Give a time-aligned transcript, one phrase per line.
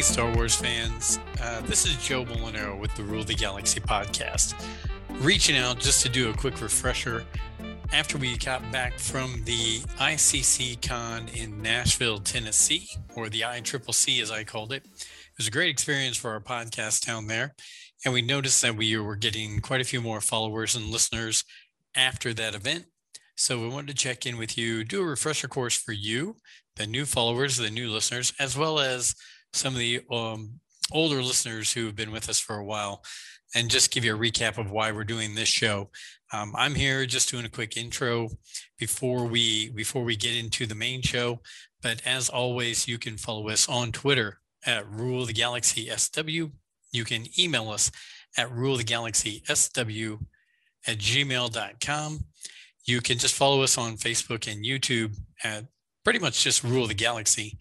[0.00, 1.18] Hey, Star Wars fans.
[1.42, 4.54] Uh, this is Joe Molinaro with the Rule the Galaxy podcast.
[5.18, 7.26] Reaching out just to do a quick refresher.
[7.92, 14.30] After we got back from the ICC Con in Nashville, Tennessee, or the ICCC as
[14.30, 17.54] I called it, it was a great experience for our podcast down there.
[18.02, 21.44] And we noticed that we were getting quite a few more followers and listeners
[21.94, 22.86] after that event.
[23.36, 26.36] So we wanted to check in with you, do a refresher course for you,
[26.76, 29.14] the new followers, the new listeners, as well as
[29.52, 30.60] some of the um,
[30.92, 33.02] older listeners who have been with us for a while,
[33.54, 35.90] and just give you a recap of why we're doing this show.
[36.32, 38.28] Um, I'm here just doing a quick intro
[38.78, 41.40] before we before we get into the main show.
[41.82, 46.50] But as always, you can follow us on Twitter at Rule the Galaxy SW.
[46.92, 47.90] You can email us
[48.36, 50.18] at Rule the Galaxy SW
[50.86, 52.24] at gmail.com.
[52.84, 55.64] You can just follow us on Facebook and YouTube at
[56.04, 57.58] pretty much just Rule the Galaxy.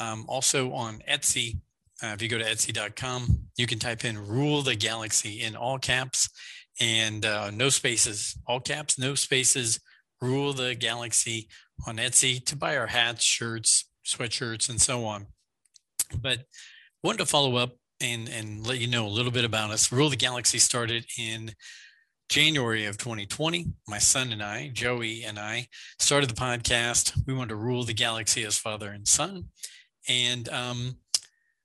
[0.00, 1.58] Um, also on Etsy,
[2.02, 5.78] uh, if you go to etsy.com, you can type in Rule the Galaxy in all
[5.78, 6.28] caps
[6.80, 9.80] and uh, no spaces, all caps, no spaces,
[10.22, 11.48] Rule the Galaxy
[11.86, 15.26] on Etsy to buy our hats, shirts, sweatshirts, and so on.
[16.20, 16.40] But
[17.02, 19.92] wanted to follow up and, and let you know a little bit about us.
[19.92, 21.52] Rule the Galaxy started in
[22.30, 25.66] January of 2020, my son and I, Joey and I,
[25.98, 27.12] started the podcast.
[27.26, 29.46] We wanted to rule the galaxy as father and son.
[30.08, 30.96] And um,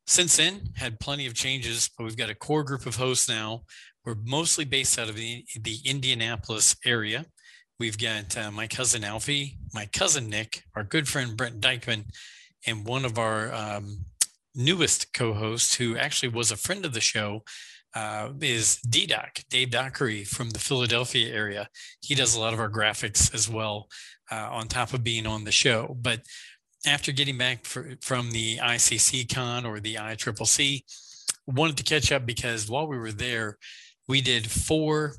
[0.08, 3.64] since then, had plenty of changes, but we've got a core group of hosts now.
[4.06, 7.26] We're mostly based out of the, the Indianapolis area.
[7.80, 12.06] We've got uh, my cousin Alfie, my cousin Nick, our good friend Brent Dykman,
[12.68, 14.06] and one of our um,
[14.54, 17.44] newest co hosts, who actually was a friend of the show
[17.96, 21.70] uh, is DDoc, Dave Dockery from the Philadelphia area.
[22.02, 23.88] He does a lot of our graphics as well,
[24.32, 25.98] uh, on top of being on the show.
[26.00, 26.22] But
[26.86, 30.84] after getting back for, from the ICC Con or the ICCC,
[31.48, 33.58] wanted to catch up because while we were there,
[34.08, 35.16] we did four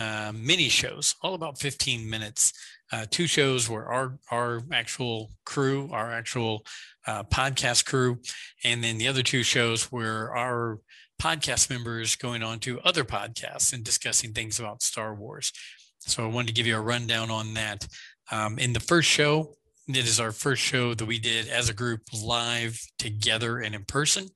[0.00, 2.52] uh, mini shows, all about 15 minutes.
[2.90, 6.64] Uh, two shows were our our actual crew, our actual
[7.06, 8.18] uh, podcast crew,
[8.64, 10.78] and then the other two shows were our
[11.20, 15.52] podcast members going on to other podcasts and discussing things about Star Wars.
[16.00, 17.86] So I wanted to give you a rundown on that.
[18.30, 19.54] Um, in the first show,
[19.88, 23.84] it is our first show that we did as a group live together and in
[23.84, 24.28] person.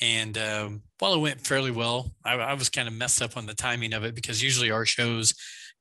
[0.00, 3.46] And um, while it went fairly well, I, I was kind of messed up on
[3.46, 5.34] the timing of it because usually our shows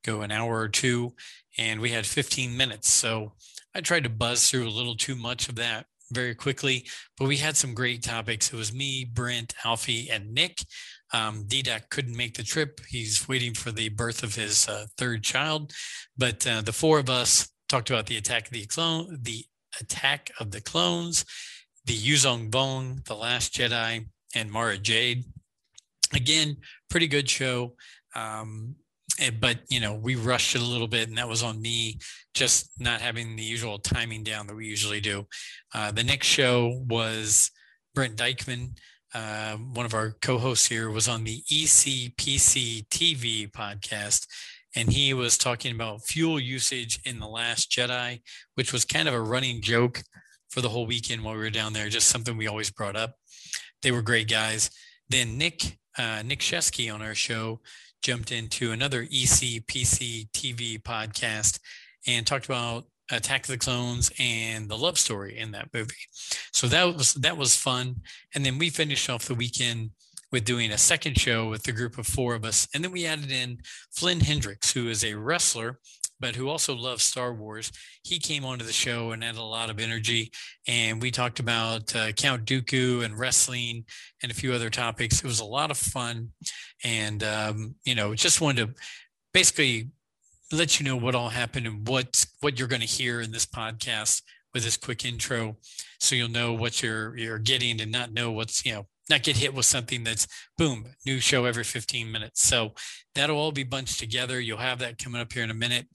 [0.04, 1.14] go an hour or two,
[1.58, 2.92] and we had 15 minutes.
[2.92, 3.34] So
[3.76, 6.86] I tried to buzz through a little too much of that very quickly,
[7.18, 8.52] but we had some great topics.
[8.52, 10.60] It was me, Brent, Alfie, and Nick.
[11.14, 12.80] Um, DDoc couldn't make the trip.
[12.88, 15.74] He's waiting for the birth of his uh, third child,
[16.18, 19.46] but uh, the four of us talked about the attack of the clone, the
[19.80, 21.26] attack of the clones,
[21.86, 24.06] the Yuuzhan Vong, the Last Jedi,
[24.36, 25.24] and Mara Jade.
[26.14, 26.58] Again,
[26.90, 27.76] pretty good show.
[28.14, 28.76] Um,
[29.40, 32.00] but you know we rushed it a little bit and that was on me
[32.34, 35.28] just not having the usual timing down that we usually do
[35.76, 37.52] uh, the next show was
[37.94, 38.70] brent dykman
[39.14, 44.26] uh, one of our co-hosts here was on the ecpc tv podcast
[44.76, 48.22] and he was talking about fuel usage in the last jedi
[48.56, 50.02] which was kind of a running joke
[50.50, 53.16] for the whole weekend while we were down there just something we always brought up
[53.82, 54.70] they were great guys
[55.10, 57.60] then nick uh, nick shesky on our show
[58.02, 61.60] jumped into another ECPC TV podcast
[62.08, 65.94] and talked about Attack of the Clones and the love story in that movie.
[66.54, 67.98] So that was that was fun.
[68.34, 69.92] And then we finished off the weekend
[70.32, 72.68] with doing a second show with a group of four of us.
[72.74, 73.60] And then we added in
[73.92, 75.80] Flynn Hendricks, who is a wrestler
[76.22, 77.72] but who also loves Star Wars.
[78.04, 80.32] He came onto the show and had a lot of energy.
[80.68, 83.86] And we talked about uh, Count Dooku and wrestling
[84.22, 85.18] and a few other topics.
[85.18, 86.30] It was a lot of fun.
[86.84, 88.82] And, um, you know, just wanted to
[89.34, 89.90] basically
[90.54, 93.48] let you know what all happened and what, what you're going to hear in this
[93.48, 94.22] podcast
[94.54, 95.58] with this quick intro.
[96.00, 99.38] So you'll know what you're, you're getting and not know what's, you know, not get
[99.38, 100.28] hit with something that's
[100.58, 102.44] boom, new show every 15 minutes.
[102.44, 102.74] So
[103.16, 104.40] that'll all be bunched together.
[104.40, 105.88] You'll have that coming up here in a minute.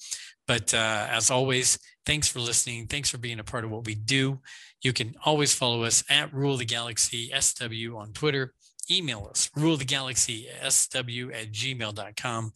[0.46, 2.86] But uh, as always, thanks for listening.
[2.86, 4.40] Thanks for being a part of what we do.
[4.82, 8.52] You can always follow us at Rule the Galaxy SW on Twitter.
[8.88, 12.52] Email us, rule the galaxy sw at gmail.com.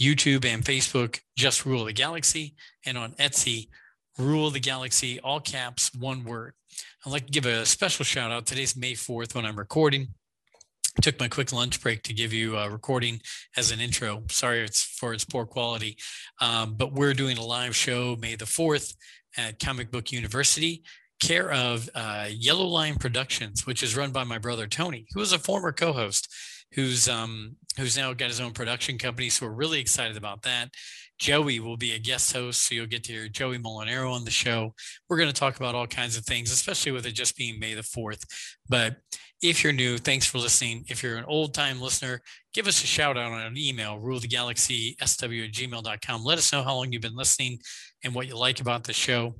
[0.00, 2.54] YouTube and Facebook, just Rule the Galaxy.
[2.84, 3.68] And on Etsy,
[4.16, 6.54] Rule the Galaxy, all caps, one word.
[7.08, 8.44] I'd like to give a special shout out.
[8.44, 10.08] Today's May 4th when I'm recording.
[10.98, 13.22] I took my quick lunch break to give you a recording
[13.56, 14.24] as an intro.
[14.28, 15.96] Sorry it's for its poor quality,
[16.42, 18.94] um, but we're doing a live show May the 4th
[19.38, 20.82] at Comic Book University.
[21.18, 25.32] care of uh, Yellow Line Productions, which is run by my brother Tony, who was
[25.32, 26.30] a former co-host,
[26.74, 29.30] who's um, who's now got his own production company.
[29.30, 30.68] So we're really excited about that.
[31.18, 34.30] Joey will be a guest host, so you'll get to hear Joey Molinaro on the
[34.30, 34.74] show.
[35.08, 37.74] We're going to talk about all kinds of things, especially with it just being May
[37.74, 38.24] the 4th.
[38.68, 38.96] But
[39.42, 40.84] if you're new, thanks for listening.
[40.88, 42.20] If you're an old time listener,
[42.54, 46.24] give us a shout out on an email, rulethegalaxy sw at gmail.com.
[46.24, 47.58] Let us know how long you've been listening
[48.04, 49.36] and what you like about the show.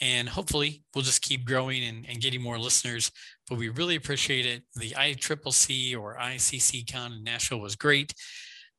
[0.00, 3.10] And hopefully we'll just keep growing and, and getting more listeners.
[3.48, 4.62] But we really appreciate it.
[4.74, 8.12] The ICCC or ICC Con in Nashville was great.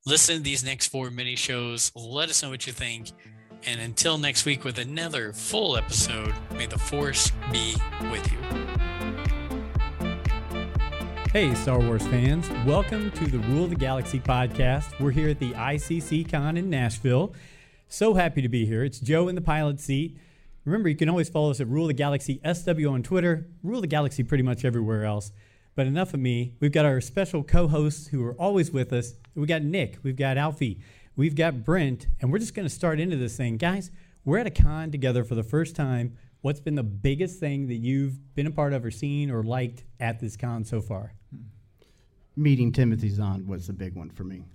[0.08, 1.92] Listen to these next four mini shows.
[1.94, 3.10] Let us know what you think.
[3.66, 7.76] And until next week with another full episode, may the force be
[8.10, 8.38] with you.
[11.34, 12.50] Hey, Star Wars fans.
[12.66, 14.98] Welcome to the Rule of the Galaxy podcast.
[15.02, 17.34] We're here at the ICC Con in Nashville.
[17.90, 18.86] So happy to be here.
[18.86, 20.18] It's Joe in the pilot seat.
[20.64, 23.80] Remember, you can always follow us at Rule of the Galaxy SW on Twitter, Rule
[23.80, 25.34] of the Galaxy pretty much everywhere else.
[25.78, 26.56] But enough of me.
[26.60, 29.14] We've got our special co hosts who are always with us.
[29.36, 30.82] We got Nick, we've got Alfie,
[31.16, 33.58] we've got Brent, and we're just going to start into this thing.
[33.58, 33.92] Guys,
[34.26, 36.18] we're at a con together for the first time.
[36.42, 39.84] What's been the biggest thing that you've been a part of or seen or liked
[40.00, 41.14] at this con so far?
[42.36, 44.46] Meeting Timothy Zahn was the big one for me.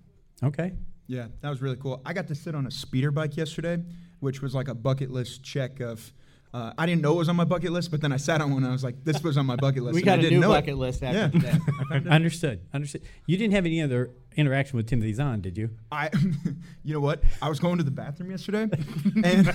[0.42, 0.72] Okay.
[1.06, 2.02] Yeah, that was really cool.
[2.04, 3.80] I got to sit on a speeder bike yesterday,
[4.18, 6.12] which was like a bucket list check of
[6.54, 8.50] uh, I didn't know it was on my bucket list, but then I sat on
[8.52, 9.94] one and I was like, this was on my bucket list.
[9.94, 10.76] we got I a didn't new know bucket it.
[10.76, 11.28] list after Yeah.
[11.28, 12.08] today.
[12.10, 12.60] Understood.
[12.74, 13.02] Understood.
[13.26, 15.70] You didn't have any other interaction with Timothy Zahn, did you?
[15.90, 16.10] I,
[16.84, 17.22] you know what?
[17.40, 18.68] I was going to the bathroom yesterday,
[19.24, 19.46] and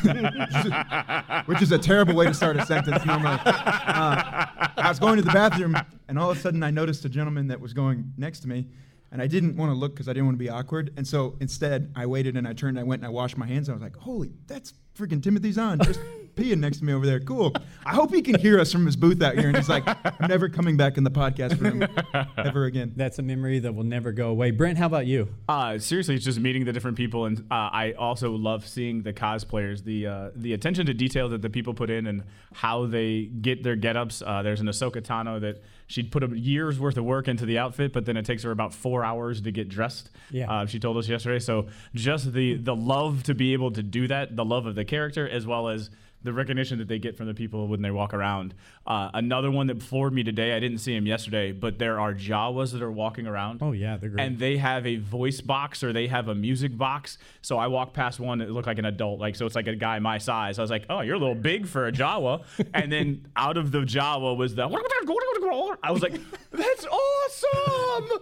[1.46, 3.38] which is a terrible way to start a sentence normally.
[3.46, 4.46] Uh,
[4.78, 5.76] I was going to the bathroom,
[6.08, 8.68] and all of a sudden I noticed a gentleman that was going next to me,
[9.12, 10.94] and I didn't want to look because I didn't want to be awkward.
[10.98, 13.48] And so instead, I waited and I turned, and I went and I washed my
[13.48, 13.70] hands.
[13.70, 16.00] And I was like, "Holy, that's freaking Timothy Zahn just
[16.38, 17.20] peeing next to me over there.
[17.20, 17.54] Cool.
[17.86, 20.28] I hope he can hear us from his booth out here." And he's like, "I'm
[20.30, 21.86] never coming back in the podcast room
[22.38, 24.52] ever again." That's a memory that will never go away.
[24.52, 25.28] Brent, how about you?
[25.50, 29.14] Uh, seriously, it's just meeting the different people, and uh, I also love seeing the
[29.14, 32.24] cosplayers, the uh, the attention to detail that the people put in, and
[32.54, 34.24] how they get their get-ups.
[34.26, 37.58] Uh, there's an Ahsoka Tano that she'd put a year's worth of work into the
[37.58, 40.10] outfit, but then it takes her about four hours to get dressed.
[40.32, 40.52] Yeah.
[40.52, 41.40] Uh, she told us yesterday.
[41.40, 44.86] So just the the love to be able to do that, the love of the
[44.86, 45.90] character, as well as
[46.24, 48.54] the recognition that they get from the people when they walk around.
[48.86, 52.14] Uh, another one that floored me today, I didn't see him yesterday, but there are
[52.14, 53.62] Jawas that are walking around.
[53.62, 54.26] Oh, yeah, they're great.
[54.26, 57.18] And they have a voice box or they have a music box.
[57.42, 59.76] So I walked past one that looked like an adult, like so it's like a
[59.76, 60.60] guy my size.
[60.60, 62.44] I was like, "Oh, you're a little big for a Jawa."
[62.74, 64.64] and then out of the Jawa was the
[65.84, 66.20] I was like,
[66.52, 68.20] "That's awesome!"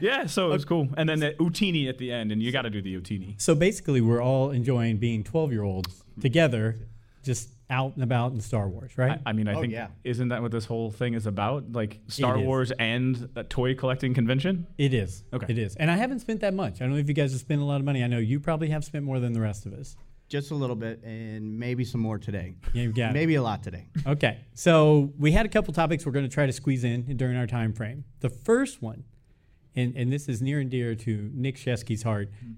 [0.00, 0.88] Yeah, so it was cool.
[0.96, 3.40] And then the Utinni at the end, and you got to do the Utinni.
[3.40, 6.76] So basically, we're all enjoying being 12 year olds together,
[7.24, 9.20] just out and about in Star Wars, right?
[9.24, 9.88] I, I mean, I Oh, think yeah.
[10.04, 11.72] isn't that what this whole thing is about?
[11.72, 14.66] Like Star Wars and a toy collecting convention?
[14.78, 15.24] it is.
[15.32, 15.46] Okay.
[15.48, 15.74] It is.
[15.76, 16.74] And I haven't spent that much.
[16.80, 18.04] I don't know if you guys have spent a lot of money.
[18.04, 19.96] I know you probably have spent more than the rest of us.
[20.28, 22.54] Just a little bit, and maybe some more today.
[22.72, 23.12] Yeah, you got it.
[23.12, 23.88] Maybe a lot today.
[24.06, 27.36] Okay, so we had a couple topics we're going to try to squeeze in during
[27.36, 28.04] our time frame.
[28.20, 29.04] The first one,
[29.76, 32.52] and, and this is near and dear to Nick Shesky's heart, mm-hmm.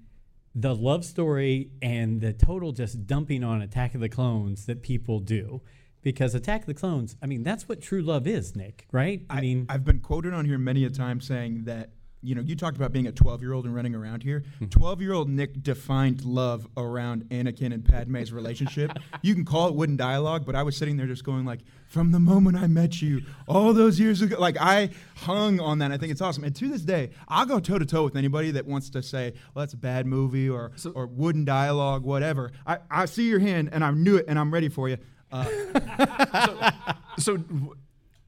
[0.59, 5.19] The love story and the total just dumping on Attack of the Clones that people
[5.19, 5.61] do.
[6.01, 9.23] Because Attack of the Clones, I mean, that's what true love is, Nick, right?
[9.29, 12.55] I, mean, I've been quoted on here many a time saying that you know you
[12.55, 14.43] talked about being a 12 year old and running around here.
[14.59, 14.65] Hmm.
[14.65, 18.91] 12 year old Nick defined love around Anakin and Padme's relationship.
[19.21, 22.11] you can call it wooden dialogue, but I was sitting there just going like, from
[22.11, 25.91] the moment I met you, all those years ago, like I hung on that.
[25.91, 28.51] I think it's awesome, and to this day, I'll go toe to toe with anybody
[28.51, 32.51] that wants to say, well, that's a bad movie or or wooden dialogue, whatever.
[32.65, 34.97] I, I see your hand and I knew it and I'm ready for you.
[35.31, 35.45] Uh,
[37.19, 37.73] So, w-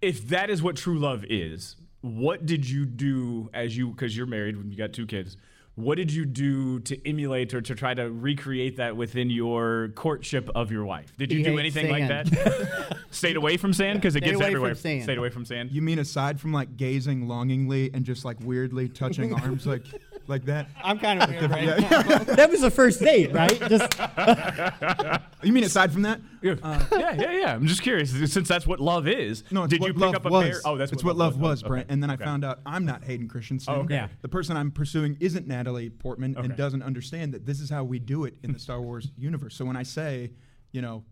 [0.02, 4.26] if that is what true love is, what did you do as you, because you're
[4.28, 5.38] married when you got two kids,
[5.76, 10.50] what did you do to emulate or to try to recreate that within your courtship
[10.54, 11.14] of your wife?
[11.18, 12.98] Did you He do hates anything like that?
[13.12, 14.76] Stayed away from sand because it Stay gets away from everywhere.
[14.76, 15.04] sand.
[15.04, 15.72] Stayed away from sand.
[15.72, 19.84] You mean aside from like gazing longingly and just like weirdly touching arms like
[20.30, 20.68] like that?
[20.84, 21.80] I'm kind of weird right Yeah.
[22.24, 23.60] that was the first date, right?
[23.68, 24.00] Just
[25.44, 26.22] You mean aside from that?
[26.42, 27.54] yeah, uh, yeah, yeah, yeah.
[27.56, 29.44] I'm just curious since that's what love is.
[29.52, 30.44] No, it's did what you pick love up a was.
[30.50, 30.62] pair?
[30.66, 31.68] Oh, that's it's what, what love was, Okay.
[31.70, 31.88] Brent.
[31.90, 32.24] And then I Okay.
[32.26, 33.74] found out I'm not Hayden Christensen.
[33.74, 33.96] Oh, okay.
[33.96, 34.08] Yeah.
[34.22, 36.46] The person I'm pursuing isn't Natalie Portman Okay.
[36.46, 39.56] and doesn't understand that this is how we do it in the Star Wars universe.
[39.56, 40.32] So when I say,
[40.72, 41.04] you know,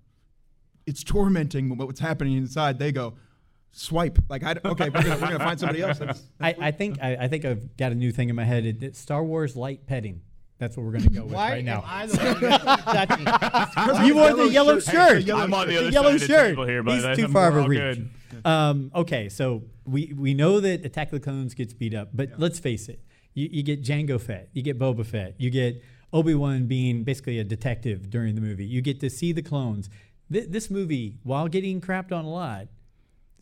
[0.86, 3.16] it's tormenting what's happening inside, they go,
[3.72, 4.20] swipe.
[4.30, 6.00] Like, I, okay, we're gonna, we're gonna find somebody else.
[6.00, 8.66] That's, I, I think I, I think I've got a new thing in my head.
[8.66, 10.22] It, it's Star Wars light petting.
[10.60, 11.84] That's what we're going to go with Why right now.
[11.86, 14.06] I the one that's touching?
[14.08, 15.22] you wore the yellow shirt.
[15.22, 16.68] yellow I'm on the The other yellow side of the shirt.
[16.68, 18.00] here, He's too I'm- far of a reach.
[18.44, 22.32] Um, okay, so we we know that Attack of the Clones gets beat up, but
[22.38, 23.00] let's face it,
[23.34, 25.82] you, you get Jango Fett, you get Boba Fett, you get
[26.14, 28.66] Obi Wan being basically a detective during the movie.
[28.66, 29.90] You get to see the clones.
[30.32, 32.72] Th- this movie, while getting crapped on a lot, it's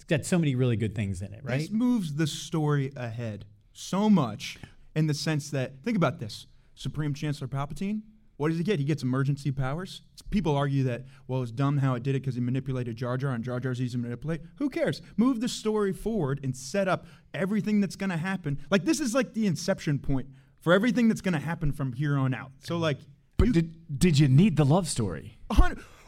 [0.07, 1.59] got so many really good things in it, right?
[1.59, 4.57] This moves the story ahead so much
[4.95, 8.01] in the sense that think about this: Supreme Chancellor Palpatine.
[8.37, 8.79] What does he get?
[8.79, 10.01] He gets emergency powers.
[10.29, 13.31] People argue that well, it's dumb how it did it because he manipulated Jar Jar,
[13.31, 14.41] and Jar Jar's easy to manipulate.
[14.57, 15.01] Who cares?
[15.15, 18.59] Move the story forward and set up everything that's going to happen.
[18.69, 20.27] Like this is like the inception point
[20.59, 22.51] for everything that's going to happen from here on out.
[22.59, 22.97] So like,
[23.37, 25.37] But did did you need the love story?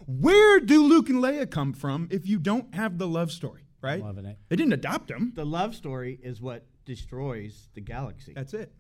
[0.06, 3.67] where do Luke and Leia come from if you don't have the love story?
[3.82, 4.02] Right?
[4.02, 4.38] Loving it.
[4.50, 5.34] They didn't adopt him.
[5.36, 8.34] the love story is what destroys the galaxy.
[8.34, 8.72] That's it.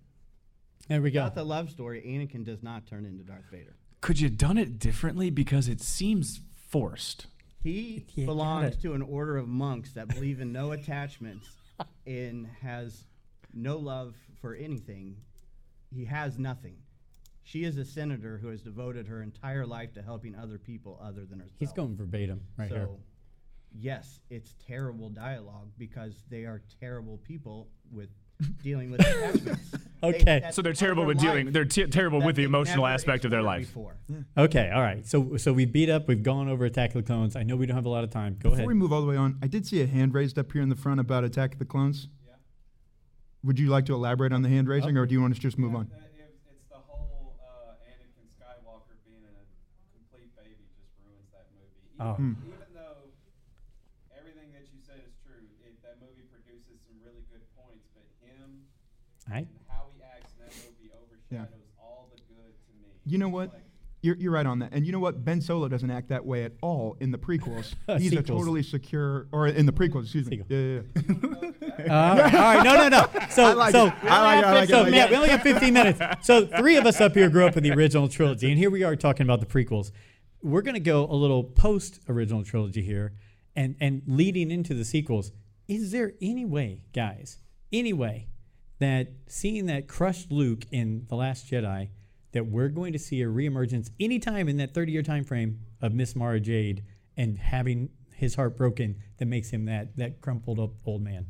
[0.88, 1.22] There we go.
[1.22, 3.75] Without the love story, Anakin does not turn into Darth Vader.
[4.01, 7.27] Could you have done it differently because it seems forced?
[7.62, 11.48] He You belongs gotta- to an order of monks that believe in no attachments
[12.06, 13.06] and has
[13.54, 15.18] no love for anything.
[15.94, 16.77] He has nothing.
[17.44, 21.25] She is a senator who has devoted her entire life to helping other people other
[21.25, 21.56] than herself.
[21.60, 22.89] He's going verbatim right so, here.
[23.74, 28.09] Yes, it's terrible dialogue because they are terrible people with
[28.63, 29.71] dealing with attachments.
[30.03, 30.41] Okay.
[30.41, 31.51] that's So they're terrible with dealing.
[31.51, 33.65] They're te- terrible with the emotional aspect of their life.
[33.74, 33.95] Before.
[34.38, 35.03] Okay, all right.
[35.07, 36.07] So so we beat up.
[36.07, 37.36] We've gone over Attack of the Clones.
[37.36, 38.33] I know we don't have a lot of time.
[38.36, 38.57] Go Before ahead.
[38.59, 40.62] Before we move all the way on, I did see a hand raised up here
[40.62, 42.09] in the front about Attack of the Clones.
[42.27, 42.33] Yeah.
[43.43, 45.41] Would you like to elaborate on the hand raising, or do you want us to
[45.41, 45.89] just move on?
[45.91, 49.33] Uh, if it's the whole uh, Anakin Skywalker being a
[49.97, 51.74] complete baby just ruins that movie.
[51.95, 52.13] Even, Oh.
[52.13, 52.33] Hmm.
[52.53, 53.01] even though
[54.13, 58.05] everything that you said is true, it, that movie produces some really good points, but
[58.21, 59.48] him I, and how he acts in that movie overshadows all the good to me.
[63.05, 63.53] You know what?
[63.53, 63.63] Like,
[64.01, 64.74] You're, you're right on that.
[64.74, 65.24] And you know what?
[65.24, 67.74] Ben Solo doesn't act that way at all in the prequels.
[68.00, 70.43] He's a totally secure, or in the prequels, excuse me.
[70.48, 70.81] Yeah, yeah,
[71.41, 71.51] yeah.
[71.77, 73.27] Uh, all right, no, no, no.
[73.29, 73.93] So, like so.
[74.01, 76.00] I like like so yeah, we only have 15 minutes.
[76.25, 78.84] So, three of us up here grew up with the original trilogy, and here we
[78.84, 79.91] are talking about the prequels.
[80.41, 83.13] We're going to go a little post original trilogy here,
[83.55, 85.31] and and leading into the sequels.
[85.67, 87.38] Is there any way, guys,
[87.72, 88.27] any way
[88.79, 91.89] that seeing that crushed Luke in the Last Jedi,
[92.31, 95.93] that we're going to see a reemergence anytime in that 30 year time frame of
[95.93, 96.84] Miss Mara Jade
[97.15, 101.27] and having his heart broken that makes him that that crumpled up old man?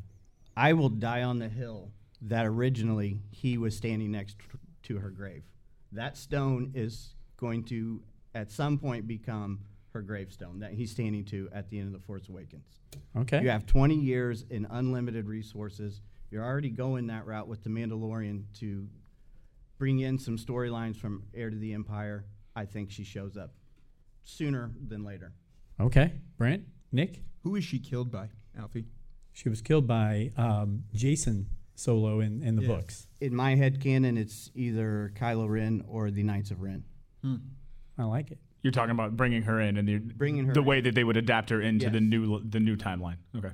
[0.56, 4.38] I will die on the hill that originally he was standing next
[4.84, 5.44] to her grave.
[5.92, 8.02] That stone is going to,
[8.34, 9.60] at some point, become
[9.94, 12.80] her gravestone that he's standing to at the end of The Force Awakens.
[13.16, 13.42] Okay.
[13.42, 16.02] You have 20 years in unlimited resources.
[16.32, 18.88] You're already going that route with The Mandalorian to
[19.78, 22.26] bring in some storylines from Heir to the Empire.
[22.56, 23.54] I think she shows up
[24.24, 25.34] sooner than later.
[25.80, 28.86] Okay, Brent, Nick, Who is she killed by, Alfie?
[29.32, 32.68] she was killed by um, Jacen Solo in, in the Yeah.
[32.70, 33.08] books.
[33.22, 36.84] In my head canon, it's either Kylo Ren or the Knights of Ren.
[38.00, 38.40] I like it.
[38.64, 40.66] You're talking about bringing her in and the, Bringing her the in.
[40.66, 43.18] way that they would adapt her into the new the new timeline.
[43.36, 43.52] Okay.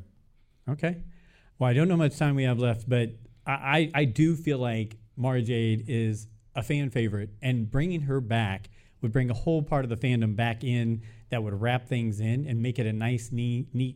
[0.70, 0.98] Okay.
[1.64, 3.12] Well, I don't know how much time we have left, but
[3.48, 8.70] I, I, do feel like Mara Jade is a fan favorite, and bringing her back
[9.00, 12.46] would bring a whole part of the fandom back in that would wrap things in
[12.48, 13.96] and make it a nice, neat, neat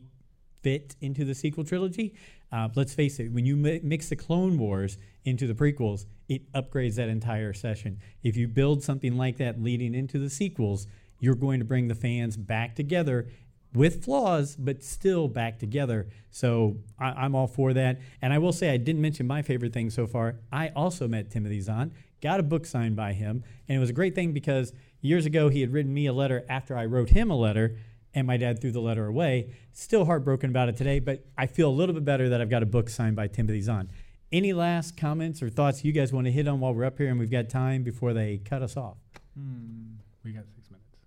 [0.62, 2.14] fit into the sequel trilogy.
[2.50, 4.96] Uh, let's face it, when you mi- mix the Clone Wars
[5.26, 7.98] into the prequels, it upgrades that entire session.
[8.22, 10.86] If you build something like that leading into the sequels,
[11.20, 13.28] you're going to bring the fans back together
[13.74, 16.08] with flaws, but still back together.
[16.30, 18.00] So I, I'm all for that.
[18.22, 20.36] And I will say, I didn't mention my favorite thing so far.
[20.52, 23.94] I also met Timothy Zahn, got a book signed by him, and it was a
[23.94, 27.30] great thing because years ago he had written me a letter after I wrote him
[27.30, 27.76] a letter,
[28.14, 29.54] and my dad threw the letter away.
[29.72, 32.62] Still heartbroken about it today, but I feel a little bit better that I've got
[32.62, 33.90] a book signed by Timothy Zahn.
[34.32, 37.08] Any last comments or thoughts you guys want to hit on while we're up here
[37.08, 38.98] and we've got time before they cut us off?
[39.34, 40.44] Hmm, we got.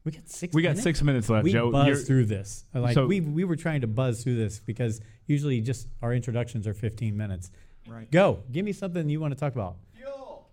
[0.04, 0.54] We got six.
[0.54, 0.84] We got minutes?
[0.84, 1.72] six minutes left, we Joe.
[1.72, 2.66] buzzed You're- through this.
[2.74, 6.66] Like So- we we were trying to buzz through this because usually just our introductions
[6.68, 7.52] are 15 minutes.
[7.88, 8.10] Right.
[8.12, 8.40] Go.
[8.52, 9.76] Give me something you want to talk about.
[9.96, 10.48] Fuel.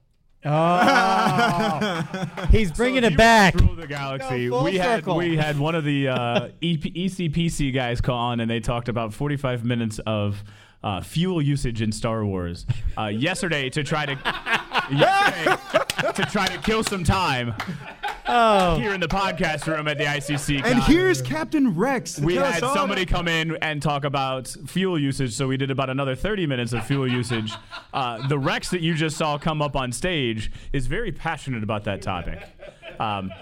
[0.45, 2.09] Oh,
[2.51, 3.55] he's bringing So it back.
[3.57, 5.17] Through the galaxy, Go full we had circle.
[5.17, 9.13] we had one of the uh, EP, ECPC guys call on, and they talked about
[9.15, 10.43] 45 minutes of
[10.83, 14.13] uh, fuel usage in Star Wars uh, yesterday to try to
[14.93, 17.55] yesterday, to try to kill some time.
[18.31, 20.57] Oh, here in the podcast room at the ICC.
[20.57, 20.93] And con.
[20.93, 22.19] here's Captain Rex.
[22.21, 25.89] we had somebody about- come in and talk about fuel usage, so we did about
[25.91, 27.53] another 30 minutes of fuel usage.
[27.93, 31.85] Uh, the Rex that you just saw come up on stage is very passionate about
[31.85, 32.39] that topic.
[33.01, 33.33] Um,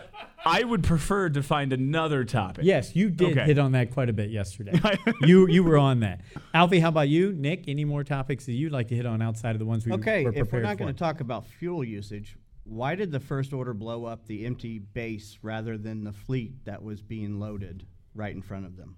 [0.44, 2.64] I would prefer to find another topic.
[2.64, 3.46] yes, you did Okay.
[3.46, 4.78] hit on that quite a bit yesterday.
[5.22, 6.20] you you were on that.
[6.54, 7.32] Alfie, how about you?
[7.32, 9.92] Nick, any more topics that you'd like to hit on outside of the ones we
[9.94, 12.36] Okay, were if we're not going to talk about fuel usage,
[12.68, 16.82] why did the First Order blow up the empty base rather than the fleet that
[16.82, 18.96] was being loaded right in front of them?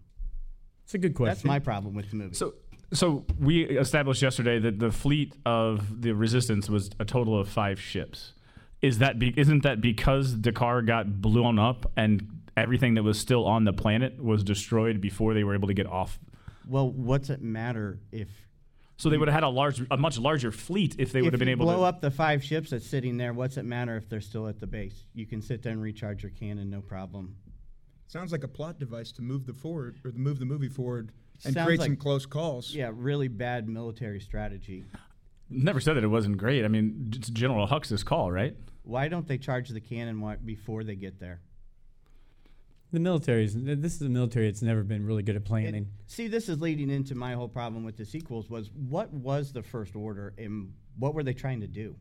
[0.84, 1.34] It's a good question.
[1.34, 2.34] That's my problem with the movie.
[2.34, 2.54] So,
[2.92, 7.78] so we established yesterday that the fleet of the Resistance was a total of five
[7.78, 8.32] ships.
[8.80, 13.44] Is that be, isn't that because D'Qar got blown up and everything that was still
[13.44, 16.18] on the planet was destroyed before they were able to get off?
[16.68, 18.28] well, what's it matter if
[18.98, 21.38] So they would have had a large, a much larger fleet if they would have
[21.38, 21.78] been able blow to.
[21.78, 23.32] Blow up the five ships that's sitting there?
[23.32, 25.04] What's it matter if they're still at the base?
[25.14, 27.36] You can sit there and recharge your cannon, no problem.
[28.08, 31.12] Sounds like a plot device to move the forward or to move the movie forward
[31.44, 32.74] and Sounds create like- some close calls.
[32.74, 34.84] Yeah, really bad military strategy.
[35.48, 36.64] Never said that it wasn't great.
[36.64, 38.56] I mean, it's General Hux's call, right?
[38.82, 41.40] Why don't they charge the cannon before they get there?
[42.92, 45.88] The military is this is a military that's never been really good at And planning.
[46.06, 48.48] see, this is leading into my whole problem with the sequels.
[48.48, 51.96] Was what was the First Order and what were they trying to do?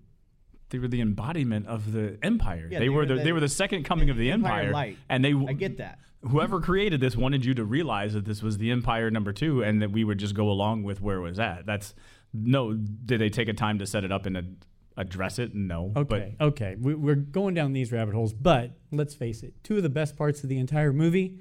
[0.70, 2.68] They were the embodiment of the Empire.
[2.70, 4.60] Yeah, they, they were were the, the- they were the second coming of the Empire
[4.68, 4.98] Empire, Light.
[5.10, 6.00] and they I get that.
[6.30, 9.82] whoever created this wanted you to realize that this was the Empire number two, and
[9.82, 11.66] that we would just go along with where it was at.
[11.66, 11.96] That's
[12.34, 12.74] no.
[12.74, 14.66] Did they take a time to set it up in ad-
[14.98, 15.54] address it?
[15.56, 15.94] No.
[15.96, 19.84] Okay, okay, we, we're going down these rabbit holes, but let's face it: two of
[19.84, 21.40] the best parts of the entire movie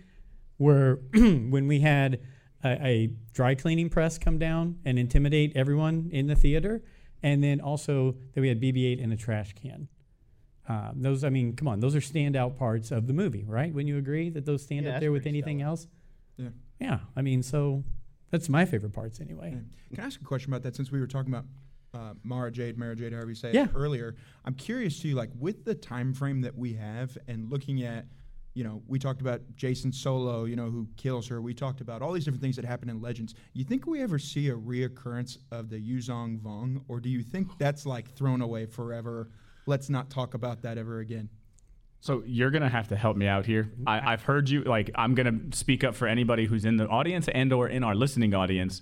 [0.58, 2.20] were when we had
[2.64, 6.82] a, a dry cleaning press come down and intimidate everyone in the theater,
[7.22, 9.88] and then also that we had BB-8 in a trash can.
[10.68, 13.72] Um, those, I mean, come on, those are standout parts of the movie, right?
[13.72, 15.70] Wouldn't you agree that those stand Yeah, up there with anything stellar.
[15.70, 15.86] else?
[16.36, 16.48] Yeah.
[16.80, 17.84] Yeah, I mean, so
[18.30, 19.50] that's my favorite parts anyway.
[19.94, 21.44] Can I ask a question about that since we were talking about
[21.96, 23.64] uh, Mara Jade, Mara Jade, however you say Yeah.
[23.64, 24.14] it earlier?
[24.44, 28.06] I'm curious to you, like with the time frame that we have and looking at,
[28.54, 31.40] you know, we talked about Jacen Solo, you know, who kills her.
[31.42, 33.34] We talked about all these different things that happen in Legends.
[33.52, 37.48] You think we ever see a reoccurrence of the Yuuzhan Vong, or do you think
[37.58, 39.30] that's like thrown away forever?
[39.66, 41.28] Let's not talk about that ever again.
[42.00, 43.72] So you're gonna have to help me out here.
[43.86, 44.62] I, I've heard you.
[44.62, 47.94] Like I'm gonna speak up for anybody who's in the audience and or in our
[47.94, 48.80] listening audience.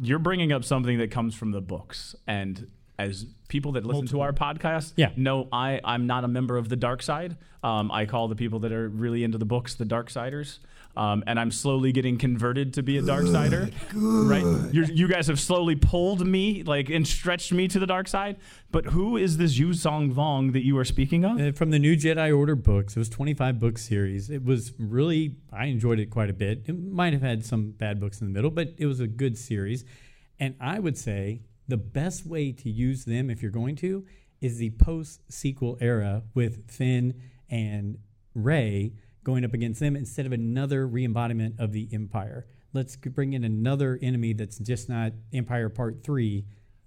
[0.00, 2.68] You're bringing up something that comes from the books, and
[2.98, 5.10] as people that listen to our podcast, Yeah.
[5.16, 7.36] know I I'm not a member of the dark side.
[7.62, 10.60] Um, I call the people that are really into the books the dark siders.
[10.96, 13.68] Um, and I'm slowly getting converted to be a dark sider.
[13.92, 14.44] Right?
[14.72, 18.36] You're, you guys have slowly pulled me, like, and stretched me to the dark side.
[18.70, 21.40] But who is this Yuuzhan Vong that you are speaking of?
[21.40, 22.96] Uh, from the new Jedi Order books.
[22.96, 24.30] It was 25 book series.
[24.30, 26.62] It was really I enjoyed it quite a bit.
[26.66, 29.38] It might have had some bad books in the middle, but it was a good
[29.38, 29.84] series.
[30.38, 34.04] And I would say the best way to use them if you're going to
[34.40, 37.14] is the post sequel era with Finn
[37.48, 37.98] and
[38.34, 38.92] Rey
[39.24, 42.46] going up against them instead of another re-embodiment of the Empire.
[42.72, 46.44] Let's bring in another enemy that's just not Empire Part 3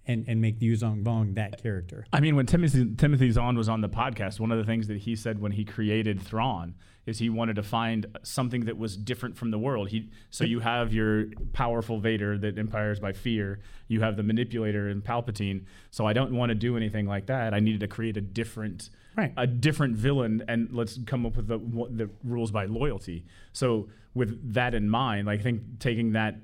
[0.08, 2.06] and, and make Yuuzhan Vong that character.
[2.14, 5.00] I mean, when Timothy Timothy Zahn was on the podcast, one of the things that
[5.00, 9.38] he said when he created Thrawn is he wanted to find something that was different
[9.38, 9.90] from the world.
[9.90, 13.60] He so you have your powerful Vader that empires by fear.
[13.88, 15.66] You have the manipulator in Palpatine.
[15.92, 17.54] So I don't want to do anything like that.
[17.54, 19.34] I needed to create a different Right.
[19.36, 23.26] a different villain and let's come up with the what- the rules by loyalty.
[23.52, 26.40] So with that in mind, I think taking that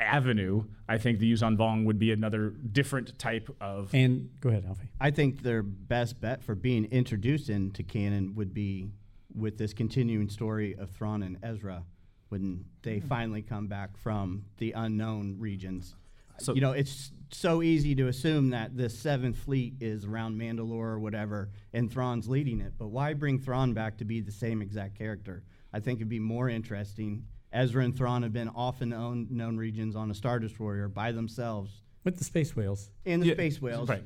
[0.00, 4.64] avenue, I think the Yuuzhan Vong would be another different type of And go ahead,
[4.66, 4.90] Alfie.
[5.00, 8.90] I think their best bet for being introduced into canon would be
[9.32, 11.84] with this continuing story of Thrawn and Ezra
[12.30, 13.06] when they hmm.
[13.06, 15.94] finally come back from the unknown regions.
[16.38, 20.72] So- you know, it's so easy to assume that this seventh fleet is around Mandalore
[20.84, 22.72] or whatever, and Thrawn's leading it.
[22.78, 25.44] But why bring Thrawn back to be the same exact character?
[25.72, 27.24] I think it'd be more interesting.
[27.52, 31.12] Ezra and Thrawn have been off in known, known regions on a Star Destroyer by
[31.12, 32.90] themselves With the space whales.
[33.04, 33.88] And the Yeah, space whales.
[33.88, 34.04] Right.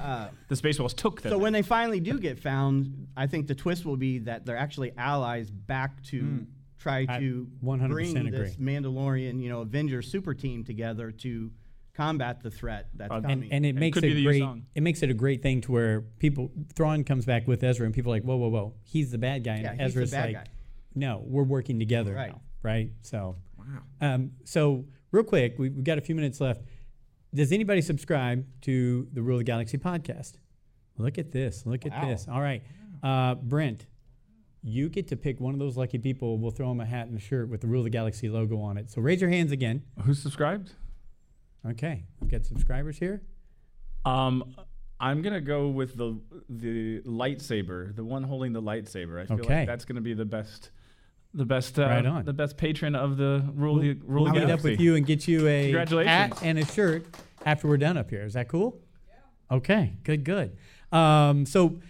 [0.00, 1.30] Uh, The space whales took them.
[1.32, 4.56] so when they finally do get found, I think the twist will be that they're
[4.56, 6.46] actually allies back to
[6.78, 8.56] try I to 100% bring this.
[8.56, 11.50] Mandalorian, you know, Avengers super team together to
[11.94, 13.42] combat the threat that's Uh, and- coming.
[13.44, 14.42] and, and it makes could it be the great.
[14.42, 14.62] Yuuzhan.
[14.74, 17.94] It makes it a great thing to where people Thrawn comes back with Ezra, and
[17.94, 20.10] people are like, whoa, whoa, whoa, he's the bad guy, and Yeah, he's the Ezra's
[20.10, 20.50] bad like, guy.
[20.94, 22.30] no, we're working together Right.
[22.32, 22.92] now, right?
[23.02, 23.64] So, Wow.
[24.00, 26.62] um, so real quick, we, we've got a few minutes left.
[27.34, 30.34] Does anybody subscribe to the Rule of the Galaxy podcast?
[30.98, 31.64] Look at this.
[31.66, 32.26] Look at this.
[32.28, 32.62] All right.
[33.02, 33.86] Uh, Brent,
[34.62, 36.38] you get to pick one of those lucky people.
[36.38, 38.58] We'll throw them a hat and a shirt with the Rule of the Galaxy logo
[38.60, 38.90] on it.
[38.90, 39.82] So raise your hands again.
[40.02, 40.72] Who's subscribed?
[41.66, 43.22] Okay, we've got subscribers here.
[44.04, 44.54] Um,
[44.98, 49.20] I'm gonna go with the the lightsaber, the one holding the lightsaber.
[49.20, 49.58] I feel Okay.
[49.60, 50.70] like that's gonna be the best,
[51.34, 52.24] the best, uh, Right on.
[52.24, 53.76] the best patron of the rule.
[53.76, 55.72] the rule We'll meet up with you and get you a
[56.04, 57.04] hat and a shirt
[57.44, 58.22] after we're done up here.
[58.22, 58.80] Is that cool?
[59.08, 59.56] Yeah.
[59.56, 60.56] Okay, good, good.
[60.90, 61.80] Um, so,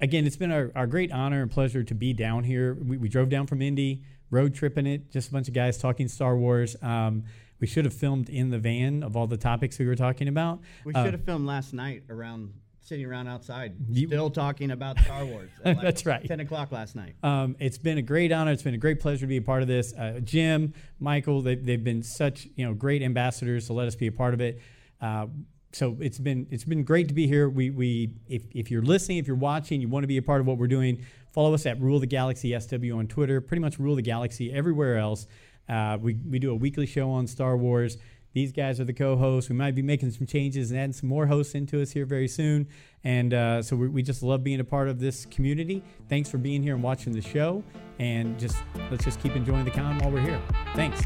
[0.00, 2.74] again, it's been our, our great honor and pleasure to be down here.
[2.74, 6.08] We, we drove down from Indy, road tripping it, just a bunch of guys talking
[6.08, 6.74] Star Wars.
[6.82, 7.24] Um,
[7.60, 10.60] we should have filmed in the van of all the topics we were talking about.
[10.84, 14.98] We Uh, should have filmed last night around sitting around outside, You- still talking about
[14.98, 15.50] Star Wars.
[15.64, 16.26] like That's right.
[16.26, 17.14] Ten o'clock last night.
[17.22, 18.50] Um, it's been a great honor.
[18.50, 19.92] It's been a great pleasure to be a part of this.
[19.94, 24.08] Uh, Jim, Michael, they, they've been such you know great ambassadors to let us be
[24.08, 24.60] a part of it.
[25.00, 25.26] Uh,
[25.72, 27.48] so it's been it's been great to be here.
[27.48, 30.40] We we if, if you're listening, if you're watching, you want to be a part
[30.40, 33.40] of what we're doing, follow us at Rule the Galaxy SW on Twitter.
[33.40, 35.28] Pretty much Rule the Galaxy everywhere else.
[35.70, 37.96] Uh, we we do a weekly show on Star Wars.
[38.32, 39.50] These guys are the co-hosts.
[39.50, 42.28] We might be making some changes and adding some more hosts into us here very
[42.28, 42.68] soon.
[43.02, 45.82] And uh, so we, we just love being a part of this community.
[46.08, 47.64] Thanks for being here and watching the show.
[47.98, 50.40] And just let's just keep enjoying the con while we're here.
[50.74, 51.02] Thanks.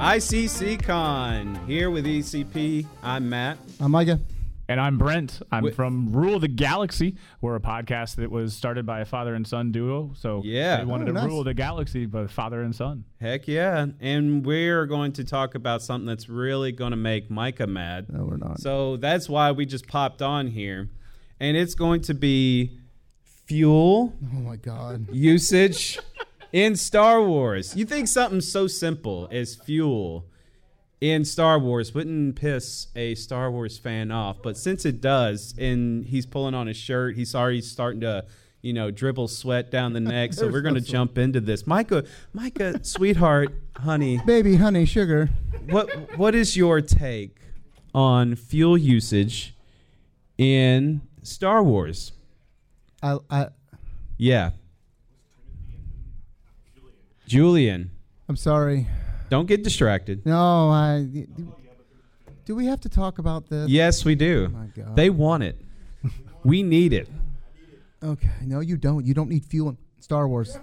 [0.00, 2.86] ICC Con here with ECP.
[3.02, 3.58] I'm Matt.
[3.78, 4.18] I'm Micah.
[4.70, 5.42] And I'm Brent.
[5.50, 7.16] I'm Wi- from Rule the Galaxy.
[7.40, 10.12] We're a podcast that was started by a father and son duo.
[10.16, 10.76] So Yeah.
[10.76, 11.24] they wanted Oh, to nice.
[11.24, 13.02] rule the galaxy, but father and son.
[13.20, 13.86] Heck yeah.
[13.98, 18.06] And we're going to talk about something that's really going to make Micah mad.
[18.12, 18.60] No, we're not.
[18.60, 20.88] So that's why we just popped on here.
[21.40, 22.78] And it's going to be
[23.46, 25.08] fuel oh my God.
[25.12, 25.98] usage
[26.52, 27.74] in Star Wars.
[27.74, 30.26] You think something so simple as fuel
[31.00, 36.04] in Star Wars wouldn't piss a Star Wars fan off, but since it does, and
[36.04, 38.26] he's pulling on his shirt, he's already starting to,
[38.60, 40.34] you know, dribble sweat down the neck.
[40.34, 41.66] so we're going to no jump into this.
[41.66, 45.30] Micah, Micah, sweetheart, honey, Baby, honey, sugar.
[45.70, 47.38] what what is your take
[47.94, 49.54] on fuel usage
[50.36, 52.12] in Star Wars?
[53.02, 53.46] I, I,
[54.18, 54.50] Yeah.
[57.26, 57.90] Julian,
[58.28, 58.86] I'm sorry.
[59.30, 60.26] Don't get distracted.
[60.26, 61.26] No, I.
[62.44, 63.68] Do we have to talk about this?
[63.70, 64.50] Yes, we do.
[64.52, 64.96] Oh my God.
[64.96, 65.56] They want it.
[66.44, 67.08] We need it.
[68.02, 68.30] Okay.
[68.42, 69.06] No, you don't.
[69.06, 70.58] You don't need fuel in Star Wars.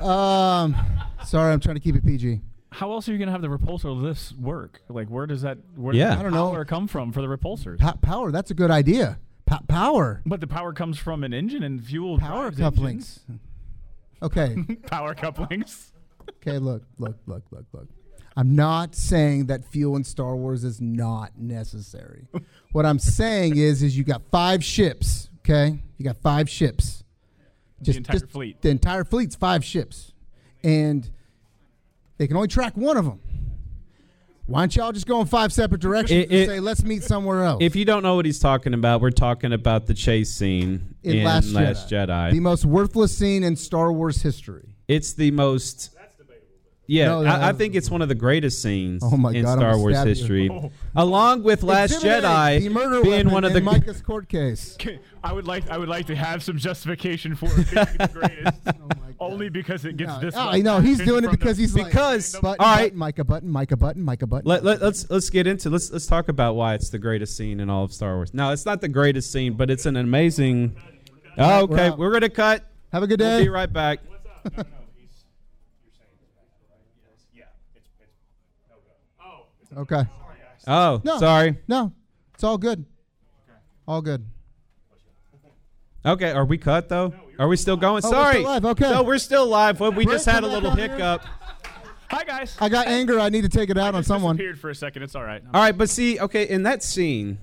[0.00, 0.76] Um,
[1.24, 2.40] sorry, I'm trying to keep it PG.
[2.70, 4.80] How else are you going to have the repulsor lifts work?
[4.88, 6.10] Like, where does that where Yeah.
[6.10, 6.50] does I don't know.
[6.50, 7.78] power come from for the repulsors?
[7.78, 8.32] Pa- power.
[8.32, 9.18] That's a good idea.
[9.46, 10.22] Pa- power.
[10.26, 13.20] but the power comes from an engine and fuel Power drives couplings.
[14.22, 14.56] Okay.
[14.86, 15.92] Power couplings.
[16.40, 16.58] Okay.
[16.58, 16.82] Look.
[16.98, 17.16] Look.
[17.26, 17.44] Look.
[17.50, 17.66] Look.
[17.72, 17.88] Look.
[18.36, 22.26] I'm not saying that fuel in Star Wars is not necessary.
[22.72, 25.28] what I'm saying is, is you got five ships.
[25.40, 25.78] Okay.
[25.98, 27.04] You got five ships.
[27.80, 28.62] the entire fleet.
[28.62, 30.12] The entire fleet's five ships,
[30.62, 31.08] and
[32.16, 33.20] they can only track one of them.
[34.46, 37.02] Why don't y'all just go in five separate directions It- and it- say, let's meet
[37.04, 37.62] somewhere else?
[37.62, 41.18] If you don't know what he's talking about, we're talking about the chase scene in,
[41.18, 42.06] in, Last, Last, Jedi.
[42.08, 42.32] Jedi.
[42.32, 44.74] the most worthless scene in Star Wars history.
[44.88, 45.90] it's the most.
[46.92, 49.58] Yeah, No, I, I think it's one of the greatest scenes Oh my in God,
[49.58, 50.14] Star Wars stab you.
[50.14, 50.70] history, oh.
[50.94, 53.70] along with Last Exhibit Jedi the being weapon one of in the.
[53.70, 54.76] Micah's court case.
[55.24, 58.58] I would like I would like to have some justification for it being the greatest.
[58.66, 60.34] Oh my Only because it gets No, this.
[60.36, 62.84] oh, I know he's doing it from the- because he's like, Because- button, all right.
[62.86, 64.48] button, Micah button, Micah button, Micah button.
[64.48, 67.60] Let, let, let's let's get into let's let's talk about why it's the greatest scene
[67.60, 68.34] in all of Star Wars.
[68.34, 70.76] No, it's not the greatest scene, but it's an amazing.
[71.38, 72.64] Oh, we're okay, we're gonna cut.
[72.92, 73.44] Have a good We'll day.
[73.44, 74.00] be right back.
[79.76, 80.02] Okay.
[80.66, 81.18] Oh, No.
[81.18, 81.56] sorry.
[81.66, 81.92] No,
[82.34, 82.84] it's all good.
[83.88, 84.24] All good.
[86.04, 87.12] Okay, are we cut though?
[87.38, 88.02] Are we still going?
[88.04, 88.34] Oh, we're Sorry.
[88.34, 88.90] still live, okay.
[88.90, 89.80] No, we're still live.
[89.80, 91.22] Well, we Brett, just had a little hiccup.
[92.10, 92.56] Hi guys.
[92.60, 93.18] I got anger.
[93.18, 94.36] I need to take it out I on just someone.
[94.36, 95.02] disappeared for a second.
[95.02, 95.42] It's all right.
[95.54, 97.38] All right, but see, okay, in that scene,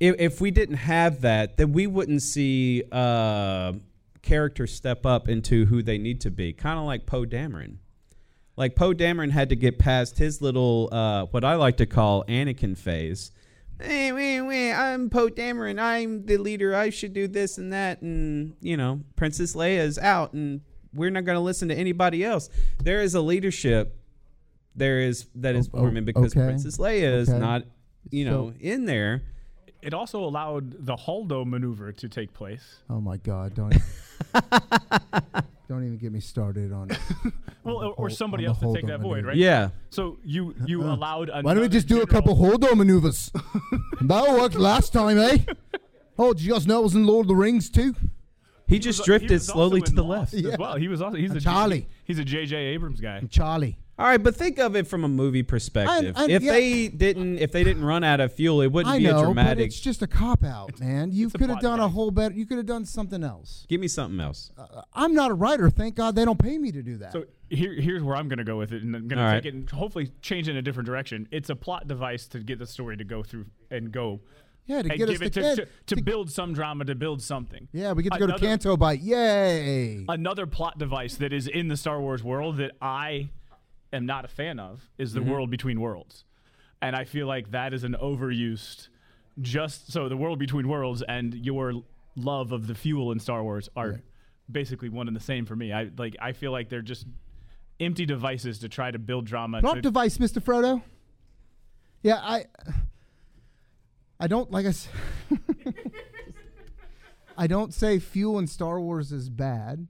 [0.00, 3.72] if, if we didn't have that, then we wouldn't see uh,
[4.22, 6.52] characters step up into who they need to be.
[6.52, 7.76] Kind of like Poe Dameron.
[8.58, 12.24] Like Poe Dameron had to get past his little, uh, what I like to call
[12.24, 13.30] Anakin phase.
[13.80, 15.80] Hey, wait, wait, I'm Poe Dameron.
[15.80, 16.74] I'm the leader.
[16.74, 18.02] I should do this and that.
[18.02, 22.24] And, you know, Princess Leia is out, and we're not going to listen to anybody
[22.24, 22.50] else.
[22.82, 23.94] There is a leadership
[24.74, 26.46] there is that is Oh, oh, forming because okay.
[26.46, 27.62] Princess Leia is not,
[28.10, 29.22] you know, in there.
[29.82, 32.80] It also allowed the Holdo maneuver to take place.
[32.90, 33.54] Oh my God!
[33.54, 33.76] Don't.
[35.68, 36.90] Don't even get me started on.
[36.90, 36.98] It.
[37.64, 39.28] Well, or, or Hold- somebody else to take that on void, maneuver.
[39.28, 39.36] right?
[39.36, 39.70] Yeah.
[39.90, 41.28] So you you allowed.
[41.42, 43.30] Why don't we just do a couple Holdo maneuvers?
[44.00, 45.38] that worked last time, eh?
[46.20, 47.94] Oh, did you guys know I was in Lord of the Rings too?
[48.66, 50.32] He He just was- drifted he slowly to the left.
[50.32, 50.52] Yeah.
[50.52, 50.76] as well.
[50.76, 51.86] He was also he's a Charlie.
[52.04, 52.56] He's a J.J.
[52.56, 53.20] Abrams guy.
[53.30, 53.76] Charlie.
[53.98, 56.14] All right, but think of it from a movie perspective.
[56.16, 56.52] I- if yeah.
[56.52, 59.14] they didn't, if they didn't run out of fuel, it wouldn't I be know, a
[59.14, 59.66] but dramatic.
[59.66, 61.10] it's just a cop out, man.
[61.12, 62.32] You could have plot done a whole better.
[62.34, 63.66] You could have done something else.
[63.68, 64.52] Give me something else.
[64.56, 65.68] Uh, I'm not a writer.
[65.68, 67.12] Thank God they don't pay me to do that.
[67.12, 69.32] So here, here's where I'm going to go with it, and I'm going All to
[69.32, 69.42] right.
[69.42, 71.26] take it and hopefully change it in a different direction.
[71.32, 74.20] It's a plot device to get the story to go through and go.
[74.66, 76.94] yeah, to get us give it to, to, to, to to- build some drama, to
[76.94, 77.66] build something.
[77.72, 79.00] Yeah, we get to go to Another- Canto Bight.
[79.00, 80.04] Yay!
[80.08, 83.30] Another plot device that is in the Star Wars world that I
[83.92, 85.24] am not a fan of is Mm-hmm.
[85.24, 86.24] the world between worlds.
[86.80, 88.88] And I feel like that is an overused
[89.40, 91.72] just so the world between worlds and your
[92.16, 94.00] love of the fuel in Star Wars are
[94.50, 95.72] basically one and the same for me.
[95.72, 97.06] I like I feel like they're just
[97.80, 99.60] empty devices to try to build drama.
[99.60, 100.42] Plot to- device, Mr.
[100.42, 100.82] Frodo.
[102.02, 102.46] Yeah, I.
[104.20, 104.70] I don't like I.
[104.70, 104.88] s-
[107.36, 109.86] I don't say fuel in Star Wars is bad.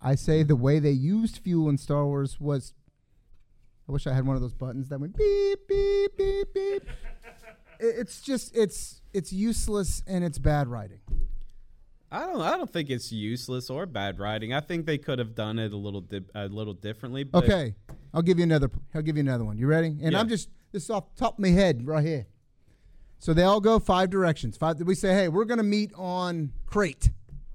[0.00, 2.74] I say the way they used fuel in Star Wars was.
[3.92, 6.82] I wish I had one of those buttons that went beep beep beep beep.
[7.78, 11.00] It's just it's it's useless and it's bad writing.
[12.10, 12.40] I don't.
[12.40, 14.54] I don't think it's useless or bad writing.
[14.54, 17.28] I think they could have done it a little di- a little differently.
[17.34, 17.74] Okay,
[18.14, 18.70] I'll give you another.
[18.94, 19.58] I'll give you another one.
[19.58, 19.88] You ready?
[20.00, 20.20] And Yeah.
[20.20, 22.26] I'm just this is off the top of my head right here.
[23.18, 24.56] So they all go five directions.
[24.56, 24.80] Five.
[24.80, 27.10] We say, hey, we're going to meet on Crait.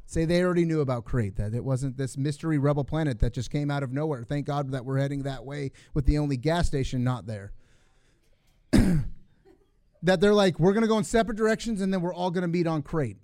[0.09, 1.35] Say they already knew about Crait.
[1.35, 4.23] That it wasn't this mystery rebel planet that just came out of nowhere.
[4.23, 7.51] Thank God that we're heading that way with the only gas station not there.
[8.71, 12.43] that they're like, we're going to go in separate directions, and then we're all going
[12.43, 13.17] to meet on Crait.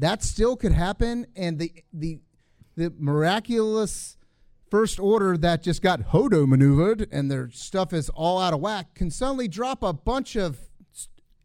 [0.00, 2.18] That still could happen, and the the
[2.74, 4.16] the miraculous
[4.72, 8.92] first order that just got Holdo maneuvered and their stuff is all out of whack
[8.96, 10.58] can suddenly drop a bunch of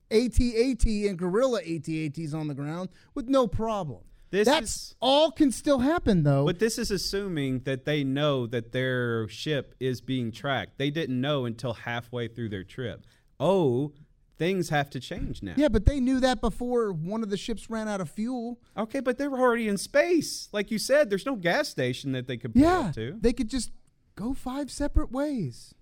[0.10, 4.02] AT-AT and gorilla AT-ATs on the ground with no problem.
[4.32, 6.46] This That's is- all can still happen though.
[6.46, 10.78] But this is assuming that they know that their ship is being tracked.
[10.78, 13.06] They didn't know until halfway through their trip.
[13.40, 13.94] Oh,
[14.38, 15.54] things have to change now.
[15.58, 18.60] yeah, but they knew that before one of the ships ran out of fuel.
[18.78, 20.48] Okay, but they were already in space.
[20.54, 23.34] Like you said, there's no gas station that they could pull Yeah, up to they
[23.34, 23.72] could just
[24.16, 25.74] go five separate ways.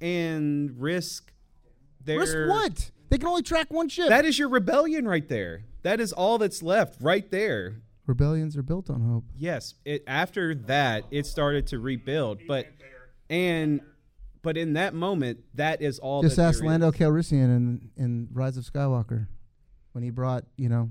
[0.00, 1.32] and risk
[2.04, 2.90] their Risk what?
[3.10, 4.08] They can only track one ship.
[4.08, 5.64] That is your rebellion right there.
[5.82, 7.82] That is all that's left right there.
[8.06, 9.24] Rebellions are built on hope.
[9.36, 12.66] Yes, it, after that it started to rebuild, but
[13.28, 13.80] and
[14.42, 16.22] but in that moment, that is all.
[16.22, 16.94] Just that ask Lando is.
[16.94, 19.26] Calrissian in, in Rise of Skywalker
[19.92, 20.90] when he brought, you know,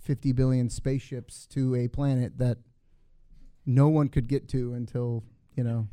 [0.00, 2.58] 50 billion spaceships to a planet that
[3.64, 5.24] no one could get to until,
[5.56, 5.88] you know.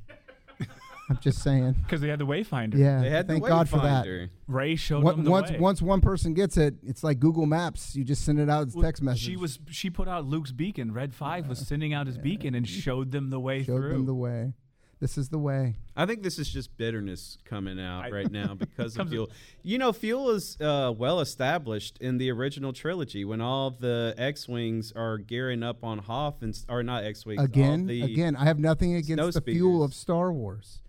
[1.09, 1.73] I'm just saying.
[1.83, 2.75] because they had the Wayfinder.
[2.75, 3.01] Yeah.
[3.01, 4.29] They had the thank God for that.
[4.47, 5.59] Rey showed Once them the once, way.
[5.59, 7.95] once one person gets it, it's like Google Maps.
[7.95, 9.21] You just send it out as Well, text message.
[9.23, 10.93] She was she put out Luke's beacon.
[10.93, 13.89] Red Five was sending out his beacon and showed them the way showed through.
[13.93, 14.53] them the way.
[14.99, 15.75] This is the way.
[15.97, 19.29] I think this is just bitterness coming out I- right now because of fuel.
[19.61, 24.93] You know, fuel is uh, well established in the original trilogy when all the X-wings
[24.95, 28.45] are gearing up on Hoth and s- or not X-wings all Again, the- again, I
[28.45, 30.79] have nothing against the fuel of Star Wars.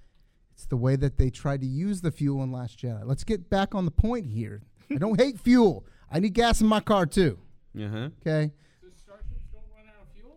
[0.65, 3.03] It's the way that they tried to use the fuel in Last Jedi.
[3.05, 4.63] Let's get back on the point here.
[4.91, 5.85] I don't hate fuel.
[6.11, 7.39] I need gas in my car too.
[7.79, 8.09] Uh-huh.
[8.27, 8.51] Okay.
[8.81, 10.37] So starships don't run out of fuel?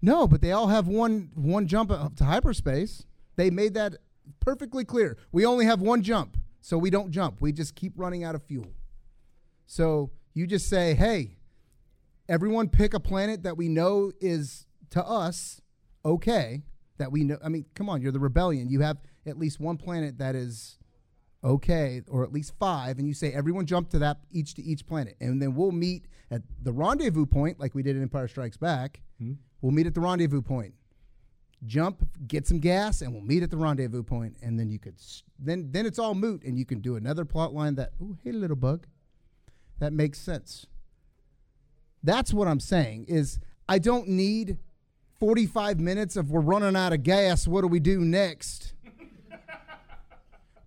[0.00, 3.04] No, but they all have one one jump up to hyperspace.
[3.36, 3.96] They made that
[4.40, 5.18] perfectly clear.
[5.30, 7.42] We only have one jump, so we don't jump.
[7.42, 8.72] We just keep running out of fuel.
[9.66, 11.36] So you just say, "Hey,
[12.30, 15.60] everyone pick a planet that we know is to us
[16.02, 16.62] okay,
[16.96, 18.70] that we know I mean, come on, you're the rebellion.
[18.70, 18.96] You have
[19.26, 20.78] at least one planet that is
[21.42, 24.86] okay or at least 5 and you say everyone jump to that each to each
[24.86, 28.56] planet and then we'll meet at the rendezvous point like we did in Empire Strikes
[28.56, 29.00] Back.
[29.18, 29.32] Hmm.
[29.60, 30.74] We'll meet at the rendezvous point.
[31.66, 34.02] Jump, get some gas, and we'll meet at the rendezvous.
[34.42, 34.94] And then you could,
[35.38, 38.32] then then it's all moot, and you can do another plot line that, oh, hey,
[38.32, 38.86] little bug,
[39.78, 40.66] that makes sense.
[42.02, 43.06] That's what I'm saying.
[43.08, 44.56] Is I don't need
[45.18, 47.46] 45 minutes of we're running out of gas.
[47.46, 48.72] What do we do next?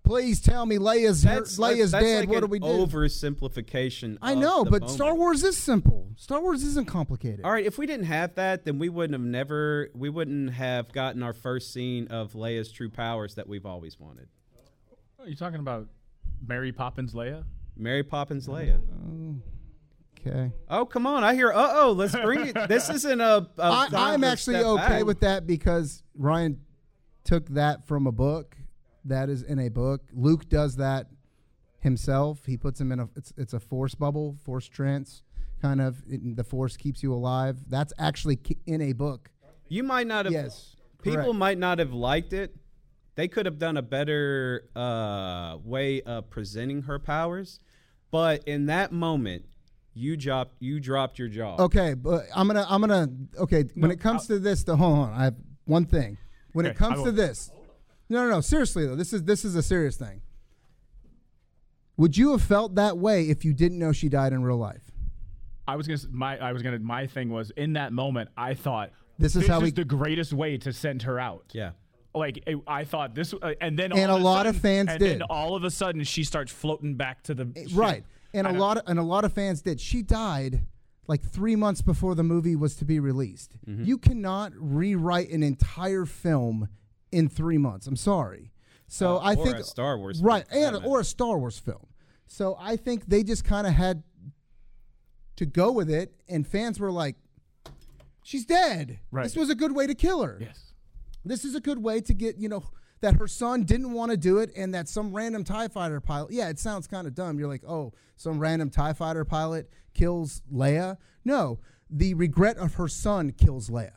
[0.04, 2.20] Please tell me Leia's That's, Leia's that's dead.
[2.20, 2.66] like what an do we do?
[2.66, 4.18] Oversimplification.
[4.20, 4.90] I of know, the but moment.
[4.96, 6.08] Star Wars is simple.
[6.16, 7.40] Star Wars isn't complicated.
[7.42, 10.92] All right, if we didn't have that, then we wouldn't have never we wouldn't have
[10.92, 14.28] gotten our first scene of Leia's true powers that we've always wanted.
[15.18, 15.88] Are you talking about
[16.46, 17.44] Mary Poppins Leia?
[17.74, 18.80] Mary Poppins Leia.
[20.20, 20.52] Okay.
[20.68, 21.24] Oh, come on.
[21.24, 22.56] I hear, uh oh, let's bring it.
[22.68, 23.48] This isn't a.
[23.58, 25.04] a I, time I'm actually okay back.
[25.04, 26.58] with that because Rian
[27.24, 28.56] took that from a book.
[29.04, 30.02] That is in a book.
[30.12, 31.08] Luke does that
[31.80, 32.46] himself.
[32.46, 35.22] He puts him in a it's it's a force bubble, force trance
[35.60, 36.02] kind of.
[36.08, 37.58] It, the force keeps you alive.
[37.68, 39.30] That's actually ki- in a book.
[39.68, 40.32] You might not have.
[40.32, 40.76] Yes.
[41.02, 41.34] People correct.
[41.34, 42.56] might not have liked it.
[43.14, 47.60] They could have done a better uh, way of presenting her powers,
[48.10, 49.44] but in that moment,
[49.92, 51.56] you dropped you dropped your jaw.
[51.58, 53.64] Okay, but I'm gonna I'm gonna okay.
[53.74, 56.18] when it comes to this, the hold on, I have one thing.
[56.52, 57.50] When it comes to this,
[58.08, 58.40] no, no, no.
[58.40, 60.20] Seriously though, this is this is a serious thing.
[61.96, 64.90] Would you have felt that way if you didn't know she died in real life?
[65.66, 68.90] I was gonna my I was gonna my thing was in that moment I thought
[69.18, 71.46] This is how we- the greatest way to send her out.
[71.52, 71.72] Yeah.
[72.16, 74.88] Like it, I thought this, uh, and then And all a of lot of fans
[74.90, 75.10] and did.
[75.20, 77.68] Then all of a sudden, she starts floating back to the ship.
[77.74, 78.04] Right.
[78.32, 79.80] And a I- lot of, and a lot of fans did.
[79.80, 80.60] She died
[81.08, 83.56] like 3 months before the movie was to be released.
[83.68, 83.82] Mm-hmm.
[83.84, 86.68] You cannot rewrite an entire film
[87.14, 87.86] in 3 months.
[87.86, 88.52] I'm sorry.
[88.86, 91.58] So Uh, I or think a Star Wars Right, for and or a Star Wars
[91.58, 91.86] film.
[92.26, 94.02] So I think they just kind of had
[95.36, 97.16] to go with it and fans were like
[98.22, 99.00] she's dead.
[99.10, 99.24] Right.
[99.24, 100.72] This was a good way to kill her Yes.
[101.24, 102.62] this is a good way to get you know
[103.00, 106.32] that her son didn't want to do it and that some random tie fighter pilot
[106.32, 110.40] yeah it sounds kind of dumb you're like oh some random tie fighter pilot kills
[110.52, 111.58] leia no
[111.90, 113.92] the regret of her son kills leia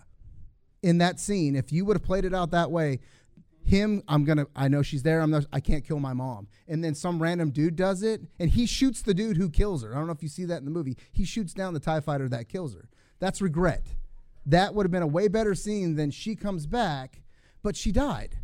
[0.83, 2.99] in that scene if you would have played it out that way
[3.67, 6.47] him i'm gonna i know she's there i'm not i can't kill my mom.
[6.69, 9.93] And then some random dude does it and he shoots the dude who kills her.
[9.93, 10.97] I don't know if you see that in the movie.
[11.11, 12.89] He shoots down the tie fighter that kills her.
[13.19, 13.95] That's regret.
[14.45, 17.21] That would have been a way better scene than she comes back
[17.61, 18.37] but she died.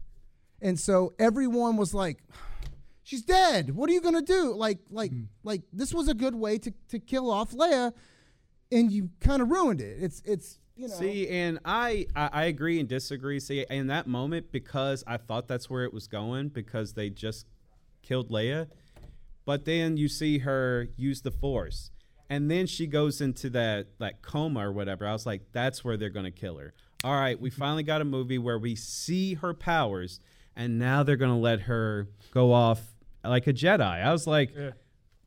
[0.61, 2.17] And so everyone was like
[3.03, 3.73] she's dead.
[3.75, 4.53] What are you gonna do?
[4.53, 5.23] Like like hmm.
[5.43, 7.93] like this was a good way to, to kill off leia
[8.71, 9.97] and you kind of ruined it.
[10.01, 13.39] It's it's you know See, and I, I I agree and disagree.
[13.39, 17.45] See, in that moment, because I thought that's where it was going, because they just
[18.01, 18.67] killed Leia,
[19.45, 21.91] but then you see her use the Force,
[22.29, 25.07] and then she goes into that that coma or whatever.
[25.07, 26.73] I was like, that's where they're gonna kill her.
[27.03, 30.19] All right, we finally got a movie where we see her powers,
[30.55, 32.81] and now they're gonna let her go off
[33.23, 33.81] like a Jedi.
[33.81, 34.53] I was like.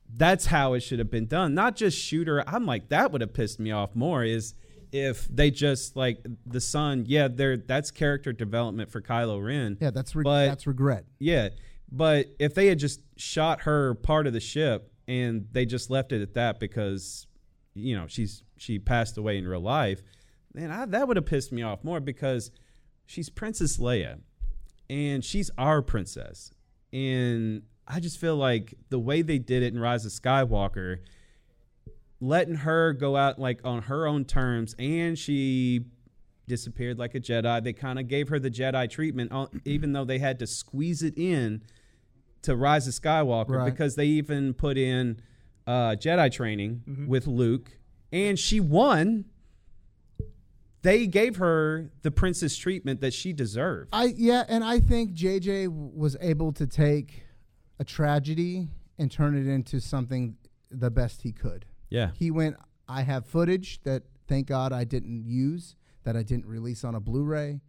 [0.08, 1.52] That's how it should have been done.
[1.52, 2.48] Not just shoot her.
[2.48, 4.22] I'm like, that would have pissed me off more.
[4.22, 4.54] Is
[4.96, 9.76] if they just like the son, yeah, there that's character development for Kylo Ren.
[9.80, 11.50] yeah that's re- but that's regret yeah,
[11.90, 16.12] but if they had just shot her part of the ship and they just left
[16.12, 17.26] it at that because
[17.74, 20.02] you know she's she passed away in real life,
[20.54, 22.50] then I, that would have pissed me off more because
[23.04, 24.20] she's Princess Leia
[24.88, 26.52] and she's our princess,
[26.92, 30.98] and I just feel like the way they did it in Rise of Skywalker
[32.20, 35.84] letting her go out like on her own terms and she
[36.48, 40.04] disappeared like a jedi they kind of gave her the jedi treatment uh, even though
[40.04, 41.62] they had to squeeze it in
[42.42, 43.70] to rise of skywalker Right.
[43.70, 45.20] because they even put in
[45.66, 47.76] uh, jedi training with luke
[48.12, 49.24] and she won
[50.82, 55.68] they gave her the princess treatment that she deserved I yeah, and I think JJ
[55.68, 57.24] was able to take
[57.80, 60.36] a tragedy and turn it into something
[60.70, 61.64] the best he could.
[61.90, 62.56] Yeah He went,
[62.88, 67.00] I have footage that thank God I didn't use, that I didn't release on a
[67.00, 67.60] Blu-ray,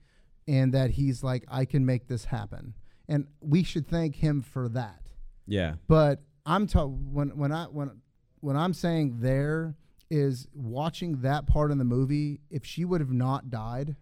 [0.47, 2.73] and that he's like, I can make this happen.
[3.07, 5.09] And we should thank him for that.
[5.45, 8.01] yeah But I'm ta- when when I when
[8.41, 9.75] when I'm saying there
[10.09, 12.39] is watching that part in the movie.
[12.49, 13.95] If she would have not died,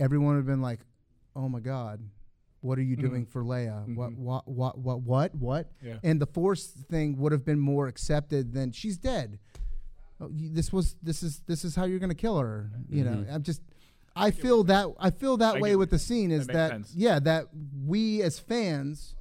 [0.00, 0.80] everyone would have been like,
[1.36, 2.00] "Oh my God,
[2.64, 3.94] what are you doing for Leia?
[3.94, 5.98] What what what what what what?" Yeah.
[6.02, 9.38] And the Force thing would have been more accepted than she's dead.
[10.20, 12.70] Oh, you- this was this is this is how you're going to kill her.
[12.88, 13.62] You know, I'm just.
[14.16, 17.18] I feel that I feel that I way with the scene is that that, yeah
[17.18, 17.48] that
[17.84, 19.16] we as fans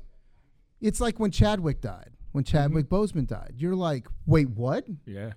[0.80, 2.12] it's like when Chadwick died.
[2.34, 4.86] When Chadwick Boseman died, you're like, wait, what?
[5.06, 5.34] Yeah.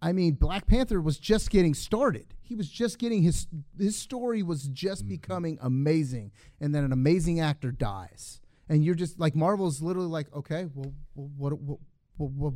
[0.00, 2.26] I mean, Black Panther was just getting started.
[2.52, 3.46] He was just getting his
[3.78, 9.18] his story was just becoming amazing, and then an amazing actor dies, and you're just
[9.18, 11.78] like Marvel's literally like, okay, well, what, what,
[12.18, 12.52] what, what,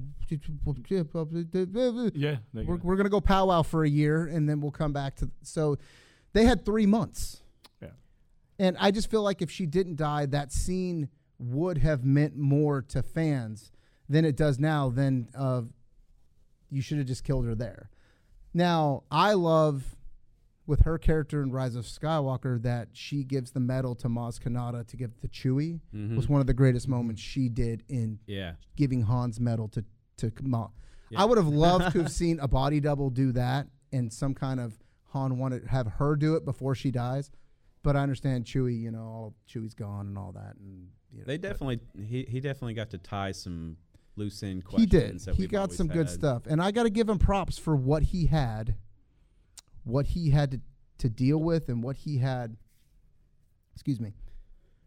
[0.65, 0.77] what
[2.15, 2.37] Yeah.
[2.67, 5.31] we're, we're gonna go powwow for a year, and then we'll come back to.
[5.41, 5.79] So,
[6.35, 7.41] they had three months.
[7.81, 7.89] Yeah.
[8.59, 11.09] And I just feel like if she didn't die, that scene
[11.39, 13.73] would have meant more to fans
[14.11, 14.91] than it does now.
[14.91, 15.63] Then uh,
[16.71, 17.89] you should have just killed her there.
[18.57, 19.97] Now, I love
[20.67, 24.87] with her character in Rise of Skywalker that she gives the medal to Maz Kanata
[24.87, 26.17] to give to Chewie mm-hmm.
[26.17, 29.85] was one of the greatest moments she did in yeah giving Han's medal to
[30.17, 30.69] to Ma.
[31.11, 31.21] Yeah.
[31.21, 34.59] I would have loved to have seen a body double do that, and some kind
[34.59, 34.79] of
[35.11, 37.31] Han wanted have her do it before she dies.
[37.83, 38.81] But I understand Chewie.
[38.81, 42.41] You know, all Chewie's gone and all that, and you know, They definitely he he
[42.41, 43.77] definitely got to tie some
[44.17, 45.21] loose end he did.
[45.21, 46.11] that He got always some good had.
[46.11, 48.75] stuff, and I got to give him props for what he had,
[49.85, 50.61] what he had to
[50.99, 52.57] to deal with, and what he had.
[53.75, 54.15] Excuse me,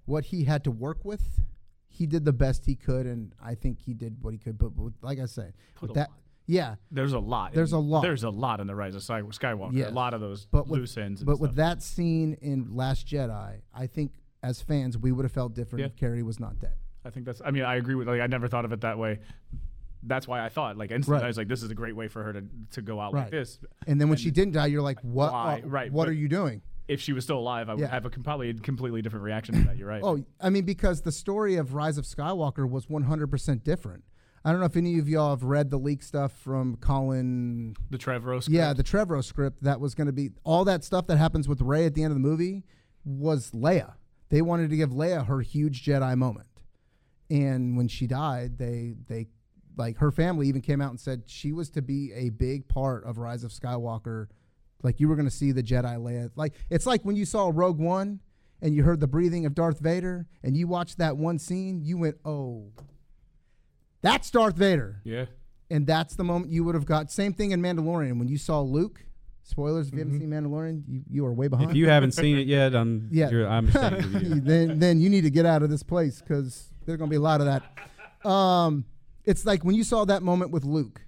[0.06, 1.42] what he had to work with.
[1.88, 4.58] He did the best he could, and I think he did what he could.
[4.58, 6.18] But with, like I said, with that, lot.
[6.48, 7.54] yeah, There's a lot.
[7.54, 8.02] There's in- a lot.
[8.02, 9.74] There's a lot in the Rise of Skywalker.
[9.74, 9.90] Yes.
[9.90, 11.22] A lot of those but with, loose ends.
[11.22, 11.42] And but stuff.
[11.42, 15.82] with that scene in Last Jedi, I think as fans we would have felt different
[15.82, 15.88] Yeah.
[15.88, 16.74] if Carrie was not dead.
[17.06, 17.42] I think that's.
[17.44, 18.08] I mean, I agree with.
[18.08, 19.20] Like, I never thought of it that way.
[20.04, 21.26] That's why I thought, like, instantly, Right.
[21.26, 23.24] I was like, this is a great way for her to to go out Right.
[23.24, 23.60] like this.
[23.88, 25.32] And then when she didn't die, you're like, what?
[25.34, 25.62] why?
[25.64, 26.62] uh, Right, What but- are you doing?
[26.88, 27.88] If she was still alive, I would Yeah.
[27.88, 29.78] have a com- probably a completely different reaction to that.
[29.78, 30.02] You're right.
[30.04, 34.04] Oh, I mean, because the story of Rise of Skywalker was 100% different.
[34.44, 37.76] I don't know if any of y'all have read the leak stuff from Colin.
[37.92, 38.42] the Trevorrow.
[38.42, 38.50] Script.
[38.56, 41.62] Yeah, the Trevorrow script that was going to be all that stuff that happens with
[41.62, 42.64] Rey at the end of the movie
[43.06, 43.94] was Leia.
[44.30, 46.48] They wanted to give Leia her huge Jedi moment,
[47.30, 49.28] and when she died, they they
[49.78, 53.04] like her family even came out and said she was to be a big part
[53.06, 54.28] of Rise of Skywalker.
[54.84, 56.32] Like you were going to see the Jedi Leia.
[56.36, 58.20] Like it's like when you saw Rogue One
[58.62, 61.98] and you heard the breathing of Darth Vader, and you watched that one scene, you
[61.98, 62.72] went, "Oh,
[64.02, 65.26] that's Darth Vader." yeah.
[65.70, 67.12] and that's the moment you would have got.
[67.12, 69.06] Same thing in Mandalorian when you saw Luke.
[69.44, 70.32] Spoilers if you haven't mm-hmm.
[70.32, 71.72] seen Mandalorian, you, you are way behind.
[71.72, 73.30] If you haven't seen it yet, I'm Yeah.
[73.30, 73.66] you're, I'm
[74.22, 74.42] you.
[74.42, 77.22] then then you need to get out of this place because there's gonna be a
[77.22, 78.28] lot of that.
[78.30, 78.84] Um,
[79.24, 81.02] it's like when you saw that moment with Luke,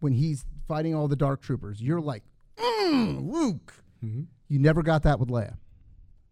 [0.00, 1.80] when he's fighting all the dark troopers.
[1.80, 2.22] You're like,
[2.56, 3.74] mm, Luke.
[4.02, 5.56] You never got that with Leia.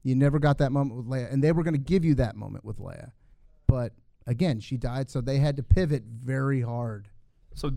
[0.03, 2.65] You never got that moment with Leia, and they were gonna give you that moment
[2.65, 3.13] with Leia,
[3.67, 3.93] but
[4.27, 7.09] again, she died, so they had to pivot very hard.
[7.55, 7.73] So,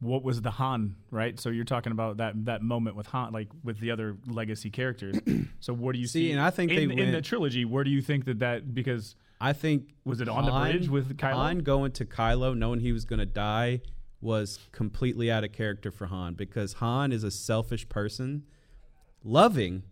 [0.00, 0.96] what was the Han?
[1.10, 1.38] Right.
[1.40, 5.16] So you're talking about that that moment with Han, like with the other legacy characters.
[5.60, 6.32] so what do you See, see?
[6.32, 9.16] and I think in, they in the trilogy, where do you think that that because
[9.40, 11.32] I think Was it on the bridge with Kylo?
[11.34, 13.80] Han going to Kylo, knowing he was going to die,
[14.20, 18.44] was completely out of character for Han because Han is a selfish person,
[19.22, 19.82] loving,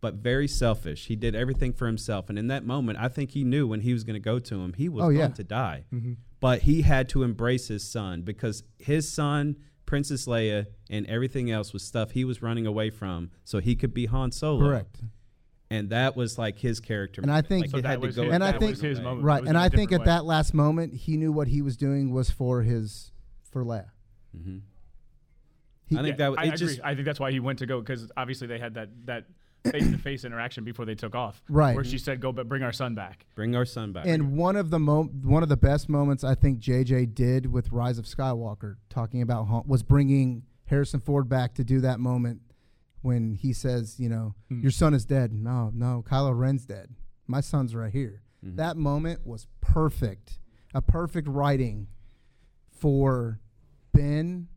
[0.00, 1.06] but very selfish.
[1.06, 3.92] He did everything for himself, and in that moment, I think he knew when he
[3.92, 5.28] was going to go to him, he was Oh, going yeah.
[5.28, 5.84] to die.
[5.92, 6.14] Mm-hmm.
[6.40, 11.72] But he had to embrace his son because his son, Princess Leia, and everything else
[11.72, 14.66] was stuff he was running away from, so he could be Han Solo.
[14.66, 15.00] Correct.
[15.72, 17.22] And that was like his character.
[17.22, 18.24] And I think- like So he that had to go.
[18.24, 19.24] his- And I think- his moment.
[19.24, 20.16] Right, and I think different at way.
[20.18, 23.12] that last moment, he knew what he was doing was for his
[23.44, 23.86] for Leia.
[24.36, 24.62] Mhm.
[25.86, 26.56] He- I think Yeah, that I it agree.
[26.58, 29.26] just I think that's why he went to go because obviously they had that that
[29.64, 31.42] face to face interaction before they took off.
[31.48, 31.74] Right.
[31.74, 34.06] Where she said, "Go, but bring our son back." bring our son back.
[34.06, 37.70] And one of the mo- one of the best moments I think JJ did with
[37.70, 42.40] Rise of Skywalker, talking about Han, was bringing Harrison Ford back to do that moment
[43.02, 44.60] when he says, you know, Hmm.
[44.60, 45.32] your son is dead.
[45.32, 46.94] No, no, Kylo Ren's dead.
[47.26, 48.22] My son's right here.
[48.44, 48.56] Mm-hmm.
[48.56, 50.38] That moment was perfect.
[50.74, 51.88] A perfect writing
[52.70, 53.40] for
[53.92, 54.48] Ben,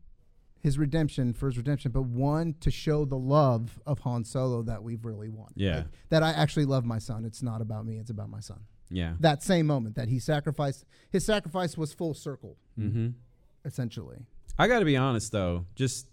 [0.60, 4.82] his redemption, for his redemption, but one to show the love of Han Solo that
[4.82, 5.48] we've really won.
[5.54, 5.76] Yeah.
[5.76, 7.24] Like, that I actually love my son.
[7.24, 9.14] It's not about me, it's about my son yeah.
[9.20, 13.08] that same moment that he sacrificed his sacrifice was full circle Mm-hmm.
[13.64, 14.18] essentially
[14.58, 16.06] I got to be honest though, just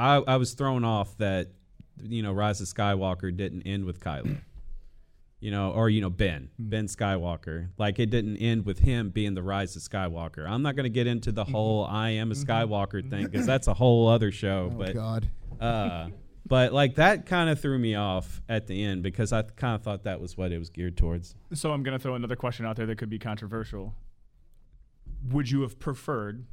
[0.00, 1.48] I I was thrown off that
[2.02, 4.38] you know Rise of Skywalker didn't end with Kylo.
[5.42, 6.68] You know, or you know Ben, hmm.
[6.68, 7.70] Ben Skywalker.
[7.78, 10.46] Like it didn't end with him being the Rise of Skywalker.
[10.46, 11.52] I'm not going to get into the mm-hmm.
[11.52, 12.50] whole I am a mm-hmm.
[12.50, 13.30] Skywalker thing mm-hmm.
[13.30, 14.70] because that's a whole other show.
[14.70, 16.08] oh but god uh,
[16.46, 19.82] but like that kind of threw me off at the end because I kind of
[19.82, 21.34] thought that was what it was geared towards.
[21.52, 23.94] So I'm going to throw another question out there that could be controversial.
[25.28, 26.46] Would you have preferred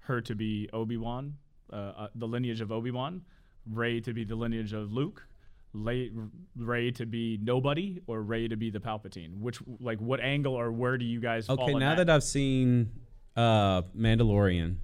[0.00, 1.38] her to be Obi Wan,
[1.72, 3.22] uh, uh, the lineage of Obi Wan,
[3.70, 5.26] Rey to be the lineage of Luke,
[5.72, 6.10] Lay,
[6.56, 9.38] Rey to be nobody, or Rey to be the Palpatine?
[9.38, 11.48] Which, like, what angle or where do you guys?
[11.48, 12.90] Okay, now that I've seen
[13.36, 14.76] uh Mandalorian,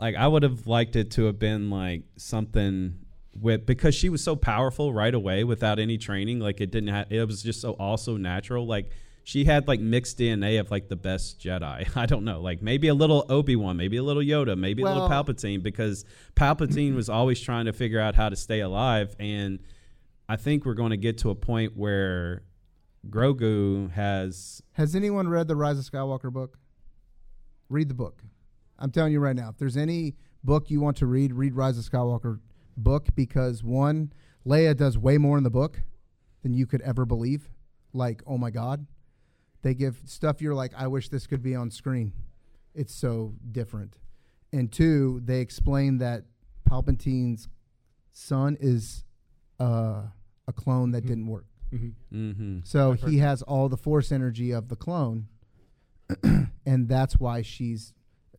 [0.00, 2.98] like I would have liked it to have been like something
[3.38, 6.40] with because she was so powerful right away without any training.
[6.40, 8.66] Like it didn't have it was just so also natural.
[8.66, 8.90] Like
[9.22, 11.88] she had like mixed DNA of like the best Jedi.
[11.96, 14.86] I don't know, like maybe a little Obi Wan, maybe a little Yoda, maybe a
[14.86, 16.04] little Palpatine because
[16.36, 19.60] Palpatine was always trying to figure out how to stay alive and.
[20.28, 22.44] I think we're going to get to a point where
[23.08, 26.58] Grogu has has anyone read the rise of skywalker book
[27.68, 28.22] read the book
[28.78, 30.14] i'm telling you right now if there's any
[30.44, 32.40] book you want to read read rise of skywalker
[32.76, 34.12] book because one
[34.46, 35.80] leia does way more in the book
[36.42, 37.48] than you could ever believe
[37.94, 38.86] like oh my god
[39.62, 42.12] they give stuff you're like i wish this could be on screen
[42.74, 43.98] it's so different.
[44.52, 46.24] And two, they explain that
[46.68, 47.48] Palpatine's
[48.12, 49.04] son is
[49.58, 50.02] uh,
[50.46, 51.46] a clone that didn't work.
[51.72, 52.60] Mm-hmm.
[52.64, 55.28] So he has all the force energy of the clone,
[56.66, 57.92] and that's why she's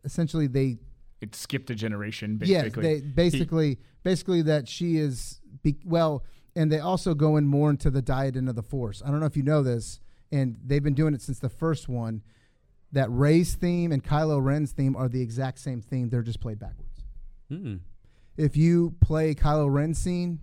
[0.03, 0.79] essentially they
[1.21, 2.83] It skipped a generation, yes basically.
[2.83, 6.25] they basically basically that she is be, well,
[6.57, 9.01] and they also go in more into the dyad of the force.
[9.05, 10.00] I don't know if you know this,
[10.31, 12.21] and they've been doing it since the first one.
[12.93, 16.09] That Rey's theme and Kylo Ren's theme are the exact same theme.
[16.09, 17.05] They're just played backwards.
[17.49, 17.79] Mm.
[18.35, 20.39] If you play Kylo Ren's scene,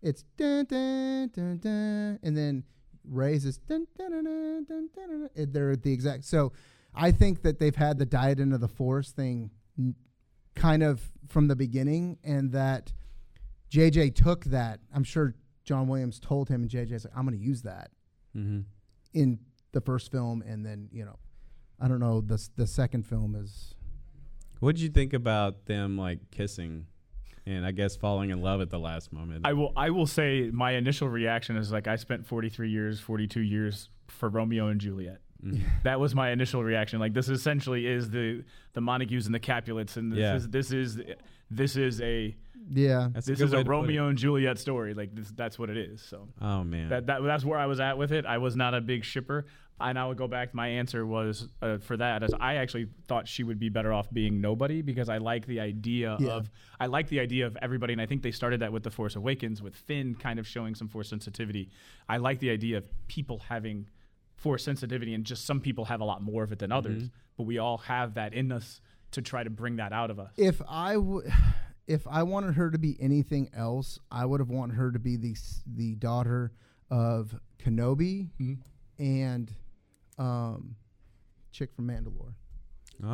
[0.00, 2.62] it's dun dun dun dun, and then
[3.04, 5.28] Rey's is dun dun dun dun dun dun.
[5.34, 5.52] dun.
[5.52, 6.24] They're the exact.
[6.24, 6.52] So,
[6.94, 9.94] I think that they've had the diadem of the Force thing, n-
[10.54, 12.92] kind of from the beginning, and that
[13.70, 14.78] JJ took that.
[14.94, 17.90] I'm sure John Williams told him, and JJ's like, "I'm going to use that
[18.36, 18.60] Mm-hmm.
[19.12, 19.38] In
[19.72, 21.18] the first film," and then you know,
[21.80, 22.20] I don't know.
[22.20, 23.74] The the second film is
[24.60, 26.86] What did you think about them like kissing,
[27.46, 29.46] and I guess falling in love at the last moment?
[29.46, 29.72] I will.
[29.76, 34.28] I will say my initial reaction is like I spent 43 years, 42 years for
[34.28, 35.18] Romeo and Juliet.
[35.44, 35.62] Mm.
[35.84, 37.00] That was my initial reaction.
[37.00, 38.44] Like this essentially is the
[38.74, 40.36] the Montagues and the Capulets, and this Yeah.
[40.36, 40.98] is this is
[41.50, 42.34] this is a
[42.72, 43.08] yeah.
[43.12, 43.70] That's this good is a to put it.
[43.70, 44.94] Romeo and Juliet story.
[44.94, 46.00] Like this, that's what it is.
[46.02, 46.88] So Oh man.
[46.90, 48.26] that, that that's where I was at with it.
[48.26, 49.46] I was not a big shipper.
[49.82, 50.52] And I would go back.
[50.52, 54.10] My answer was uh, for that as I actually thought she would be better off
[54.12, 56.32] being nobody because I like the idea Yeah.
[56.32, 58.90] of I like the idea of everybody, and I think they started that with the
[58.90, 61.70] Force Awakens with Finn kind of showing some Force sensitivity.
[62.10, 63.88] I like the idea of people having
[64.36, 67.44] Force sensitivity, and just some people have a lot more of it than others, but
[67.44, 68.82] we all have that in us
[69.12, 70.32] to try to bring that out of us.
[70.36, 71.30] if I would,
[71.86, 75.16] if I wanted her to be anything else, I would have wanted her to be
[75.16, 75.36] the
[75.66, 76.52] the daughter
[76.90, 78.28] of Kenobi
[78.98, 79.50] and
[80.18, 80.76] um,
[81.52, 82.34] chick from Mandalore.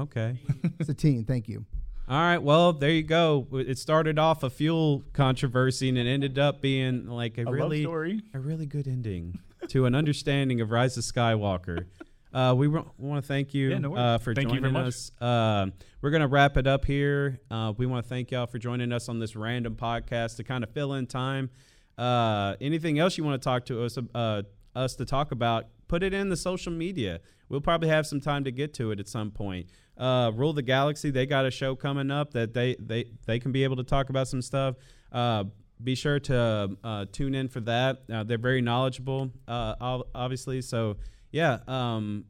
[0.03, 0.39] okay.
[0.83, 1.65] Satine, thank you.
[2.09, 2.39] All right.
[2.39, 3.47] Well, there you go.
[3.53, 7.83] It started off a fuel controversy and it ended up being like a, A really
[7.83, 8.21] story.
[8.33, 9.39] a really good ending
[9.69, 11.87] to an understanding of Rise of Skywalker.
[12.33, 14.89] Uh, we want to thank you, Yeah, no uh, for Thank you joining very much.
[14.95, 15.11] us.
[15.21, 15.67] Uh,
[16.03, 17.41] we're going to wrap it up here.
[17.51, 20.63] Uh, we want to thank y'all for joining us on this random podcast to kind
[20.63, 21.51] of fill in time.
[21.97, 24.43] Uh, anything else you want to talk to us uh,
[24.75, 25.65] us to talk about?
[25.89, 27.21] Put it in the social media.
[27.49, 29.69] We'll probably have some time to get to it at some point.
[29.97, 33.51] Uh, Rule the Galaxy, they got a show coming up that they they they can
[33.53, 34.75] be able to talk about some stuff.
[35.11, 35.45] Uh,
[35.83, 38.03] be sure to uh, tune in for that.
[38.13, 39.75] Uh, they're very knowledgeable, uh,
[40.15, 40.61] obviously.
[40.61, 40.97] So
[41.31, 42.25] yeah, um,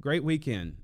[0.00, 0.76] great weekend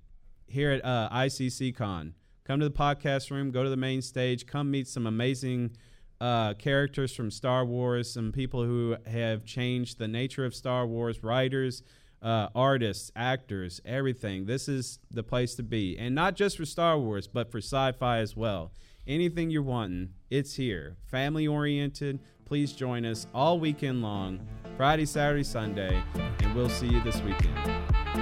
[0.46, 2.14] here at uh, ICC Con.
[2.44, 5.76] Come to the podcast room, go to the main stage, come meet some amazing
[6.20, 11.22] uh, characters from Star Wars, some people who have changed the nature of Star Wars,
[11.22, 11.82] writers,
[12.22, 14.46] uh, artists, actors, everything.
[14.46, 15.96] This is the place to be.
[15.98, 18.72] And not just for Star Wars, but for sci fi as well.
[19.06, 20.96] Anything you're wanting, it's here.
[21.06, 22.20] Family oriented.
[22.50, 24.44] Please join us all weekend long,
[24.76, 26.02] Friday, Saturday, Sunday,
[26.40, 27.56] and we'll see you this weekend.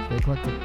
[0.05, 0.59] Stay collected.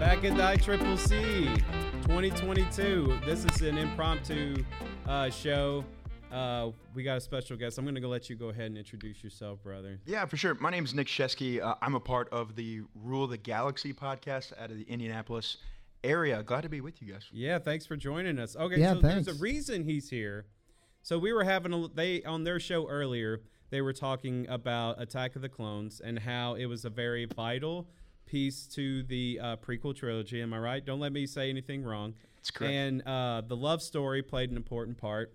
[0.00, 1.58] Back at the ICCC
[2.02, 3.16] 2022.
[3.24, 4.64] This is an impromptu
[5.06, 5.84] uh, show.
[6.32, 7.78] Uh, we got a special guest.
[7.78, 10.00] I'm going to go let you go ahead and introduce yourself, brother.
[10.04, 10.56] Yeah, for sure.
[10.56, 11.62] My name is Nick Shesky.
[11.62, 15.58] Uh, I'm a part of the Rule the Galaxy podcast out of the Indianapolis
[16.02, 16.42] area.
[16.42, 17.22] Glad to be with you guys.
[17.32, 18.56] Yeah, thanks for joining us.
[18.56, 20.46] Okay, Yeah, so there's a reason he's here.
[21.06, 23.40] So we were having a they on their show earlier.
[23.70, 27.86] They were talking about Attack of the Clones and how it was a very vital
[28.24, 30.42] piece to the uh, prequel trilogy.
[30.42, 30.84] Am I right?
[30.84, 32.14] Don't let me say anything wrong.
[32.34, 32.72] That's correct.
[32.72, 35.32] And uh, the love story played an important part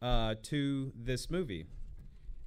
[0.00, 1.66] uh, to this movie.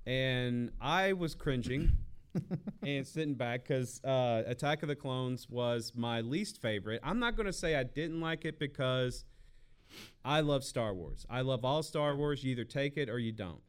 [0.06, 1.92] And I was cringing
[2.84, 7.02] and sitting back because uh, Attack of the Clones was my least favorite.
[7.04, 9.26] I'm not going to say I didn't like it because
[10.24, 11.26] I love Star Wars.
[11.30, 12.44] I love all Star Wars.
[12.44, 13.62] You either take it or you don't.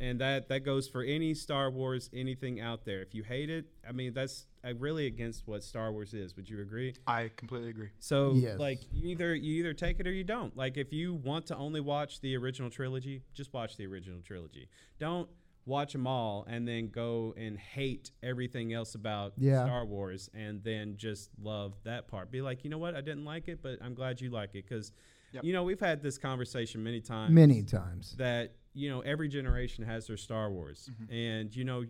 [0.00, 3.02] And that, that goes for any Star Wars, anything out there.
[3.02, 6.34] If you hate it, I mean, that's uh, really against what Star Wars is.
[6.36, 6.94] Would you agree?
[7.06, 7.90] I completely agree.
[7.98, 8.58] So Yes.
[8.58, 10.56] like you either you either take it or you don't.
[10.56, 14.70] Like if you want to only watch the original trilogy, just watch the original trilogy.
[14.98, 15.28] Don't
[15.66, 19.66] watch them all and then go and hate everything else about Yeah.
[19.66, 22.30] Star Wars and then just love that part.
[22.30, 22.94] Be like, you know what?
[22.94, 24.92] I didn't like it, but I'm glad you like it because
[25.32, 25.44] Yep.
[25.44, 28.14] you know we've had this conversation many times Many times.
[28.18, 31.84] that you know every generation has their Star Wars, and you know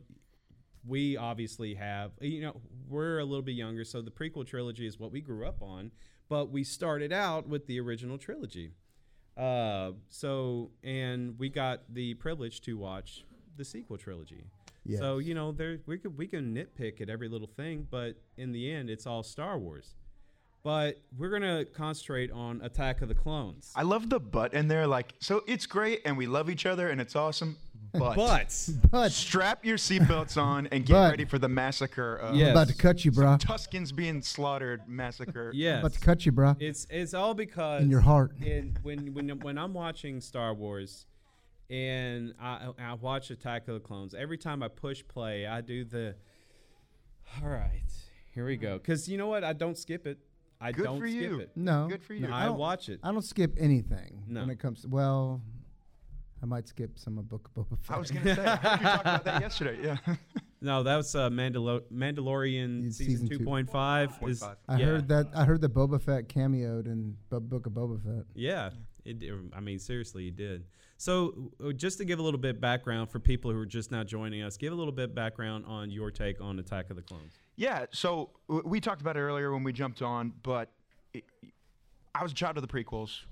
[0.87, 4.99] we obviously have you know we're a little bit younger, so the prequel trilogy is
[4.99, 5.91] what we grew up on,
[6.29, 8.73] but we started out with the original trilogy.
[9.37, 13.25] Uh, so and we got the privilege to watch
[13.57, 14.45] the sequel trilogy.
[14.99, 18.53] So you know, there we could we can nitpick at every little thing, but in
[18.53, 19.95] the end, it's all Star Wars.
[20.69, 23.73] But we're gonna concentrate on Attack of the Clones.
[23.75, 24.87] I love the but in there.
[24.87, 27.57] Like, so it's great and we love each other and it's awesome.
[27.95, 32.17] But, but But strap your seatbelts on and get But- ready for the massacre.
[32.17, 32.49] Of Yes.
[32.49, 33.41] I'm about to cut you, bruh.
[33.41, 35.53] Tuskens being slaughtered massacre.
[35.55, 36.55] yes, About to cut you, bruh.
[36.61, 38.33] it's it's all because In your heart.
[38.43, 41.07] in, when when when I'm watching Star Wars,
[41.71, 45.83] and I I watch Attack of the Clones, every time I push play, I do
[45.87, 46.15] the.
[47.43, 47.81] All right,
[48.35, 48.77] here we go.
[48.77, 49.45] Because you know what?
[49.45, 50.19] I don't skip it.
[50.61, 51.41] I Good don't for skip you.
[51.41, 51.51] it.
[51.57, 51.87] No.
[51.89, 52.27] Good for you.
[52.27, 53.01] No, I don't- watch it.
[53.03, 54.41] I don't skip anything No.
[54.41, 55.41] when it comes to, well,
[56.43, 57.97] I might skip some of Book of Boba Fett.
[57.97, 58.45] I was gonna say.
[58.45, 59.79] I heard you talked about that yesterday.
[59.83, 59.97] Yeah.
[60.61, 63.39] No, that was uh, Mandalo- Mandalorian It's season season two.
[63.39, 64.11] two point five.
[64.27, 64.57] Is 2.5.
[64.69, 64.87] I yeah.
[64.87, 65.27] heard that.
[65.33, 68.25] I heard that Boba Fett cameoed in Bu- Book of Boba Fett.
[68.35, 68.71] Yeah,
[69.05, 70.65] it, it- I mean, seriously, he did.
[70.97, 74.03] So, uh, just to give a little bit background for people who are just now
[74.03, 77.39] joining us, give a little bit background on your take on Attack of the Clones.
[77.59, 80.71] Yeah, so we talked about it earlier when we jumped on, but
[81.13, 81.25] it,
[82.15, 83.23] I was a child of the prequels.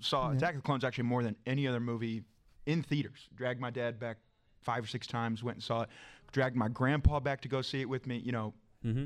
[0.00, 2.24] Saw Attack of the Clones actually more than any other movie
[2.66, 3.28] in theaters.
[3.36, 4.16] Dragged my dad back
[4.60, 5.88] five or six times, went and saw it.
[6.32, 8.16] Dragged my grandpa back to go see it with me.
[8.18, 8.54] You know,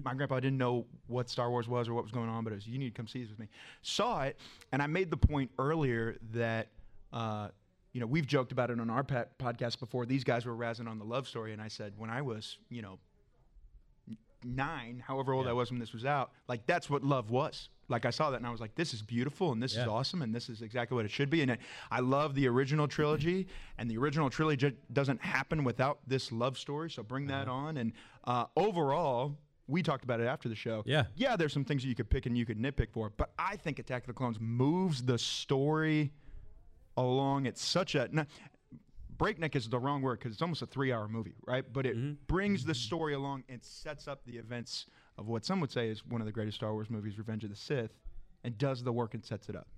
[0.03, 2.57] my grandpa didn't know what Star Wars was or what was going on, but it
[2.57, 3.49] was, you need to come see this with me.
[3.83, 4.39] Saw it,
[4.73, 6.69] and I made the point earlier that.
[7.13, 7.49] Uh,
[7.93, 10.05] you know, we've joked about it on our podcast before.
[10.05, 12.83] These guys were razzing on the love story, and I said when I was, you
[12.83, 12.99] know,
[14.45, 17.69] nine, however old I was when this was out, like that's what love was.
[17.89, 20.23] Like I saw that and I was like, this is beautiful and this is awesome
[20.23, 21.43] and this is exactly what it should be.
[21.43, 21.59] And I,
[21.91, 26.91] I love the original trilogy, and the original trilogy doesn't happen without this love story.
[26.91, 27.77] So bring that on.
[27.77, 27.93] And
[28.25, 29.37] uh, overall,
[29.67, 30.83] we talked about it after the show.
[30.87, 31.05] Yeah.
[31.15, 33.57] yeah, there's some things that you could pick and you could nitpick for, but I
[33.57, 36.13] think Attack of the Clones moves the story
[36.97, 38.09] along at such a.
[38.13, 38.27] Now,
[39.19, 41.65] breakneck is the wrong word because it's almost a three-hour movie, right?
[41.73, 42.15] But it mm-hmm.
[42.27, 42.79] brings the mm-hmm.
[42.79, 44.87] story along and sets up the events
[45.19, 47.51] of what some would say is one of the greatest Star Wars movies, Revenge of
[47.51, 47.93] the Sith,
[48.43, 49.69] and does the work and sets it up.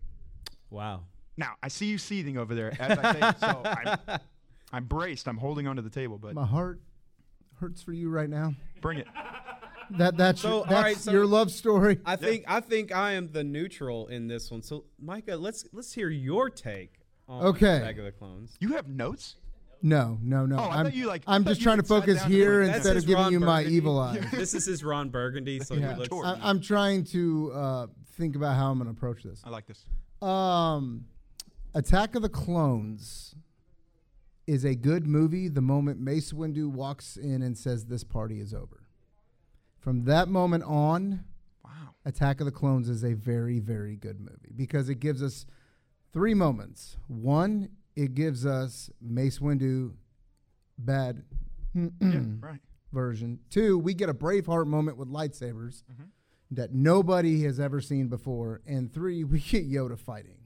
[0.71, 1.03] Wow.
[1.37, 4.21] Now I see you seething over there as I say it, so I'm,
[4.73, 5.29] I'm braced.
[5.29, 6.81] I'm holding onto the table, but My heart
[7.61, 8.55] hurts for you right now.
[8.81, 9.07] bring it.
[9.91, 12.01] That that's So, your, that's right, so- your love story.
[12.05, 14.63] I think I think I am the neutral in this one.
[14.63, 17.79] So, Micah, let's let's hear your take on Okay.
[17.79, 18.57] Attack of the Clones.
[18.61, 19.37] You have notes?
[19.83, 20.57] No, no, no.
[20.57, 22.25] Oh, I I'm, thought you, like- I'm I just you, trying to sat focus down
[22.27, 23.77] and here That's instead his of giving Ron you my Burgundy.
[23.77, 24.25] evil eyes.
[24.33, 25.61] this is his Ron Burgundy.
[25.61, 25.93] So Yeah.
[25.95, 26.27] he looks.
[26.27, 29.43] I, I'm trying to uh, think about how I'm going to approach this.
[29.45, 29.85] I like this.
[30.23, 31.05] Um,
[31.75, 33.35] Attack of the Clones
[34.47, 38.55] is a good movie the moment Mace Windu walks in and says, This party is
[38.55, 38.85] over.
[39.79, 41.25] From that moment on,
[41.65, 41.71] Wow.
[42.07, 45.45] Attack of the Clones is a very, very good movie because it gives us
[46.13, 46.97] three moments.
[47.09, 49.95] One, it gives us Mace Windu
[50.79, 51.23] bad
[51.75, 52.61] Yeah, right.
[52.93, 53.41] version.
[53.51, 56.05] Two, we get a Braveheart moment with lightsabers mm-hmm.
[56.53, 58.63] that nobody has ever seen before.
[58.67, 60.39] And three, we get Yoda fighting.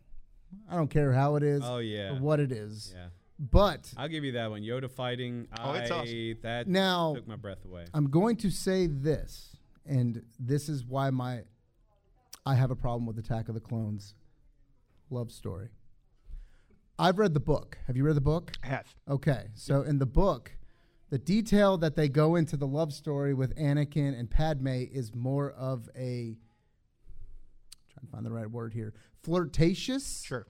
[0.69, 2.11] I don't care how it is Oh, yeah.
[2.11, 2.93] or what it is.
[2.97, 3.07] Yeah.
[3.39, 4.63] But I'll give you that one.
[4.63, 5.49] Yoda fighting.
[5.59, 6.37] Oh, it's awesome.
[6.43, 7.87] That Now- took my breath away.
[7.95, 9.57] I'm going to say this,
[9.87, 11.45] and this is why my
[12.45, 14.15] I have a problem with Attack of the Clones
[15.11, 15.69] love story.
[16.99, 17.79] I've read the book.
[17.87, 18.53] Have you read the book?
[18.63, 18.87] I have.
[19.09, 20.53] Okay, so in the book,
[21.09, 25.51] the detail that they go into the love story with Anakin and Padme is more
[25.53, 26.37] of a
[27.93, 28.93] trying to find the right word here,
[29.23, 30.23] flirtatious.
[30.23, 30.47] Sure.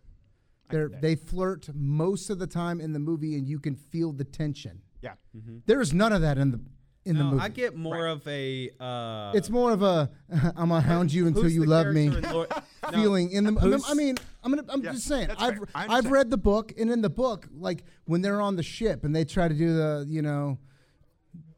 [0.70, 4.22] They're, they flirt most of the time in the movie, and you can feel the
[4.24, 4.82] tension.
[5.02, 5.14] Yeah.
[5.66, 6.60] There is none of that in the
[7.06, 7.42] in the movie.
[7.42, 8.70] I get more of a.
[8.78, 10.10] Uh, it's more of a
[10.56, 12.52] I'm gonna hound you until you love me Lord-
[12.82, 13.50] No, feeling in the.
[13.50, 14.64] I mean- Who's- I mean, I'm gonna.
[14.68, 15.30] I'm Yeah, just saying.
[15.38, 15.58] I've.
[15.74, 19.04] I I've read the book, and in the book, like when they're on the ship
[19.04, 20.58] and they try to do the, you know,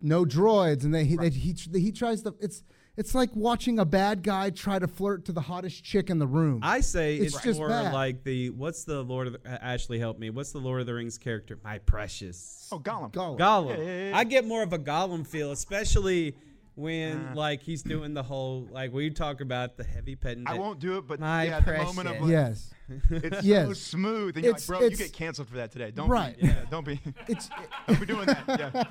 [0.00, 2.34] no droids, and they, he they, he he tries to.
[2.40, 2.62] It's
[2.96, 6.26] it's like watching a bad guy try to flirt to the hottest chick in the
[6.26, 6.60] room.
[6.62, 7.94] I say It's it's, just more bad.
[7.94, 10.28] like the what's the Lord of the, uh, Ashley help me.
[10.28, 11.58] What's the Lord of the Rings character?
[11.64, 12.68] My precious.
[12.70, 13.10] Oh, Gollum.
[13.12, 13.38] Gollum.
[13.38, 13.78] Gollum.
[13.78, 14.16] Yeah, yeah, yeah.
[14.16, 16.36] I get more of a Gollum feel, especially
[16.74, 17.34] when Uh.
[17.34, 20.44] like he's doing the whole like we talk about the heavy petting.
[20.46, 22.70] I won't do it, but My yeah, the moment of like, yes,
[23.10, 25.90] it's so smooth, and you're like, It's- bro, you get canceled for that today.
[25.90, 26.38] Don't Right.
[26.40, 27.48] be, yeah, don't be, it's
[27.86, 28.44] don't be doing that.
[28.48, 28.84] Yeah,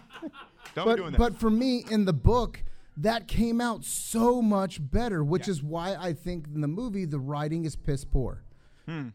[0.75, 1.17] don't be doing but that.
[1.17, 2.63] but for me in the book
[2.97, 5.51] that came out so much better which Yeah.
[5.51, 8.43] is why i think in the movie the writing is piss poor
[8.85, 9.07] Hmm.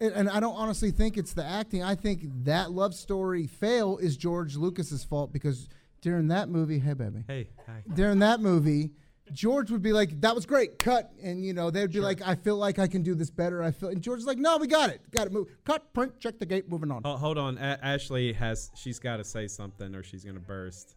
[0.00, 3.96] and, and i don't honestly think it's the acting i think that love story fail
[3.96, 5.68] is george lucas's fault because
[6.02, 7.24] during that movie, hey baby.
[7.26, 7.82] Hey, hi.
[7.94, 8.90] During that movie,
[9.32, 12.02] George would be like, "That was great, cut," and you know they'd be sure.
[12.02, 14.58] like, "I feel like I can do this better." I feel, and George's like, "No,
[14.58, 17.38] we got it, got it, move, cut, print, check the gate, moving on." Oh, hold
[17.38, 20.96] on, A- Ashley has she's got to say something or she's gonna burst.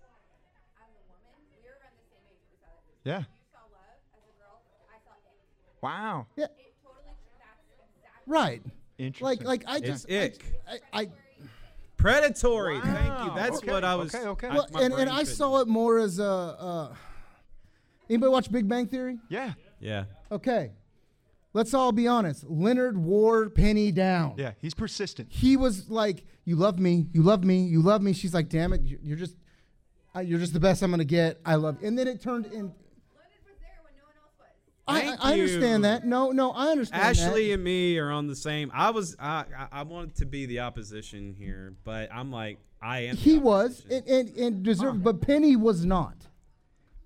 [3.04, 3.24] Yeah.
[5.82, 6.26] Wow.
[6.36, 6.48] Yeah.
[8.26, 8.64] Right.
[9.20, 10.46] Like, like I just, it's ick.
[10.68, 11.08] I, I, I
[12.06, 12.80] Predatory.
[12.82, 13.32] Thank you.
[13.36, 14.14] That's Okay, what I was.
[14.14, 14.50] okay, okay.
[14.50, 16.24] Well, my and, and I saw it more as a.
[16.24, 16.96] Uh,
[18.08, 19.18] anybody watch Big Bang Theory?
[19.28, 19.54] Yeah.
[19.80, 20.06] Yeah.
[20.32, 20.72] Okay,
[21.54, 22.44] let's all be honest.
[22.48, 24.36] Leonard wore Penny down.
[24.38, 24.52] Yeah.
[24.62, 25.30] He's persistent.
[25.32, 28.72] He was like, "You love me, you love me, you love me." She's like, "Damn
[28.74, 29.36] it, you- you're just,
[30.24, 31.40] you're just the best I'm gonna get.
[31.44, 31.88] I love." You.
[31.88, 32.72] And then it turned in.
[34.88, 36.06] I, I understand that.
[36.06, 37.02] No, no, I understand.
[37.02, 37.56] Ashley that.
[37.56, 38.72] and me are on the same.
[38.74, 39.16] I was.
[39.20, 43.16] I, I wanted to be the opposition here, but I'm like I am.
[43.16, 46.16] he was and and, and deserved, but Penny was not.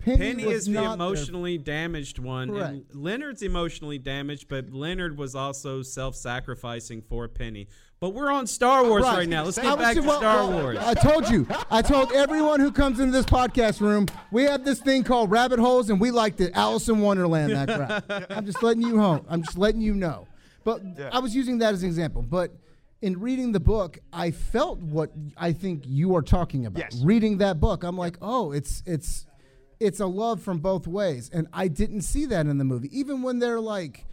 [0.00, 1.06] Penny, Penny is the not there.
[1.08, 7.68] emotionally damaged one, and Leonard's emotionally damaged, but Leonard was also self-sacrificing for Penny.
[8.00, 9.44] But we're on Star Wars right, now.
[9.44, 10.78] Let's get back to well, Star well, Wars.
[10.78, 11.46] I told you.
[11.70, 15.58] I told everyone who comes into this podcast room, we have this thing called rabbit
[15.58, 18.30] holes, and we like to Alice in Wonderland that crap.
[18.30, 19.22] I'm just letting you know.
[19.28, 20.26] I'm just letting you know.
[20.64, 20.82] But
[21.12, 22.22] I was using that as an example.
[22.22, 22.52] But
[23.02, 26.80] in reading the book, I felt what I think you are talking about.
[26.80, 27.02] Yes.
[27.02, 29.26] Reading that book, I'm like, oh, it's it's
[29.80, 32.88] it's a love from both ways, and I didn't see that in the movie.
[32.96, 34.06] Even when they're like,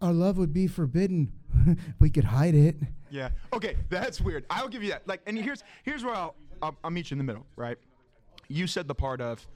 [0.00, 1.32] our love would be forbidden,
[2.00, 2.76] we could hide it.
[3.10, 3.30] Yeah.
[3.52, 4.44] Okay, that's weird.
[4.50, 5.06] I'll give you that.
[5.08, 7.76] Like, and here's here's where I'll, I'll I'll meet you in the middle, right?
[8.48, 9.46] You said the part of,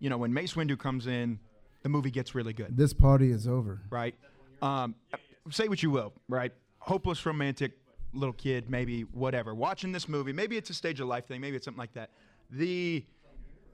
[0.00, 1.38] you know, when Mace Windu comes in,
[1.82, 3.80] the movie gets really good, This party is over.
[3.90, 4.14] right?
[4.60, 4.94] Um,
[5.50, 6.52] say what you will, right?
[6.80, 7.72] Hopeless romantic
[8.12, 9.54] little kid, maybe whatever.
[9.54, 12.10] Watching this movie, maybe it's a stage of life thing, maybe it's something like that.
[12.50, 13.04] The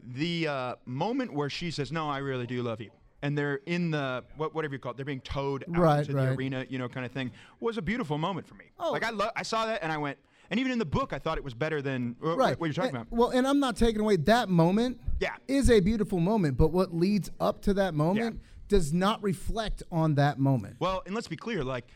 [0.02, 2.90] the uh, moment where she says, "No, I really do love you,"
[3.22, 6.14] and they're in the what, whatever you call it, they're being towed out Right, into
[6.14, 6.26] right.
[6.26, 7.30] the arena, you know, kind of thing,
[7.60, 8.64] was a beautiful moment for me.
[8.78, 8.90] Oh.
[8.92, 10.18] Like I lo- I saw that and I went,
[10.50, 12.58] and even in the book, I thought it was better than uh, right.
[12.58, 13.16] what you're talking And- about.
[13.16, 15.00] Well, and I'm not taking away that moment.
[15.20, 15.36] Yeah.
[15.46, 18.40] is a beautiful moment, but what leads up to that moment Yeah.
[18.66, 20.76] does not reflect on that moment.
[20.80, 21.86] Well, and let's be clear, like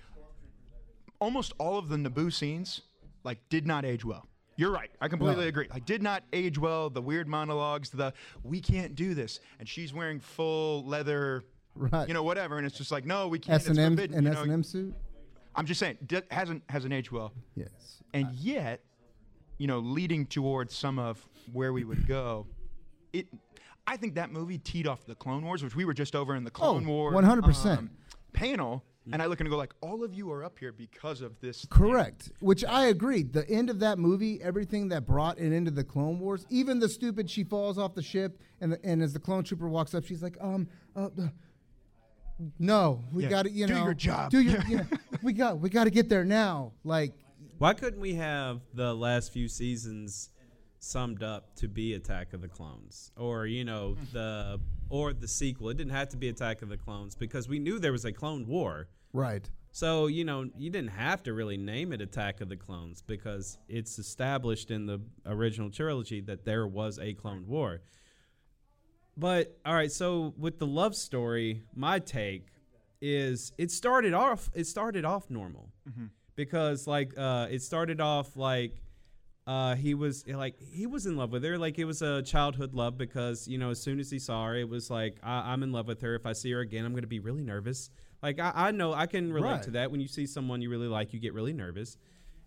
[1.18, 2.82] almost all of the Naboo scenes,
[3.24, 4.26] like did not age well.
[4.56, 4.90] You're right.
[5.00, 5.48] I completely No.
[5.48, 5.68] agree.
[5.70, 6.88] I did not age well.
[6.90, 11.44] The weird monologues, the we can't do this, and she's wearing full leather,
[11.74, 12.08] Right.
[12.08, 13.54] you know, whatever, and it's just like no, we can't.
[13.60, 14.94] S and M an S and M suit.
[15.54, 18.02] I'm just saying, d- hasn't hasn't aged well, Yes.
[18.14, 18.82] and yet,
[19.58, 22.46] you know, leading towards some of where we would go,
[23.12, 23.26] it.
[23.88, 26.42] I think that movie teed off the Clone Wars, which we were just over in
[26.44, 27.78] the Clone Oh, War 100%.
[27.78, 27.90] um,
[28.32, 28.82] panel,
[29.12, 31.60] and I look and go like, all of you are up here because of this.
[31.62, 32.30] thing." Correct.
[32.40, 33.22] Which I agree.
[33.22, 36.88] The end of that movie, everything that brought it into the Clone Wars, even the
[36.88, 40.04] stupid she falls off the ship, and the, and as the clone trooper walks up,
[40.04, 41.28] she's like, um, uh, uh,
[42.58, 43.28] no, we Yeah.
[43.30, 44.30] got to, you Do know, do your job.
[44.30, 44.84] Do your, you know,
[45.22, 46.72] we got, we got to get there now.
[46.84, 47.12] Like,
[47.58, 50.30] Why couldn't we have the last few seasons
[50.78, 55.70] summed up to be Attack of the Clones, or you know the or the sequel?
[55.70, 58.12] It didn't have to be Attack of the Clones because we knew there was a
[58.12, 58.88] Clone War.
[59.16, 59.48] Right.
[59.72, 63.58] So, you know, you didn't have to really name it Attack of the Clones because
[63.68, 67.82] it's established in the original trilogy that there was a Clone War.
[69.18, 72.48] But, all right, so with the love story, my take
[73.02, 75.70] is it started off it started off normal.
[76.34, 78.82] Because like uh it started off like
[79.46, 82.74] uh he was like he was in love with her like it was a childhood
[82.74, 85.62] love because you know as soon as he saw her it was like I, i'm
[85.62, 87.90] in love with her if i see her again i'm going to be really nervous
[88.26, 89.62] like I, I know i can relate Right.
[89.62, 89.90] to that.
[89.92, 91.96] When you see someone you really like you get really nervous.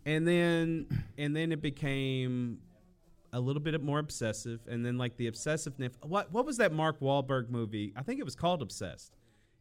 [0.06, 2.60] And then and then it became
[3.32, 4.60] a little bit more obsessive.
[4.72, 7.94] And then like the obsessiveness what what was that mark Wahlberg movie?
[7.96, 9.16] I think it was called obsessed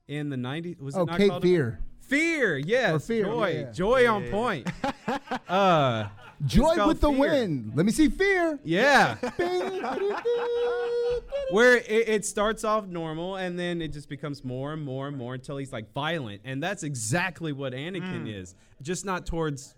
[0.09, 1.81] in the 90s was it Oh, not Cape called Fear.
[2.01, 3.73] fear yes Fear, joy yeah, yeah.
[3.73, 4.69] joy on point
[5.49, 6.09] uh
[6.47, 7.19] Joy with the Fear.
[7.19, 7.73] wind.
[7.75, 8.61] Let me see fear.
[8.63, 9.83] yeah Bing.
[11.51, 15.17] where it, it starts off normal and then it just becomes more and more and
[15.17, 18.41] more until he's like violent and that's exactly what anakin Mm.
[18.41, 19.75] is just not towards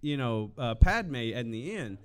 [0.00, 1.98] you know uh, padme in the end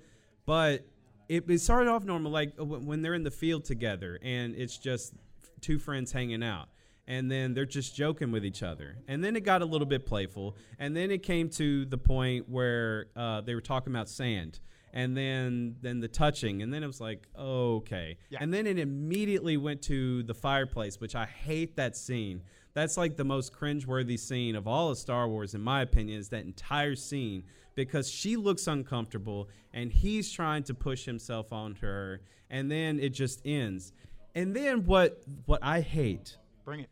[0.46, 0.84] but
[1.28, 4.54] it, it started off normal like uh, when when they're in the field together and
[4.56, 5.14] it's just
[5.60, 6.68] two friends hanging out
[7.10, 8.96] and then they're just joking with each other.
[9.08, 12.48] And then it got a little bit playful and then it came to the point
[12.48, 14.60] where uh, they were talking about sand
[14.92, 18.16] and then then the touching and then it was like okay.
[18.38, 22.42] And then it immediately went to the fireplace which i hate that scene.
[22.74, 26.28] That's like the most cringeworthy scene of all of star wars in my opinion is
[26.28, 27.42] that entire scene
[27.74, 33.08] because she looks uncomfortable and he's trying to push himself onto her and then it
[33.08, 33.92] just ends.
[34.36, 36.90] And then what what i hate Bring it.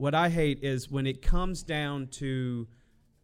[0.00, 2.66] What I hate is when it comes down to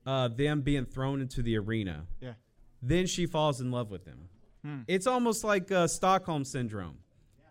[0.05, 2.05] uh, them being thrown into the arena.
[2.21, 2.35] Yeah.
[2.83, 4.29] Then she falls in love with him.
[4.89, 6.99] It's almost like uh, Stockholm syndrome.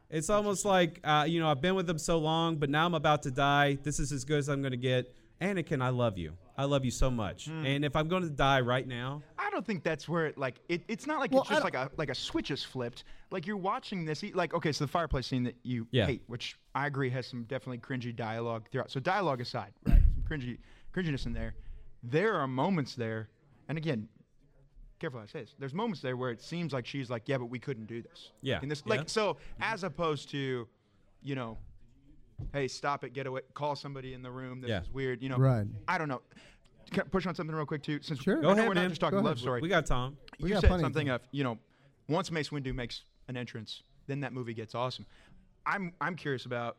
[0.09, 2.93] It's almost like uh, you know I've been with them so long, but now I'm
[2.93, 3.77] about to die.
[3.81, 5.15] This is as good as I'm going to get.
[5.41, 6.33] Anakin, I love you.
[6.57, 7.45] I love you so much.
[7.47, 7.65] Hmm.
[7.65, 10.55] And if I'm going to die right now, I don't think that's where it like
[10.69, 13.03] it, it's not like Well, it's just like a like a switch is flipped.
[13.31, 16.05] Like you're watching this, e- like okay, so the fireplace scene that you Yeah.
[16.05, 18.89] hate, which I agree has some definitely cringy dialogue throughout.
[18.91, 20.01] So dialogue aside, right?
[20.13, 20.57] Some cringy
[20.93, 21.55] cringiness in there.
[22.03, 23.29] There are moments there,
[23.67, 24.07] and again,
[24.99, 25.55] careful how I say this.
[25.59, 28.31] There's moments there where it seems like she's like, yeah, but we couldn't do this.
[28.41, 28.59] Yeah.
[28.61, 28.95] And this Yeah.
[28.95, 30.67] like so as opposed to,
[31.21, 31.57] you know,
[32.53, 34.61] hey, stop it, get away, call somebody in the room.
[34.61, 34.81] This Yeah.
[34.81, 35.21] is weird.
[35.21, 35.65] You know, Right.
[35.87, 36.21] I don't know.
[36.91, 37.99] Can I push on something real quick too?
[38.01, 38.37] Since Sure.
[38.37, 38.89] I Go know ahead, we're not man.
[38.89, 39.39] just talking Go love ahead.
[39.39, 39.61] story.
[39.61, 40.17] we got Tom.
[40.39, 41.15] We you got said plenty of something time.
[41.15, 41.57] of you know,
[42.07, 45.05] once Mace Windu makes an entrance, then that movie gets awesome.
[45.65, 46.77] I'm I'm curious about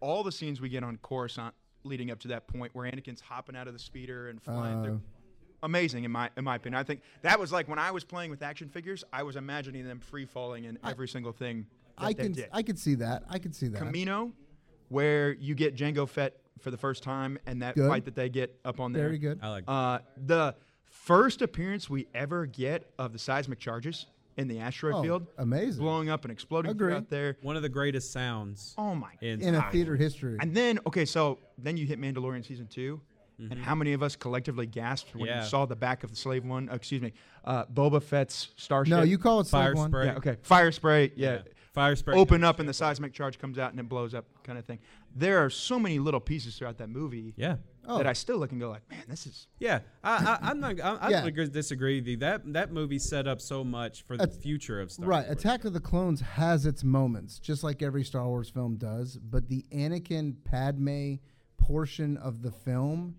[0.00, 3.56] all the scenes we get on Coruscant leading up to that point where Anakin's hopping
[3.56, 5.02] out of the speeder and flying Uh, through.
[5.64, 6.80] Amazing in my in my opinion.
[6.80, 9.84] I think that was like when I was playing with action figures, I was imagining
[9.86, 11.66] them free falling in every single thing.
[11.98, 12.48] That I they can did.
[12.52, 13.24] I could see that.
[13.28, 13.78] I could see that.
[13.78, 14.32] Camino,
[14.92, 17.88] where you get Jango Fett for the first time, and that Good.
[17.88, 19.04] fight that they get up on there.
[19.06, 19.40] Very good.
[19.42, 19.64] I like.
[19.66, 25.02] Uh, the first appearance we ever get of the seismic charges in the asteroid Oh,
[25.02, 25.82] field, amazing.
[25.82, 26.92] blowing up and exploding Agree.
[26.94, 27.36] out there.
[27.42, 29.10] One of the greatest sounds Oh my!
[29.20, 30.36] in, in a theater history.
[30.40, 33.00] And then okay, so then you hit Mandalorian season 2
[33.50, 35.34] and how many of us collectively gasped when Mm-hmm.
[35.38, 35.42] Yeah.
[35.42, 36.68] you saw the back of the slave one?
[36.70, 37.12] uh, excuse me,
[37.44, 38.90] uh, Boba Fett's starship.
[38.90, 39.90] no, you call it Fire Slave One.
[39.90, 40.06] spray.
[40.06, 40.36] Yeah, okay.
[40.42, 41.10] Fire spray.
[41.16, 41.38] Yeah.
[41.72, 42.14] Fire spray.
[42.14, 44.78] Open up and the seismic charge comes out and it blows up, kind of thing.
[45.16, 47.56] There are so many little pieces throughout that movie Yeah.
[47.88, 47.96] Oh.
[47.96, 50.78] that I still look and go like, man, this is Yeah, I, I, I'm not.
[50.80, 51.18] I, I Yeah.
[51.20, 52.16] don't agree, disagree with you.
[52.18, 55.08] That that movie set up so much for the At- future of Star Wars.
[55.08, 55.26] Right.
[55.28, 55.38] Wars.
[55.38, 59.16] Attack of the Clones has its moments, just like every Star Wars film does.
[59.16, 61.14] But the Anakin Padme
[61.56, 63.16] portion of the film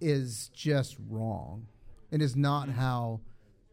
[0.00, 1.66] is just wrong.
[2.10, 2.74] It is not mm.
[2.74, 3.20] how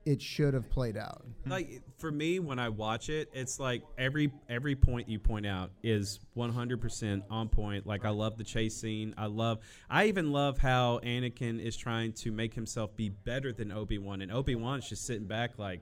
[0.06, 1.26] it should have played out.
[1.48, 5.72] Like for me, when I watch it, it's like every every point you point out
[5.84, 7.88] is 100% on point.
[7.88, 9.14] Like I love the chase scene.
[9.18, 9.60] I love.
[9.90, 14.22] I even love how Anakin is trying to make himself be better than Obi Wan,
[14.22, 15.82] and Obi Wan's just sitting back like,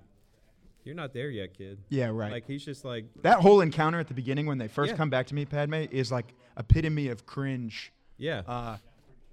[0.83, 2.31] "You're not there yet, kid." Yeah, right.
[2.31, 4.97] Like he's just like, that whole encounter at the beginning when they first Yeah.
[4.97, 7.91] come back to meet Padme is like epitome of cringe.
[8.17, 8.41] yeah.
[8.47, 8.77] Uh,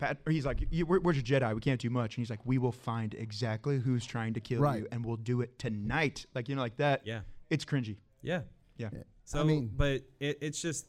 [0.01, 1.55] Pat, or he's like, you, where, "Where's your Jedi?
[1.55, 4.61] We can't do much." And he's like, "We will find exactly who's trying to kill
[4.61, 4.81] Right.
[4.81, 7.03] you, and we'll do it tonight." Like you know, like that.
[7.07, 7.21] Yeah.
[7.51, 7.97] it's cringy.
[8.23, 8.43] Yeah.
[8.79, 8.91] Yeah.
[9.25, 10.87] So, I mean- but it, it's just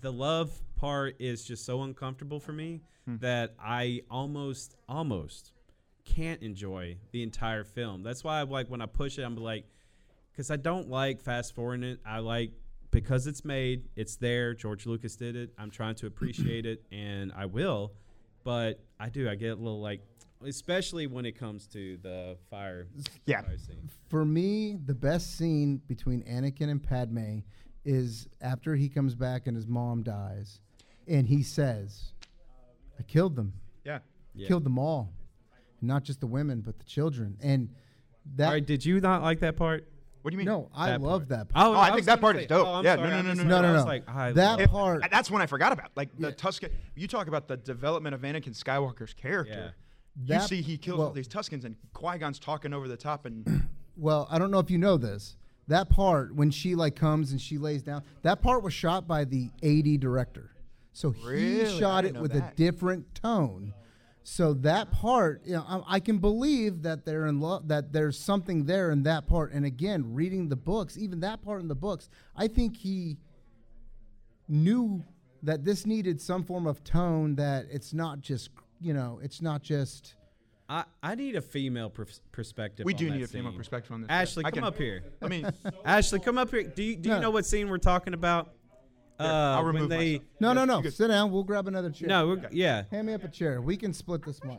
[0.00, 3.16] the love part is just so uncomfortable for me Hmm.
[3.18, 5.52] that I almost, almost
[6.04, 8.02] can't enjoy the entire film.
[8.04, 9.66] That's why, I like, when I push it, I'm like,
[10.32, 12.00] because I don't like fast forwarding it.
[12.06, 12.52] I like
[12.92, 14.54] because it's made, it's there.
[14.54, 15.50] George Lucas did it.
[15.58, 17.92] I'm trying to appreciate it, and I will.
[18.44, 19.28] But I do.
[19.28, 20.00] I get a little like,
[20.44, 22.86] especially when it comes to the fire.
[23.26, 23.42] Yeah.
[23.42, 23.88] fire scene.
[24.08, 27.38] For me, the best scene between Anakin and Padme
[27.84, 30.60] is after he comes back and his mom dies,
[31.08, 32.12] and he says,
[32.98, 33.54] "I killed them.
[33.84, 34.00] Yeah.
[34.34, 34.48] Yeah.
[34.48, 35.12] Killed them all,
[35.80, 37.74] not just the women, but the children." And
[38.36, 39.88] that All right, did you not like that part?
[40.22, 40.46] What do you mean?
[40.46, 41.28] no, I That love part.
[41.30, 41.46] that.
[41.50, 41.76] Oh, part.
[41.76, 42.66] Oh, I think that part say- is dope.
[42.66, 43.88] oh, Yeah, sorry, no, I no, no, no, no, I was no.
[43.88, 46.70] like, I That love- part- And that's when I forgot about like the Tusken.
[46.94, 49.74] You talk about the development of Anakin Skywalker's character.
[50.20, 52.96] You That- see, he kills well- all these Tuskens, and Qui Gon's talking over the
[52.96, 55.36] top, and Well, I don't know if you know this.
[55.68, 59.24] That part when she like comes and she lays down, that part was shot by
[59.24, 60.50] the AD director.
[60.92, 61.66] So he Really?
[61.66, 62.52] I shot it with that.
[62.52, 63.72] a different tone.
[64.24, 68.16] So that part, you know, I, I can believe that they're in love, that there's
[68.18, 69.52] something there in that part.
[69.52, 73.16] And again, reading the books, even that part in the books, I think he
[74.48, 75.04] knew
[75.42, 77.34] that this needed some form of tone.
[77.36, 78.50] That it's not just,
[78.80, 80.14] you know, it's not just.
[80.68, 82.86] I, I need a female pers- perspective.
[82.86, 84.10] we on do that need a female perspective on this.
[84.10, 85.02] Ashley, I come can- up here.
[85.20, 85.50] I mean,
[85.84, 86.62] Ashley, come up here.
[86.62, 87.20] Do you do you No.
[87.22, 88.54] know what scene we're talking about?
[89.20, 90.22] Uh, I'll when remove they myself.
[90.40, 90.82] No, no, no.
[90.90, 91.30] Sit down.
[91.30, 92.08] We'll grab another chair.
[92.08, 93.60] no, we're, yeah, Hand me up a chair.
[93.60, 94.58] We can split this mic.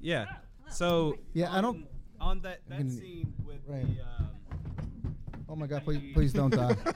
[0.00, 0.26] Yeah.
[0.70, 1.86] So Yeah, I don't.
[2.20, 3.84] on that that can- scene with right.
[3.96, 5.16] the um,
[5.50, 5.82] Oh my God!
[5.82, 6.74] Please, please don't die.
[6.74, 6.94] the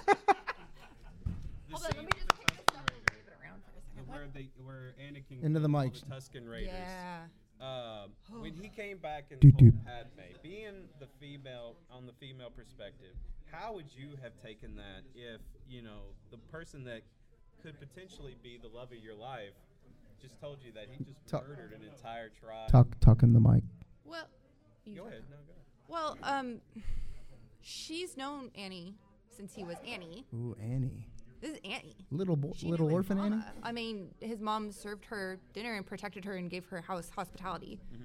[1.70, 3.26] Hold on, scene let me with just the pick this Tusken up and Raiders, move
[3.26, 4.08] it around for a second.
[4.12, 5.94] where they where Anakin Into the killed all mic.
[5.94, 6.74] the Tusken Raiders.
[6.74, 7.22] Yeah.
[7.60, 8.10] Um,
[8.42, 9.84] when he came back and Doot, told.
[9.86, 13.14] Padme, being the female on the female perspective,
[13.52, 16.00] how would you have taken that if you know
[16.30, 17.02] the person that
[17.62, 19.52] could potentially be the love of your life
[20.20, 22.68] just told you that he just Talk- murdered an entire tribe?
[22.70, 23.62] Talk, talk in the mic.
[24.04, 24.26] Well,
[24.96, 25.22] Go ahead.
[25.30, 25.62] No, go ahead.
[25.88, 26.60] Well, um,
[27.60, 28.96] she's known Annie
[29.28, 30.24] since he was Annie.
[30.34, 31.06] Ooh, Annie,
[31.40, 31.96] This is Annie.
[32.10, 33.36] little boy, little his orphan Annie.
[33.36, 37.10] Uh, I mean, his mom served her dinner and protected her and gave her house
[37.14, 37.78] hospitality.
[37.94, 38.04] Mm-hmm.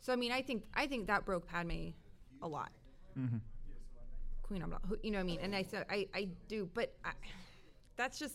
[0.00, 1.90] So I mean, I think I think that broke Padme
[2.42, 2.70] a lot.
[3.18, 3.36] Mm-hmm.
[4.50, 4.62] Queen.
[4.62, 4.82] I'm not.
[4.88, 5.38] who- You know what I mean?
[5.40, 7.12] And I said I I do, but I,
[7.96, 8.34] that's just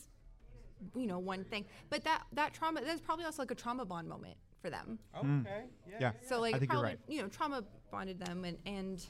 [0.95, 1.65] you know one thing.
[1.89, 4.97] But that that trauma that's probably also like a trauma bond moment for them.
[5.17, 5.65] Okay.
[5.99, 6.13] Yeah.
[6.27, 6.99] So like I it think you're probably right.
[7.07, 9.05] you know trauma bonded them and and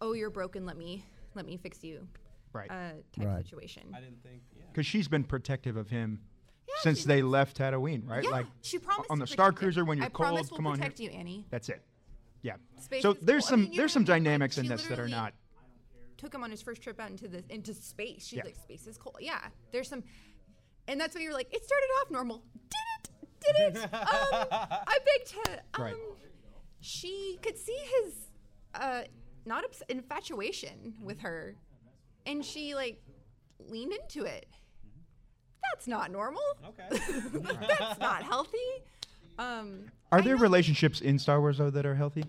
[0.00, 0.64] oh you're broken.
[0.64, 2.06] Let me let me fix you.
[2.52, 2.70] Right.
[2.70, 3.44] Uh, type Right.
[3.44, 3.82] situation.
[3.94, 4.42] I didn't think.
[4.56, 4.62] Yeah.
[4.72, 6.20] Because she's been protective of him
[6.66, 8.24] Yeah, since they been- left Tatooine, right?
[8.24, 9.52] Yeah, like she promised on the Star.
[9.52, 10.28] Cruiser when you're I cold.
[10.28, 10.84] promise we'll come on here.
[10.84, 11.44] protect you, Annie.
[11.50, 11.82] That's it.
[12.42, 12.54] Yeah.
[12.80, 13.48] Space so there's cool.
[13.48, 15.34] I some mean, there's some what Like, dynamics in this that are not.
[16.18, 18.26] Took him on his first trip out into the into space.
[18.26, 18.44] She's Yeah.
[18.44, 19.16] like, space is cool.
[19.20, 19.38] Yeah,
[19.72, 20.02] there's some,
[20.88, 22.42] and that's when you're like, it started off normal.
[23.40, 23.74] Did it?
[23.74, 23.84] Did it?
[23.94, 25.52] um, I beg to.
[25.74, 25.94] Um, Right.
[26.80, 28.14] She could see his,
[28.74, 29.02] uh,
[29.46, 31.54] not obs- infatuation with her,
[32.26, 33.00] and she like
[33.68, 34.46] leaned into it.
[35.72, 36.42] That's not normal.
[36.66, 36.88] Okay.
[37.78, 38.58] that's not healthy.
[39.38, 42.24] Um, Are there relationships in Star Wars though that are healthy?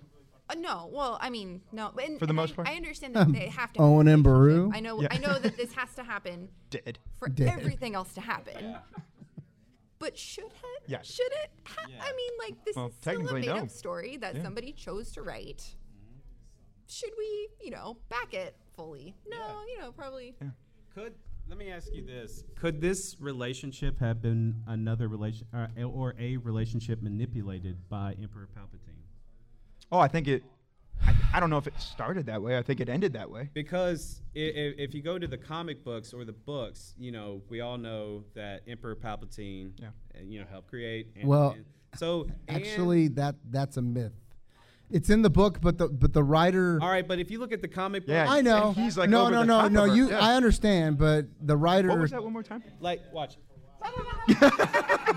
[0.49, 1.91] Uh, no, well, I mean, no.
[2.01, 2.67] And, For the most I, part?
[2.69, 3.79] I understand that they have to.
[3.81, 4.63] have Owen and relationship.
[4.63, 4.71] Beru?
[4.73, 5.01] I know.
[5.01, 5.07] Yeah.
[5.11, 6.97] I know that this has to happen Dead.
[7.19, 7.49] for Dead.
[7.49, 8.75] everything else to happen.
[9.99, 10.83] But should it?
[10.87, 11.05] Yes.
[11.07, 11.51] Should it?
[11.65, 13.67] Ha- I mean, like this Well, is still a technically, made-up no.
[13.67, 14.43] story that Yeah.
[14.43, 15.75] somebody chose to write.
[16.87, 19.13] Should we, you know, back it fully?
[19.27, 20.35] No, you know, probably.
[20.95, 21.13] Could
[21.47, 26.37] let me ask you this: Could this relationship have been another relation, uh, or a
[26.37, 28.88] relationship manipulated by Emperor Palpatine?
[29.91, 30.43] Oh, I think it.
[31.05, 32.57] I, I don't know if it started that way.
[32.57, 33.49] I think it ended that way.
[33.53, 37.61] Because if, if you go to the comic books or the books, you know, we
[37.61, 39.87] all know that Emperor Palpatine, Yeah.
[40.21, 41.15] you know, helped create.
[41.15, 41.25] Anakin.
[41.25, 41.55] Well,
[41.95, 44.13] so and- Actually, that that's a myth.
[44.91, 46.79] It's in the book, but the but the writer.
[46.81, 47.07] all right.
[47.07, 48.25] But if you look at the comic book, Yeah.
[48.27, 48.71] I know.
[48.73, 49.83] He's, like, no, over no, the no, top no.
[49.85, 50.19] You, Yeah.
[50.19, 52.63] I understand, but the writer, What was that one more time?
[52.79, 53.37] like watch.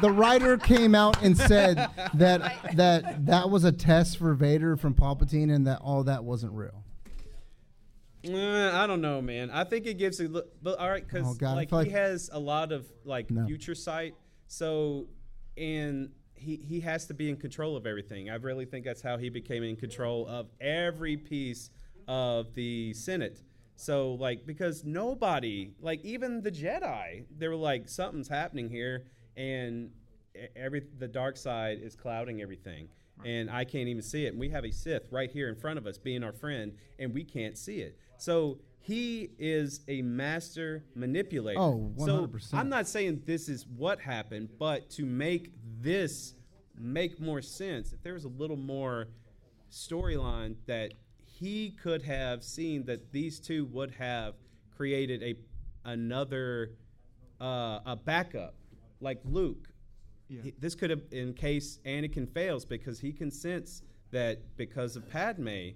[0.01, 1.77] The writer came out and said
[2.15, 6.53] that that that was a test for Vader from Palpatine, and that all that wasn't
[6.53, 6.85] real.
[8.29, 9.51] Uh, I don't know, man.
[9.51, 10.47] I think it gives a look.
[10.63, 13.47] But all right, because Oh, I like he has a lot of like No.
[13.47, 14.15] future sight,
[14.47, 15.09] so
[15.57, 18.31] and he he has to be in control of everything.
[18.31, 21.71] I really think that's how he became in control of every piece
[22.07, 23.43] of the Senate.
[23.77, 29.07] So like because nobody, like even the Jedi, they were like something's happening here,
[29.37, 29.91] and
[30.57, 32.89] every the dark side is clouding everything.
[33.25, 34.29] And I can't even see it.
[34.29, 37.15] And we have a Sith right here in front of us being our friend, and
[37.15, 37.97] we can't see it.
[38.19, 41.61] So he is a master manipulator.
[41.61, 42.53] Oh, 100%.
[42.53, 46.35] I'm not saying this is what happened, but to make this
[46.77, 49.09] make more sense, if there was a little more
[49.71, 50.93] storyline that
[51.43, 54.35] he could have seen that these two would have
[54.77, 55.35] created a
[55.85, 56.71] another
[57.41, 58.55] uh, a backup
[59.01, 59.67] like Luke.
[60.29, 63.83] He- this could have in case Anakin fails because he can sense
[64.13, 65.71] that because of Padme.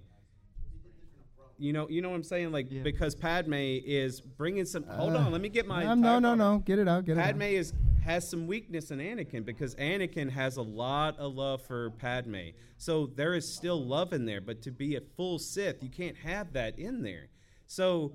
[1.59, 2.51] You know, you know what I'm saying?
[2.51, 2.83] Like Yeah.
[2.83, 4.83] because Padme is bringing some.
[4.83, 5.85] hold Uh, on, let me get my.
[5.85, 6.59] Um, no, entire no, no.
[6.59, 7.03] Get it out.
[7.05, 7.25] Get it out.
[7.25, 7.73] Padme is
[8.07, 12.51] has some weakness in Anakin because Anakin has a lot of love for Padme.
[12.77, 16.15] So there is still love in there, but to be a full Sith, you can't
[16.15, 17.27] have that in there.
[17.65, 18.13] So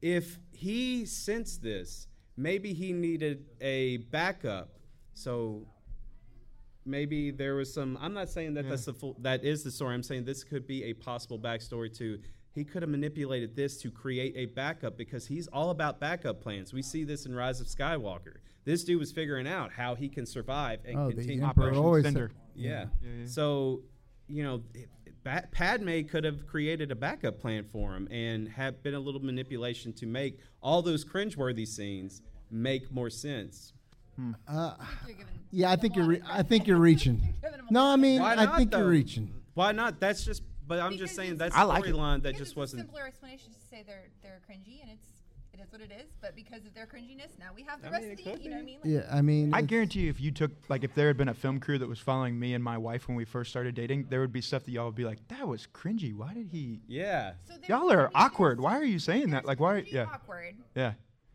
[0.00, 4.78] if he sensed this, maybe he needed a backup.
[5.12, 5.66] So
[6.86, 9.94] maybe there was some I'm not saying that that's the full that is the story.
[9.94, 12.18] I'm saying this could be a possible backstory to
[12.54, 16.72] he could have manipulated this to create a backup because he's all about backup plans.
[16.72, 18.36] We see this in Rise of Skywalker.
[18.64, 21.44] This dude was figuring out how he can survive and Oh, continue.
[21.44, 22.30] Emperor Operation always Cinder.
[22.54, 22.86] Yeah.
[23.02, 23.26] Yeah, yeah.
[23.26, 23.82] So,
[24.26, 24.88] you know, it-
[25.22, 29.22] Ba- Padme could have created a backup plan for him and have been a little
[29.22, 33.72] manipulation to make all those cringeworthy scenes make more sense.
[34.46, 34.74] Uh,
[35.50, 36.04] yeah, I think you're.
[36.04, 37.34] Re- I think you're reaching.
[37.70, 38.80] No, I mean, Why I think though?
[38.80, 39.32] you're reaching.
[39.54, 39.98] Why not?
[39.98, 40.42] That's just.
[40.66, 42.60] But I'm Because just saying it's- that's I like storyline that Because just it's a
[42.60, 42.80] wasn't.
[42.82, 45.08] simpler explanation to say they're they're cringy and it's
[45.54, 46.06] it is what it is.
[46.20, 48.44] But because of their cringiness, now we have the I rest mean, of the could
[48.44, 48.78] you know what I mean?
[48.84, 51.28] Like, Yeah, I mean, I guarantee you, if you took like if there had been
[51.28, 54.06] a film crew that was following me and my wife when we first started dating,
[54.10, 56.14] there would be stuff that y'all would be like, "That was cringy.
[56.14, 57.34] Why did he?" Yeah.
[57.46, 58.60] so Y'all are awkward.
[58.60, 59.44] Why are you saying that?
[59.44, 59.82] Like, why?
[59.82, 60.56] cringy Yeah, Awkward.
[60.74, 60.92] yeah.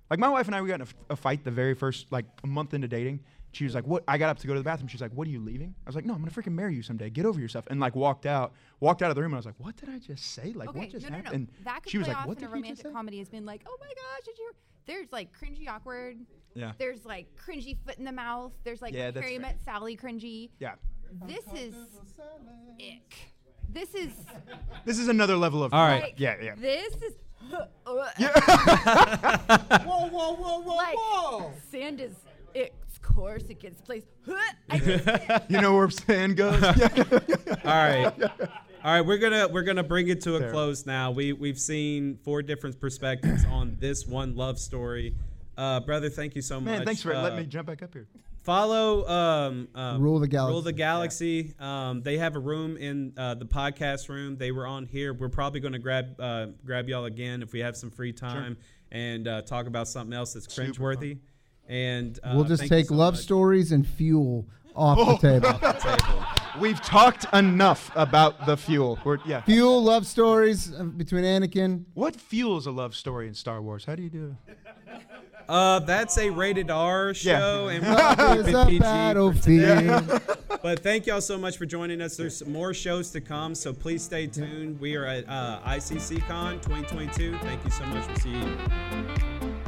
[0.10, 2.12] Like my wife and I, we got in a, f- a fight the very first
[2.12, 3.20] like a month into dating.
[3.52, 4.88] She was like, "What?" I got up to go to the bathroom.
[4.88, 6.84] She's like, "What are you leaving?" I was like, "No, I'm gonna freaking marry you
[6.84, 7.10] someday.
[7.10, 9.46] Get over yourself." And like walked out, walked out of the room, and I was
[9.46, 10.54] like, "What did I just say?
[10.54, 11.24] Like, Okay, what just no, no, no.
[11.24, 12.92] happened?" That could she was play like, off "What in a did just romantic say?"
[12.92, 14.52] comedy has been like, oh my gosh, did you?
[14.86, 16.18] There's like cringy awkward.
[16.56, 16.72] Yeah.
[16.78, 18.54] There's like cringy foot in the mouth.
[18.64, 19.38] There's like Yeah, that's Harry.
[19.40, 20.50] Met Sally cringy.
[20.60, 20.76] Yeah.
[21.28, 21.76] This is
[22.80, 23.16] ick.
[23.72, 24.12] This is
[24.86, 25.74] This is another level of.
[25.74, 26.04] All right.
[26.04, 26.56] like, Yeah, yeah.
[26.56, 27.14] This is.
[27.50, 28.08] whoa,
[29.86, 31.52] whoa, whoa, whoa, like whoa!
[31.72, 32.14] sand is.
[32.54, 32.89] It's
[33.20, 34.08] course it gets placed.
[34.70, 36.62] I just, You know where sand goes?
[36.64, 36.76] All
[37.66, 38.14] right.
[38.82, 41.12] All right, we're gonna we're gonna bring it to a close now.
[41.12, 45.16] We we've seen four different perspectives on this one love story.
[45.58, 46.78] Uh, brother, thank you so much.
[46.78, 48.08] Man, thanks for Uh, letting me jump back up here.
[48.44, 50.54] Follow um, um, Rule the Galaxy.
[50.54, 51.44] Rule the Galaxy.
[51.44, 51.60] Galaxy.
[51.60, 54.38] Um, they have a room in uh, the podcast room.
[54.38, 55.14] They were on here.
[55.14, 58.56] We're probably going to grab uh, grab y'all again if we have some free time
[58.94, 61.18] and uh, talk about something else that's Super cringeworthy.
[61.70, 63.24] And uh, we'll just take so love much.
[63.24, 65.54] stories and fuel off the table.
[65.80, 66.26] Table.
[66.60, 68.98] We've talked enough about the fuel.
[69.06, 69.42] We're, yeah.
[69.42, 71.86] fuel love stories uh, between Anakin.
[71.94, 73.86] What fuels a love story in Star Wars?
[73.86, 74.36] How do you do?
[75.48, 80.22] Uh, that's a rated R show, and we'll Love keep it PG for battlefield.
[80.62, 82.18] But thank y'all so much for joining us.
[82.18, 84.78] There's more shows to come, so please stay tuned.
[84.78, 87.38] We are at uh, ICC Con 2022.
[87.38, 88.06] Thank you so much.
[88.06, 89.59] We'll see you.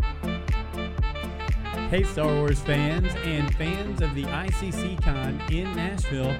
[1.91, 6.33] Hey, Star Wars fans and fans of the ICC Con in Nashville.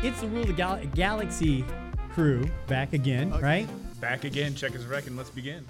[0.00, 1.64] It's the Rule the Gal- Galaxy
[2.12, 3.66] crew back again, right?
[4.00, 4.54] Back again.
[4.54, 5.66] Check his rec and let's begin.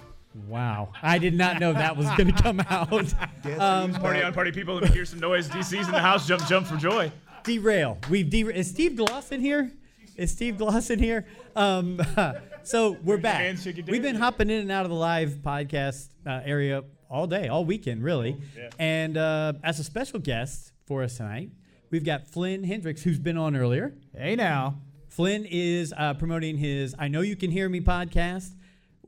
[0.47, 0.93] Wow.
[1.01, 3.11] I did not know that was going to come out.
[3.59, 4.75] Um, Party on, party people.
[4.75, 5.49] Let me hear some noise.
[5.49, 6.27] DC's in the house.
[6.27, 7.11] Jump, jump for joy.
[7.43, 7.97] derail.
[8.11, 8.59] We've derailed.
[8.59, 9.71] Is Steve Gloss in here?
[10.15, 11.25] Is Steve Gloss in here?
[11.55, 11.99] Um,
[12.61, 13.41] so we're back.
[13.41, 16.83] hands, shake your We've been hopping in and out of the live podcast uh, area
[17.09, 18.37] all day, all weekend, really.
[18.79, 21.49] And uh, as a special guest for us tonight,
[21.89, 23.93] we've got Flynn Hendricks, who's been on earlier.
[24.15, 24.81] Hey now.
[25.09, 28.53] Flynn is uh, promoting his I Know You Can Hear Me podcast.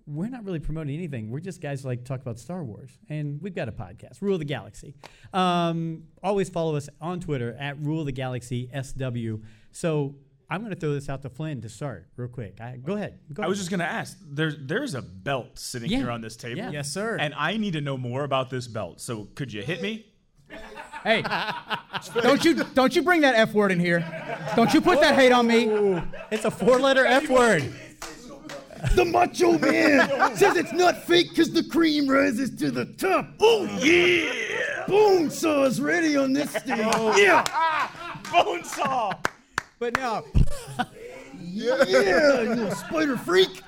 [0.07, 1.29] We're not really promoting anything.
[1.29, 2.89] We're just guys who like to talk about Star Wars.
[3.09, 4.95] And we've got a podcast, Rule of the Galaxy.
[5.33, 9.43] Um, always follow us on Twitter at Rule of the Galaxy SW.
[9.71, 10.15] So
[10.51, 12.59] I'm going to throw this out to Flynn to start real quick.
[12.59, 13.19] I, go ahead.
[13.33, 14.17] Go I was just gonna ask.
[14.25, 15.99] There's there's a belt sitting Yeah.
[15.99, 16.57] here on this table.
[16.57, 16.71] Yeah.
[16.71, 17.17] Yes, sir.
[17.19, 18.99] And I need to know more about this belt.
[18.99, 20.07] So could you hit me?
[21.03, 21.21] Hey,
[22.21, 23.99] don't you don't you bring that F word in here.
[24.55, 25.69] Don't you put that hate on me.
[25.69, 26.03] Oh.
[26.31, 27.71] It's a four letter F word.
[28.95, 33.27] The Macho Man says it's not fake because the cream rises to the top.
[33.39, 34.85] Oh yeah!
[34.87, 36.79] Bone saw is ready on this stage.
[36.95, 37.15] Oh.
[37.17, 37.45] Yeah,
[38.31, 39.13] Bone saw.
[39.79, 40.25] But no,
[41.39, 43.61] yeah, you little spider freak.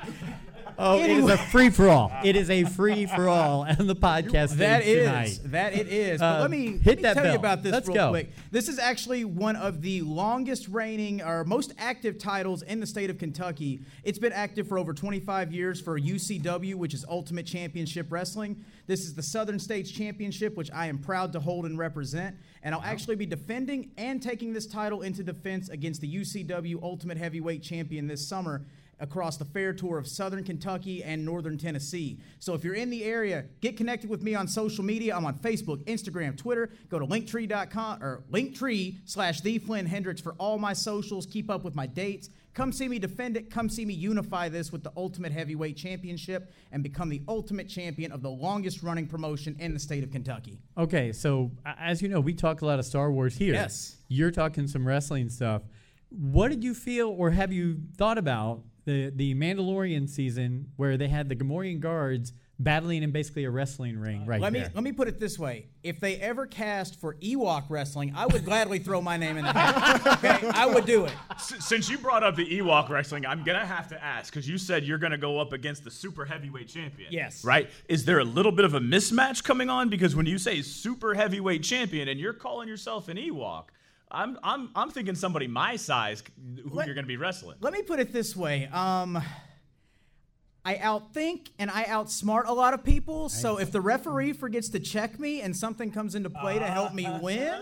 [0.84, 2.12] Oh, it is a free for all.
[2.24, 5.06] It is a free for all and the podcast that is
[5.38, 5.40] tonight.
[5.52, 6.20] that it is.
[6.20, 7.34] But Um, let me, hit let me that tell bell.
[7.34, 8.10] you about this Let's real go.
[8.10, 8.32] quick.
[8.52, 13.10] This is actually one of the longest reigning or most active titles in the state
[13.10, 13.82] of Kentucky.
[14.04, 18.64] It's been active for over 25 years for UCW, which is Ultimate Championship Wrestling.
[18.88, 22.36] This is the Southern States Championship, which I am proud to hold and represent.
[22.64, 27.18] And I'll actually be defending and taking this title into defense against the UCW Ultimate
[27.18, 28.64] Heavyweight Champion this summer
[29.02, 32.20] across the fair tour of Southern Kentucky and Northern Tennessee.
[32.40, 35.16] So if you're in the area, get connected with me on social media.
[35.16, 36.70] I'm on Facebook, Instagram, Twitter.
[36.90, 41.26] Go to linktree.com or linktree slash the Flynn Hendricks for all my socials.
[41.26, 42.30] Keep up with my dates.
[42.54, 43.50] Come see me defend it.
[43.50, 48.12] Come see me unify this with the Ultimate Heavyweight Championship and become the ultimate champion
[48.12, 50.60] of the longest running promotion in the state of Kentucky.
[50.78, 53.54] Okay, so as you know, we talk a lot of Star Wars here.
[53.54, 53.96] Yes.
[54.10, 55.62] You're talking some wrestling stuff.
[56.10, 61.08] What did you feel or have you thought about the, the Mandalorian season where they
[61.08, 64.66] had the Gamorrean guards battling in basically a wrestling ring uh, right let there?
[64.66, 68.28] me let me put it this way: if they ever cast for Ewok wrestling, I
[68.28, 70.18] would gladly throw my name in the hat.
[70.24, 71.14] Okay, I would do it.
[71.32, 74.60] S- Since you brought up the Ewok wrestling, I'm gonna have to ask because you
[74.60, 77.12] said you're gonna go up against the super heavyweight champion.
[77.12, 77.44] Yes.
[77.44, 77.68] Right?
[77.90, 79.90] Is there a little bit of a mismatch coming on?
[79.90, 83.66] Because when you say super heavyweight champion and you're calling yourself an Ewok,
[84.12, 86.24] I'm I'm I'm thinking somebody my size
[86.64, 87.58] who Let- you're gonna be wrestling.
[87.62, 88.68] Let me put it this way.
[88.68, 89.22] Um,
[90.64, 93.30] I outthink and I outsmart a lot of people.
[93.30, 96.94] So if the referee forgets to check me and something comes into play to help
[96.94, 97.60] me win,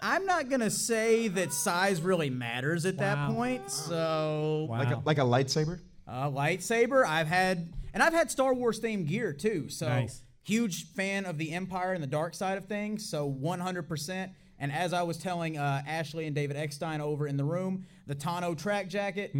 [0.00, 3.70] I'm not gonna say that size really matters at that point.
[3.70, 4.78] So wow.
[4.78, 5.80] Like a, like a lightsaber?
[6.06, 7.04] Uh, lightsaber.
[7.04, 9.68] I've had, and I've had Star Wars themed gear too.
[9.68, 10.22] So Nice.
[10.42, 13.10] huge fan of the Empire and the dark side of things.
[13.10, 14.30] So 100%.
[14.58, 18.14] And as I was telling uh, Ashley and David Eckstein over in the room, the
[18.14, 19.32] Tano track jacket.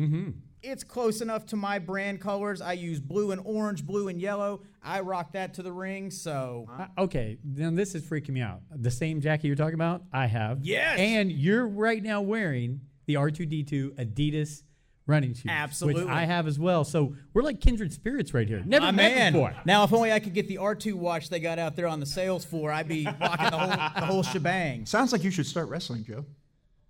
[0.60, 2.60] It's close enough to my brand colors.
[2.60, 4.62] I use blue and orange, blue and yellow.
[4.82, 6.10] I rock that to the ring.
[6.10, 8.62] So Uh, okay, then this is freaking me out.
[8.74, 10.64] The same jacket you're talking about, I have.
[10.64, 10.98] Yes.
[10.98, 14.62] And you're right now wearing the R2D2 Adidas
[15.08, 15.44] running shoes.
[15.46, 16.06] Which Absolutely.
[16.12, 16.84] I have as well.
[16.84, 18.62] So we're like kindred spirits right here.
[18.64, 19.32] Never my met man.
[19.32, 19.54] before.
[19.64, 22.06] Now, if only I could get the R2 watch they got out there on the
[22.06, 24.86] sales floor, I'd be rocking the whole the whole shebang.
[24.86, 26.24] Sounds like you should start wrestling, Joe.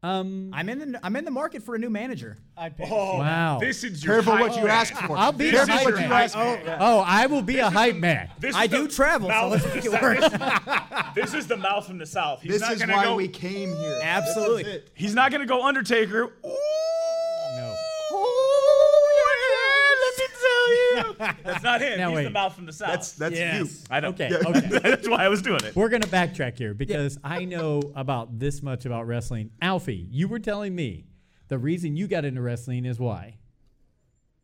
[0.01, 2.39] Um, I'm in the I'm in the market for a new manager.
[2.57, 3.59] I Oh, Wow.
[3.61, 4.70] This is your Careful what you man.
[4.70, 5.16] ask for.
[5.19, 6.09] I'll be This the is hype your man.
[6.09, 6.78] hype man.
[6.81, 8.31] Oh, I will be a hype man.
[8.39, 10.19] This I do travel, so let's make it work.
[11.16, 12.43] This is the mouth from the south.
[12.43, 13.16] He's This not is why go.
[13.16, 13.99] we came here.
[14.05, 14.62] Absolutely.
[14.62, 14.90] This is it.
[14.95, 16.32] He's not gonna go Undertaker.
[16.45, 16.57] No.
[21.45, 21.99] That's not him.
[21.99, 22.91] Now He's the mouth from the south.
[22.91, 23.61] That's that's Yes.
[23.61, 23.69] you.
[23.91, 24.09] I know.
[24.09, 24.61] Okay, okay.
[24.83, 25.75] That's why I was doing it.
[25.75, 29.51] We're gonna backtrack here because I know about this much about wrestling.
[29.62, 31.07] Alfie, you were telling me
[31.49, 33.38] the reason you got into wrestling is why.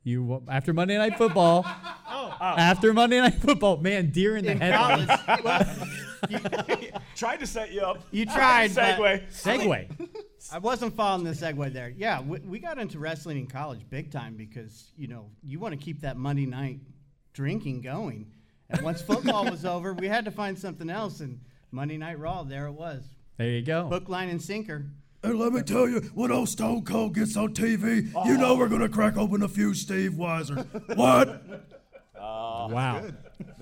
[0.05, 1.66] You after Monday Night Football.
[2.16, 2.32] Oh.
[2.40, 2.44] Oh.
[2.44, 5.22] After Monday Night Football, man, deer in the In headlights.
[5.24, 5.89] college, well,
[7.16, 8.02] Tried to set you up.
[8.12, 8.72] you tried.
[8.74, 9.32] but Segue.
[9.32, 10.09] Segue.
[10.52, 11.93] I wasn't following the segue there.
[11.97, 15.72] Yeah, we, we got into wrestling in college big time because you know you want
[15.72, 16.78] to keep that Monday night
[17.32, 18.31] drinking going.
[18.70, 21.18] And once football was over, we had to find something else.
[21.20, 21.40] And
[21.72, 23.02] Monday Night Raw, there it was,
[23.39, 23.89] There you go.
[23.89, 24.86] hook, line, and sinker.
[25.24, 28.24] And let me tell you, when old Stone Cold gets on TV, you oh.
[28.36, 30.64] know we're gonna crack open a few Steve Weiser.
[30.96, 31.42] what?
[32.26, 33.05] Oh, wow.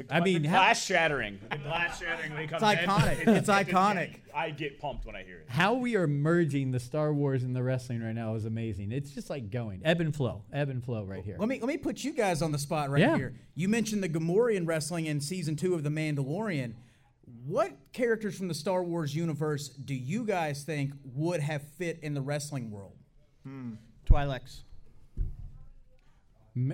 [0.09, 1.41] I mean, the how, glass shattering.
[1.51, 2.89] The glass shattering when he comes It's in.
[2.89, 3.27] iconic.
[3.37, 4.17] It's iconic.
[4.33, 5.47] I get pumped when I hear it.
[5.49, 8.93] how we are merging the Star Wars and the wrestling right now is amazing.
[8.93, 11.37] It's just like going ebb and flow, ebb and flow right here.
[11.41, 13.17] Let me let me put you guys on the spot right Yeah.
[13.17, 13.35] here.
[13.57, 16.75] You mentioned the Gamorrean wrestling in season two of The Mandalorian.
[17.47, 22.15] What characters from the Star Wars universe do you guys think would have fit in
[22.15, 22.97] the wrestling world?
[24.07, 24.63] Twi'leks.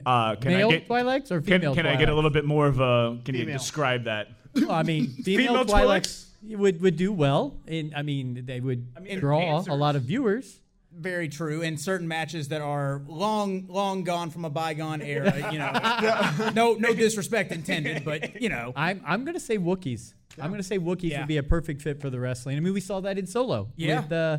[0.05, 2.45] Uh, can Male I get Twi'leks or can, female can I get a little bit
[2.45, 3.19] more of a?
[3.25, 4.29] Can you describe that?
[4.55, 7.57] Well, I mean, female, Female Twi'leks would, would do well.
[7.67, 9.73] And I mean, they would mean, draw dancers.
[9.73, 10.61] a lot of viewers.
[10.93, 11.63] Very true.
[11.63, 16.51] In certain matches that are long, long gone from a bygone era, you know.
[16.55, 18.73] no, no disrespect intended, but you know.
[18.75, 20.15] I'm I'm gonna say Wookiees.
[20.41, 21.21] I'm gonna say Wookiees Yeah.
[21.21, 22.57] would be a perfect fit for the wrestling.
[22.57, 23.71] I mean, we saw that in Solo.
[23.77, 24.01] Yeah.
[24.03, 24.39] With uh,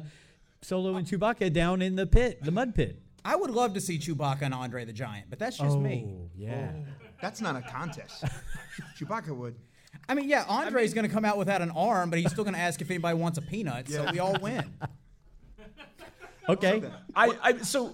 [0.61, 3.01] Solo and Chewbacca down in the pit, the mud pit.
[3.25, 6.05] I would love to see Chewbacca and Andre the Giant, but that's just me.
[6.07, 6.71] Oh, yeah.
[7.21, 8.23] That's not a contest.
[8.99, 9.55] Chewbacca would.
[10.07, 12.53] I mean, yeah, Andre's going to come out without an arm, but he's still going
[12.53, 14.73] to ask if anybody wants a peanut, so we all win.
[16.47, 16.81] Okay.
[17.15, 17.93] I, I so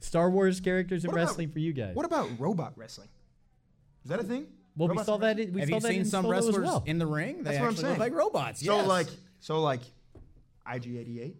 [0.00, 1.94] Star Wars characters in What about- wrestling for you guys.
[1.94, 3.08] What about robot wrestling?
[4.04, 4.46] Is that a thing?
[4.78, 5.26] Well, we Robots saw in that.
[5.36, 5.48] wrestling?
[5.48, 6.82] In, we Have saw you that seen in some Solo as wrestlers well.
[6.86, 7.36] in the ring?
[7.38, 7.92] They That's what I'm actually saying.
[7.94, 8.64] look like robots.
[8.64, 8.86] So yes.
[8.86, 9.06] like,
[9.40, 9.80] so like,
[10.66, 11.34] IG88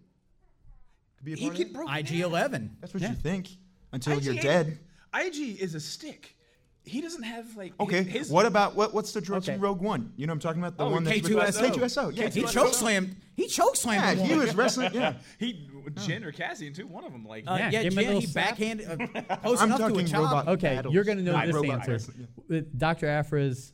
[1.17, 1.73] could be a He part of get it?
[1.73, 2.69] broken IG11.
[2.81, 3.09] That's what Yeah.
[3.09, 3.47] you think
[3.91, 4.79] until you're IG dead.
[5.13, 6.35] IG is a stick.
[6.83, 8.03] He doesn't have like Okay.
[8.03, 8.93] His, what about what?
[8.93, 9.53] What's the droid Okay.
[9.53, 10.11] from Rogue One?
[10.15, 10.77] You know what I'm talking about?
[10.77, 11.71] The Oh, one that's with- K2SO.
[11.71, 12.15] K2SO.
[12.15, 12.29] Yeah.
[12.29, 13.15] He chokeslammed.
[13.35, 14.17] He chokeslammed.
[14.17, 14.93] Yeah, he was wrestling.
[14.93, 15.13] Yeah.
[15.39, 16.87] he Jyn or Cassian too.
[16.87, 18.49] One of them like Uh, Yeah, yeah, give him a Jyn, little he slap.
[18.49, 20.19] backhand uh, close I'm enough to a talking chop.
[20.21, 20.47] robot.
[20.49, 21.91] Okay, battles, you're gonna know not this robot answer.
[21.91, 22.27] wrestling.
[22.47, 23.07] With Dr.
[23.07, 23.73] Aphra's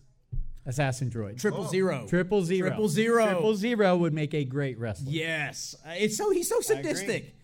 [0.66, 1.40] assassin droid.
[1.40, 2.06] Triple zero.
[2.08, 2.70] Triple zero.
[2.70, 3.26] Triple zero.
[3.26, 5.12] Triple zero would make a great wrestler.
[5.12, 7.36] Yes, Uh, it's so he's so sadistic.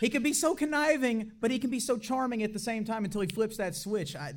[0.00, 3.04] he can be so conniving, but he can be so charming at the same time
[3.04, 4.14] until he flips that switch.
[4.16, 4.34] I,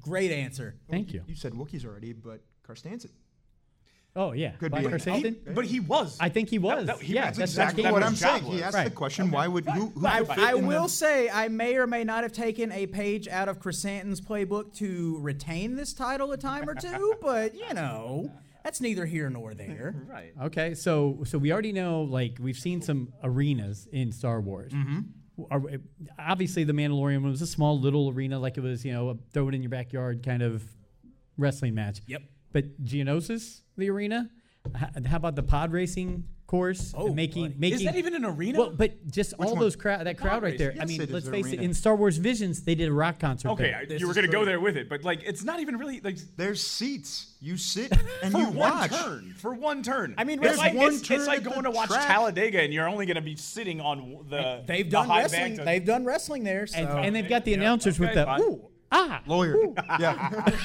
[0.00, 0.76] great answer.
[0.90, 1.22] Thank you.
[1.26, 3.10] You said Wookiees already, but Krrsantan.
[4.16, 4.90] Oh yeah, Could Black be.
[4.90, 5.54] Krrsantan?
[5.54, 6.16] but he was.
[6.18, 6.86] I think he was.
[6.86, 8.52] that- he- yeah, that's that's, Exactly that's what I'm job saying.
[8.52, 8.88] He asked Right.
[8.88, 11.86] the question, why would who, who I, would I will the- say I may or
[11.86, 16.36] may not have taken a page out of Chrysanthemum's playbook to retain this title a
[16.36, 18.32] time or two, but you know
[18.64, 19.94] that's neither here nor there.
[20.08, 20.32] right.
[20.42, 24.72] Okay, so so we already know like we've seen some arenas in Star Wars.
[24.72, 25.76] Mm-hmm.
[26.18, 29.48] obviously, the Mandalorian was a small little arena, like it was you know a throw
[29.48, 30.64] it in your backyard kind of
[31.36, 32.00] wrestling match.
[32.06, 32.22] Yep.
[32.52, 34.30] But Geonosis, the arena.
[35.06, 36.92] How about the pod racing course?
[36.96, 37.54] Oh, making buddy.
[37.58, 38.58] making Is that even an arena?
[38.58, 39.58] Well, but just all one?
[39.58, 40.74] those crowd that crowd right there.
[40.78, 41.60] I mean, it is let's an face it.
[41.60, 43.48] In Star Wars Visions, they did a rock concert.
[43.52, 43.96] okay, there.
[43.96, 46.18] I, you were gonna go there with it, but like it's not even really like
[46.36, 47.32] There's seats.
[47.40, 47.90] You sit
[48.22, 48.90] and for you one watch.
[48.90, 49.34] turn.
[49.38, 50.14] For one turn.
[50.18, 52.06] I mean, it's there's like, one it's, turn it's like going to watch track.
[52.06, 54.62] Talladega, and you're only gonna be sitting on the.
[54.66, 55.40] They've the done high wrestling.
[55.40, 56.66] bank to- They've done wrestling there.
[56.66, 56.76] So.
[56.76, 59.56] and, and they've got the Yeah, announcers with okay, the ooh ah Lawyer.
[59.98, 60.50] yeah.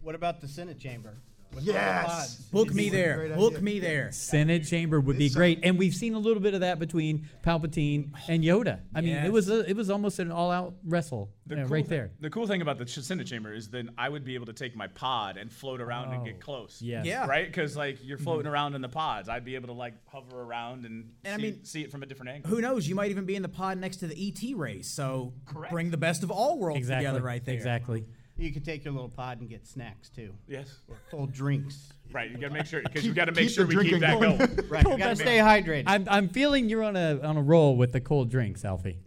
[0.00, 1.18] What about the Senate chamber?
[1.66, 1.94] With Yes.
[1.96, 2.36] all the pods?
[2.50, 3.28] book me there.
[3.36, 3.62] Book idea.
[3.62, 4.12] me there.
[4.12, 8.10] Senate chamber would be great, and we've seen a little bit of that between Palpatine
[8.28, 8.80] and Yoda.
[8.94, 9.26] I mean, Yes.
[9.26, 12.10] it was a, it was almost an all-out wrestle The uh, cool right thi- there.
[12.20, 14.76] The cool thing about the Senate chamber is then I would be able to take
[14.76, 16.80] my pod and float around and Oh, get close.
[16.82, 17.04] yes.
[17.06, 17.26] Yeah.
[17.26, 17.46] Right?
[17.46, 20.84] Because like you're floating around in the pods, I'd be able to like hover around
[20.86, 22.50] and, And I mean, see it from a different angle.
[22.50, 22.88] Who knows?
[22.88, 24.88] You might even be in the pod next to the ET race.
[24.88, 25.72] So Correct.
[25.72, 27.04] bring the best of all worlds Exactly.
[27.06, 27.54] together right there.
[27.54, 28.04] Exactly.
[28.38, 30.78] You could take your little pod and get snacks too, Yes.
[30.88, 31.92] or cold drinks.
[32.12, 32.30] Right.
[32.30, 34.38] You gotta make sure because you gotta make keep sure the we keep that going.
[34.38, 34.58] going.
[34.68, 35.84] Right, you gotta stay hydrated.
[35.88, 38.98] I'm I'm feeling you're on a on a roll with the cold drinks, Alfie.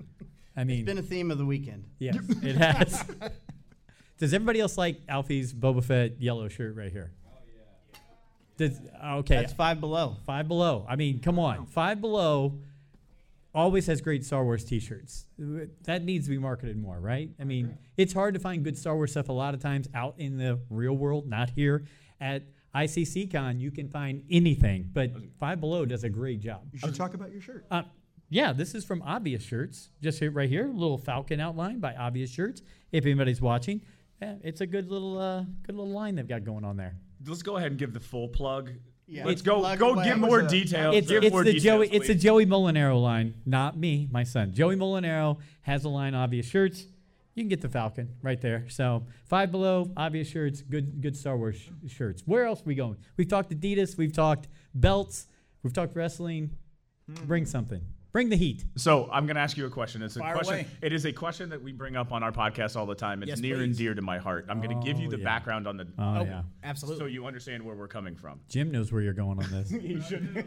[0.55, 1.85] I mean, it's been a theme of the weekend.
[1.97, 3.03] yes, it has.
[4.19, 7.11] Does everybody else like Alfie's Boba Fett yellow shirt right here?
[7.25, 7.99] Oh yeah.
[8.67, 8.79] Does,
[9.19, 10.17] okay, That's five below.
[10.25, 10.85] Five Below.
[10.87, 11.65] I mean, come on.
[11.67, 12.59] Five Below
[13.53, 15.25] always has great Star Wars T-shirts.
[15.83, 17.29] That needs to be marketed more, right?
[17.39, 20.15] I mean, it's hard to find good Star Wars stuff a lot of times out
[20.17, 21.85] in the real world, not here
[22.19, 22.43] at
[22.75, 23.59] ICC Con.
[23.59, 26.61] You can find anything, but Five Below does a great job.
[26.71, 27.65] You should talk about your shirt.
[27.69, 27.83] Uh,
[28.29, 29.89] yeah, this is from Obvious Shirts.
[30.01, 32.61] Just here, right here, little Falcon outline by Obvious Shirts.
[32.93, 33.81] If anybody's watching,
[34.21, 36.95] Yeah, it's a good little uh, good little line they've got going on there.
[37.25, 38.71] Let's go ahead and give the full plug.
[39.11, 39.25] Yeah.
[39.25, 40.95] Let's It's go go give more was details.
[40.95, 42.15] It's, give it's more the details, Joey it's a.
[42.15, 44.53] Joey Molinaro line, not me, my son.
[44.53, 46.85] Joey Molinaro has a line obvious shirts.
[47.35, 48.69] You can get the Falcon right there.
[48.69, 52.23] So five below obvious shirts, good good Star Wars sh- shirts.
[52.25, 52.95] Where else are we going?
[53.17, 55.27] We've talked Adidas, we've talked belts,
[55.61, 56.51] we've talked wrestling.
[57.25, 57.81] Bring something.
[58.11, 58.65] Bring the heat.
[58.75, 60.01] So I'm going to ask you a question.
[60.01, 60.53] It's a Fire question.
[60.55, 60.67] away.
[60.81, 63.23] It is a question that we bring up on our podcast all the time.
[63.23, 64.47] It's Yes, near and dear to my heart.
[64.49, 65.23] I'm going to give you Oh, the yeah.
[65.23, 65.87] background on the.
[65.97, 66.41] Oh, oh, yeah.
[66.63, 66.99] Absolutely.
[66.99, 68.41] So you understand where we're coming from.
[68.49, 69.69] Jim knows where you're going on this.
[69.81, 70.45] He should.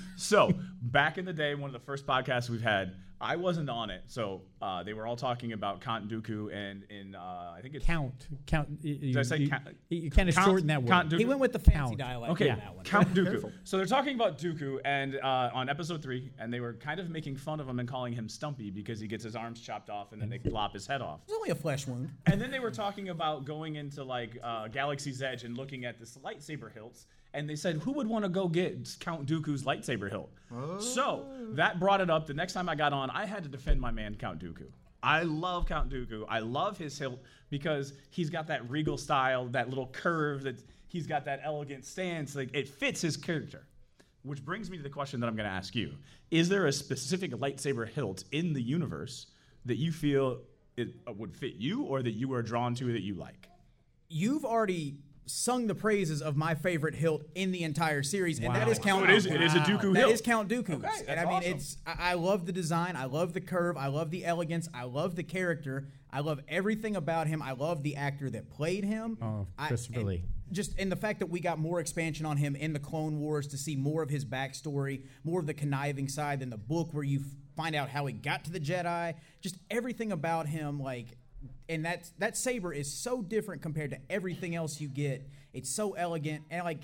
[0.16, 3.88] so back in the day, one of the first podcasts we've had, I wasn't on
[3.90, 4.02] it.
[4.06, 7.86] So uh, they were all talking about Count Dooku and in uh, I think it's
[7.86, 8.26] count.
[8.46, 8.68] Count.
[8.82, 9.68] You, Did I say you, count?
[9.90, 10.88] you kind of Count- shorten that word.
[10.90, 11.18] Count Dooku.
[11.20, 11.98] he went with the fancy Count.
[11.98, 12.84] dialect Okay, on that one.
[12.84, 13.52] Count Dooku.
[13.64, 17.10] So they're talking about Dooku and uh, on episode three, and they were kind of
[17.10, 20.12] making fun of him and calling him Stumpy because he gets his arms chopped off
[20.12, 21.20] and then they lop his head off.
[21.24, 22.10] It's only a flesh wound.
[22.26, 25.98] And then they were talking about going into like uh, Galaxy's Edge and looking at
[26.00, 27.06] this lightsaber hilts.
[27.34, 30.30] And they said, who would want to go get Count Dooku's lightsaber hilt?
[30.80, 32.26] So that brought it up.
[32.26, 34.66] The next time I got on, I had to defend my man, Count Dooku.
[35.02, 36.24] I love Count Dooku.
[36.28, 41.06] I love his hilt because he's got that regal style, that little curve, that he's
[41.06, 42.36] got that elegant stance.
[42.36, 43.66] Like it fits his character.
[44.24, 45.94] Which brings me to the question that I'm going to ask you:
[46.30, 49.26] Is there a specific lightsaber hilt in the universe
[49.64, 50.42] that you feel
[50.76, 53.48] it uh, would fit you, or that you are drawn to that you like?
[54.08, 58.66] You've already sung the praises of my favorite hilt in the entire series, and that
[58.66, 58.72] Wow.
[58.72, 59.06] is Count.
[59.06, 60.12] So it is- it is a Dooku That hilt.
[60.12, 60.74] is Count Dooku.
[60.84, 61.52] Okay, and I mean, awesome.
[61.52, 64.84] it's I, I love the design, I love the curve, I love the elegance, I
[64.84, 67.40] love the character, I love everything about him.
[67.40, 69.16] I love the actor that played him.
[69.22, 70.24] Oh, I- Christopher and Lee.
[70.50, 73.46] Just in the fact that we got more expansion on him in the Clone Wars
[73.46, 77.04] to see more of his backstory, more of the conniving side than the book where
[77.04, 77.22] you
[77.56, 79.14] find out how he got to the Jedi.
[79.40, 81.16] Just everything about him, like
[81.72, 85.26] and that that saber is so different compared to everything else you get.
[85.52, 86.80] It's so elegant and like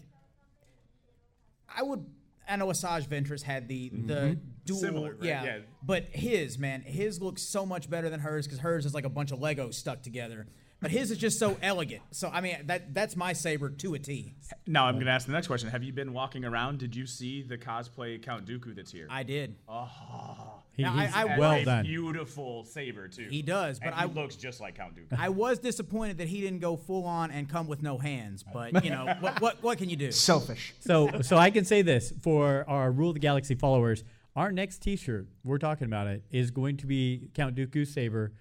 [1.75, 2.05] I would.
[2.51, 4.41] I know Asajj Ventress had the the mm-hmm.
[4.65, 5.23] dual, Similar, right?
[5.23, 5.59] yeah, Yeah.
[5.83, 9.11] But his man, his looks so much better than hers because hers is like a
[9.11, 10.47] bunch of Legos stuck together.
[10.81, 12.03] But his is just so elegant.
[12.13, 14.35] So I mean, that that's my saber to a T.
[14.67, 16.79] Now I'm going to ask the next question: Have you been walking around?
[16.79, 19.09] Did you see the cosplay Count Dooku that's here?
[19.11, 19.57] I did.
[19.69, 20.63] Ah.
[20.79, 21.85] He, Now, I- he's I Has well a done.
[21.85, 23.27] Beautiful saber too.
[23.29, 25.19] He does, but and I he looks just like Count Dooku.
[25.19, 28.45] I was disappointed that he didn't go full on and come with no hands.
[28.51, 30.13] But you know what what what can you do?
[30.13, 30.75] Selfish.
[30.79, 34.05] So, so I can say this for our Rule of the Galaxy followers:
[34.37, 38.33] our next T-shirt, we're talking about it, is going to be Count Dooku's saber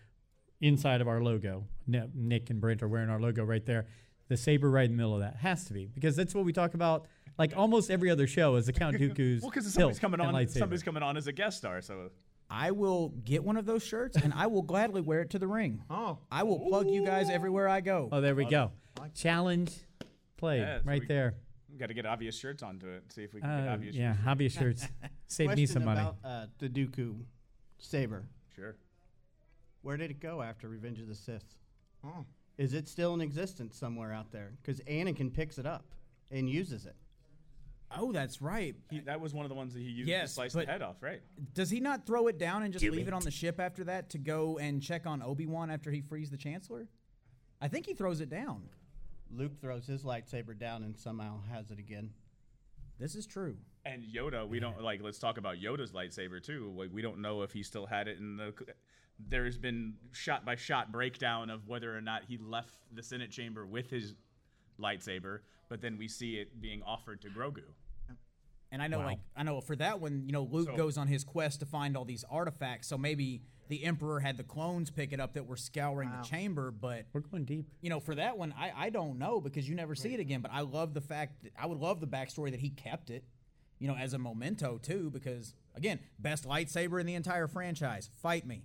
[0.62, 1.66] inside of our logo.
[1.88, 3.88] Nick and Brent are wearing our logo right there.
[4.28, 6.54] The saber right in the middle of that has to be because that's what we
[6.54, 7.08] talk about.
[7.40, 9.42] Like almost every other show is the Count Dooku's.
[9.42, 10.48] Well, because somebody's coming on.
[10.50, 11.82] Somebody's coming on as a guest star.
[11.82, 12.10] So
[12.50, 15.48] I will get one of those shirts and I will gladly wear it to the
[15.48, 15.84] ring.
[15.90, 16.20] Oh.
[16.32, 18.08] I will plug you guys everywhere I go.
[18.12, 18.72] Oh, there we go.
[19.16, 19.72] Challenge
[20.38, 21.34] played Yeah, so right we- there.
[21.72, 23.12] we got to get obvious shirts onto it.
[23.12, 23.96] See if we can get Uh, obvious.
[23.96, 24.24] yeah, shirts.
[24.24, 24.88] hobby shirts.
[25.28, 26.00] Save me some money.
[26.02, 27.18] about uh, the Dooku
[27.80, 28.24] saber.
[28.56, 28.76] Sure.
[29.82, 31.56] Where did it go after Revenge of the Sith?
[32.04, 32.26] Oh.
[32.58, 34.54] Is it still in existence somewhere out there?
[34.62, 35.86] Because Anakin picks it up
[36.32, 36.96] and uses it.
[37.96, 38.76] Oh, that's right.
[38.90, 40.82] He, that was one of the ones that he used Yes, to slice the head
[40.82, 41.22] off, right?
[41.54, 43.08] Does he not throw it down and just Do leave it.
[43.10, 43.14] it.
[43.14, 46.30] on the ship after that to go and check on Obi Wan after he frees
[46.30, 46.88] the Chancellor?
[47.62, 48.64] I think he throws it down.
[49.32, 52.12] Luke throws his lightsaber down and somehow has it again.
[53.00, 53.56] This is true.
[53.86, 55.02] And Yoda, we don't like.
[55.02, 56.74] Let's talk about Yoda's lightsaber too.
[56.76, 58.54] Like, we don't know if he still had it in the.
[59.30, 63.66] There's been shot by shot breakdown of whether or not he left the Senate chamber
[63.66, 64.14] with his
[64.80, 65.40] lightsaber,
[65.70, 67.64] but then we see it being offered to Grogu.
[68.70, 69.06] And I know, Wow.
[69.06, 71.66] like, I know for that one, you know, Luke So- goes on his quest to
[71.66, 72.88] find all these artifacts.
[72.88, 76.70] So maybe the Emperor had the clones pick it up that were scouring the chamber.
[76.72, 77.66] But We're going deep.
[77.80, 80.42] you know, for that one, I, I don't know because you never see it again.
[80.42, 83.24] But I love the fact that I would love the backstory that he kept it,
[83.80, 85.12] you know, as a memento too.
[85.12, 88.10] Because again, best lightsaber in the entire franchise.
[88.16, 88.64] Fight me.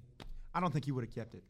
[0.53, 1.45] I don't think he would have kept it.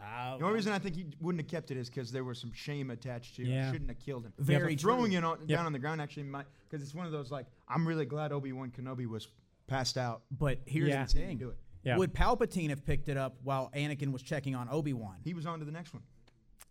[0.00, 2.38] Uh, The only reason I think he wouldn't have kept it is because there was
[2.38, 3.48] some shame attached to it.
[3.48, 3.70] Yeah.
[3.72, 4.32] Shouldn't have killed him.
[4.38, 5.18] Very So throwing true.
[5.18, 5.48] it on, Yep.
[5.48, 8.32] down on the ground actually might because it's one of those like I'm really glad
[8.32, 9.28] Obi Wan Kenobi was
[9.66, 10.22] passed out.
[10.30, 11.04] but here's Yeah.
[11.04, 11.58] the thing: Do it.
[11.84, 11.96] Yeah.
[11.96, 15.16] would Palpatine have picked it up while Anakin was checking on Obi Wan?
[15.24, 16.02] He was on to the next one.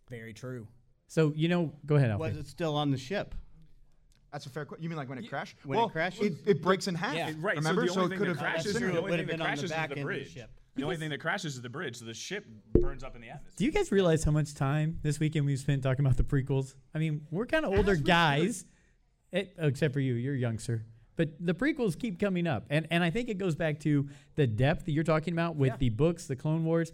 [0.08, 0.68] Very true.
[1.06, 2.40] So you know, go ahead, Was Alfie.
[2.40, 3.34] it still on the ship?
[4.32, 4.82] That's a fair question.
[4.82, 5.56] You mean like when it crashed?
[5.64, 6.20] when it well, crashes?
[6.26, 7.14] it, it breaks in half.
[7.14, 7.32] Yeah.
[7.40, 7.56] Right.
[7.56, 8.38] Remember, so the only it could have.
[8.38, 8.92] crashes, That's true.
[8.92, 10.38] the It only thing that been the crashes is the end of the bridge.
[10.76, 13.28] The only thing that crashes is the bridge, so the ship burns up in the
[13.30, 13.54] atmosphere.
[13.56, 16.74] Do you guys realize how much time this weekend we've spent talking about the prequels?
[16.94, 18.64] I mean, we're kind of older guys,
[19.32, 20.14] it, oh, except for you.
[20.14, 20.84] You're a youngster.
[21.16, 22.66] But the prequels keep coming up.
[22.70, 25.70] And, and I think it goes back to the depth that you're talking about with
[25.72, 25.76] Yeah.
[25.78, 26.92] the books, the Clone Wars.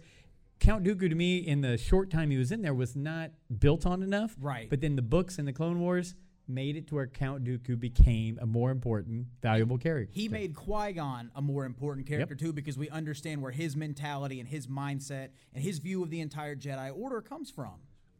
[0.59, 3.29] Count Dooku to me in the short time he was in there was not
[3.59, 4.35] built on enough.
[4.41, 4.67] Right.
[4.67, 6.15] But then the books and the Clone Wars
[6.47, 10.11] made it to where Count Dooku became a more important, valuable character.
[10.13, 14.39] He made Qui Gon a more important character too because we understand where his mentality
[14.39, 17.73] and his mindset and his view of the entire Jedi Order comes from.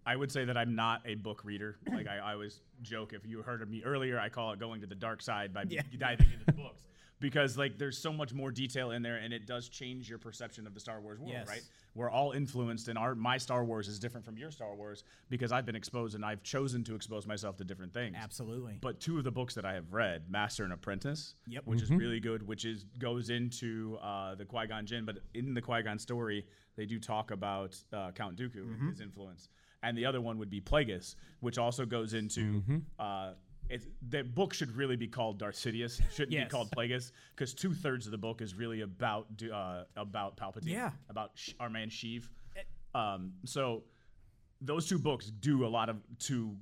[0.07, 1.77] I would say that I'm not a book reader.
[1.91, 4.81] Like I, I always joke, if you heard of me earlier, I call it going
[4.81, 5.81] to the dark side by Yeah.
[5.97, 6.83] diving into the books.
[7.19, 10.67] Because like there's so much more detail in there, and it does change your perception
[10.67, 11.47] of the Star Wars world, Yes.
[11.47, 11.61] right?
[11.95, 15.53] We're all influenced, and our my Star Wars is different from your Star Wars because
[15.53, 18.17] I've been exposed and I've chosen to expose myself to different things.
[18.19, 18.77] Absolutely.
[18.81, 21.65] But two of the books that I have read, Master and Apprentice, Yep.
[21.65, 21.97] which is Mhm.
[21.99, 25.05] really good, which is goes into uh, the Qui Gon Jinn.
[25.05, 26.45] But in the Qui Gon story,
[26.75, 28.73] they do talk about uh, Count Dooku Mm-hmm.
[28.81, 29.47] and his influence.
[29.81, 32.61] And the other one would be Plagueis, which also goes into.
[32.99, 33.33] Uh,
[33.69, 35.99] it's, the book should really be called Darth Sidious.
[35.99, 36.45] It shouldn't Yes.
[36.45, 40.67] be called Plagueis because two thirds of the book is really about uh, about Palpatine.
[40.67, 40.91] Yeah.
[41.09, 42.29] About Sh- our man Sheev.
[42.93, 43.83] Um, so
[44.61, 46.55] those two books do a lot of to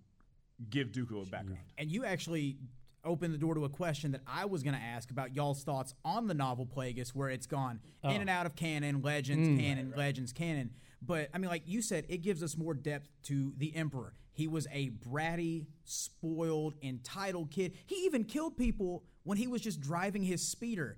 [0.70, 1.60] give Dooku a background.
[1.78, 2.58] And you actually
[3.06, 5.94] opened the door to a question that I was going to ask about y'all's thoughts
[6.06, 8.10] on the novel Plagueis, where it's gone Oh.
[8.10, 9.60] in and out of canon, legends, Mm.
[9.60, 10.72] canon, legends, canon.
[11.02, 14.14] But I mean, like you said, it gives us more depth to the Emperor.
[14.34, 17.74] He was a bratty, spoiled, entitled kid.
[17.86, 20.98] He even killed people when he was just driving his speeder.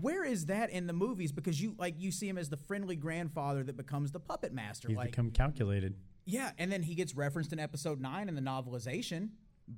[0.00, 1.30] Where is that in the movies?
[1.30, 4.88] Because you like you see him as the friendly grandfather that becomes the puppet master.
[4.88, 5.94] He's like become calculated.
[6.24, 9.28] yeah, and then he gets referenced in episode nine in the novelization,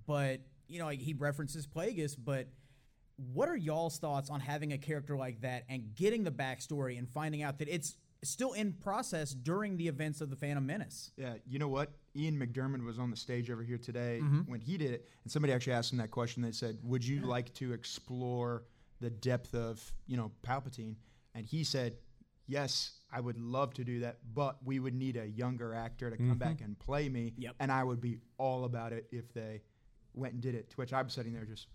[0.07, 2.17] but you know like, he references Plagueis.
[2.17, 2.49] But
[3.17, 7.09] what are y'all's thoughts on having a character like that and getting the backstory and
[7.09, 7.97] finding out that it's
[8.29, 11.13] still in process during the events of the Phantom Menace?
[11.17, 11.93] Yeah, you know what?
[12.15, 14.49] Ian McDiarmid was on the stage over here today Mhm.
[14.49, 16.43] when he did it, and somebody actually asked him that question.
[16.43, 18.65] They said, "Would you like to explore
[19.01, 20.97] the depth of you know Palpatine?"
[21.35, 21.99] And he said,
[22.47, 26.17] "Yes, I would love to do that, but we would need a younger actor to
[26.17, 26.35] come Mm-hmm.
[26.37, 26.39] Mhm.
[26.39, 27.57] back and play me, Yep.
[27.61, 29.63] and I would be all about it if they
[30.15, 31.69] went and did it." To which I'm sitting there just.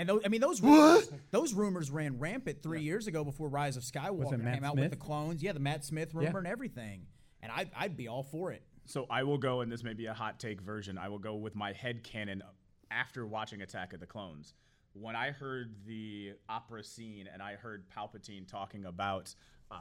[0.00, 3.76] And those, I mean, those rumors, those rumors ran rampant three years ago before Rise
[3.76, 5.42] of Skywalker Matt came out with the clones.
[5.42, 6.38] Yeah, the Matt Smith rumor Yeah.
[6.38, 7.02] and everything.
[7.42, 8.62] And I'd, I'd be all for it.
[8.86, 10.96] So I will go, and this may be a hot take version.
[10.96, 12.42] I will go with my head canon
[12.90, 14.54] after watching Attack of the Clones.
[14.94, 19.34] When I heard the opera scene and I heard Palpatine talking about,
[19.70, 19.76] uh,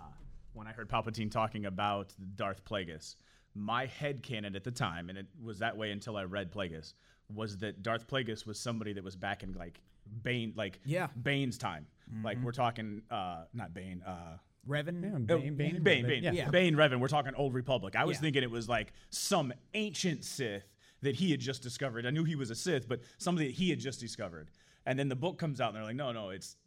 [0.51, 3.15] when I heard Palpatine talking about Darth Plagueis,
[3.55, 6.93] my head canon at the time, and it was that way until I read Plagueis,
[7.33, 9.79] was that Darth Plagueis was somebody that was back in like
[10.23, 11.07] Bane, like Yeah.
[11.21, 11.87] Bane's time.
[12.23, 12.43] Like Mhm.
[12.43, 14.37] we're talking, uh, not Bane, uh,
[14.67, 15.01] Revan?
[15.03, 16.33] Yeah, Oh, Bane, Bane, Bane, Bane, Revan.
[16.33, 16.49] Yeah.
[16.49, 16.99] Bane, Revan.
[16.99, 17.95] We're talking Old Republic.
[17.95, 18.21] I was Yeah.
[18.21, 22.05] thinking it was like some ancient Sith that he had just discovered.
[22.05, 24.51] I knew he was a Sith, but somebody that he had just discovered.
[24.85, 26.57] And then the book comes out, and they're like, no, no, it's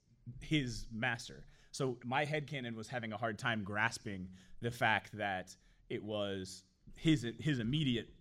[0.41, 1.45] his master.
[1.71, 4.29] So my headcanon was having a hard time grasping
[4.61, 5.57] the fact that
[5.89, 6.65] it was
[6.97, 8.15] his his immediate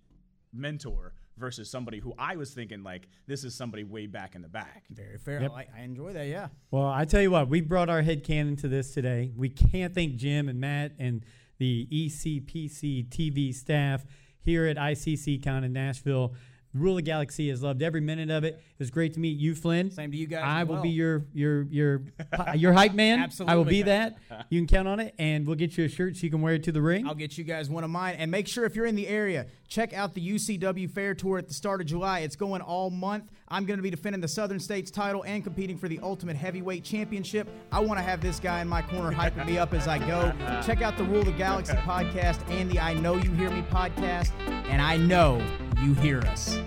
[0.53, 4.47] mentor versus somebody who I was thinking like this is somebody way back in the
[4.47, 4.83] back.
[4.89, 5.41] Very fair.
[5.41, 5.51] Yep.
[5.51, 6.49] I, I enjoy that, yeah.
[6.69, 9.31] Well, I tell you what, we brought our head canon to this today.
[9.35, 11.25] We can't thank Jim and Matt and
[11.57, 14.05] the ECPC TV staff
[14.43, 16.33] here at ICC Con in Nashville.
[16.73, 18.55] Rule of Galaxy has loved every minute of it.
[18.55, 19.91] It was great to meet you, Flynn.
[19.91, 20.83] Same to you guys I will well.
[20.83, 22.01] be your your your
[22.55, 23.19] your hype man.
[23.19, 24.17] Absolutely, I will be that.
[24.49, 26.53] You can count on it, and we'll get you a shirt so you can wear
[26.53, 27.05] it to the ring.
[27.07, 28.15] I'll get you guys one of mine.
[28.17, 31.47] And make sure if you're in the area, check out the UCW Fair Tour at
[31.47, 32.19] the start of July.
[32.19, 33.25] It's going all month.
[33.51, 36.85] I'm going to be defending the Southern States title and competing for the Ultimate Heavyweight
[36.85, 37.49] Championship.
[37.69, 40.31] I want to have this guy in my corner hyping me up as I go.
[40.65, 44.31] Check out the Rule the Galaxy podcast and the I Know You Hear Me podcast.
[44.69, 45.45] And I know
[45.83, 46.59] you hear us.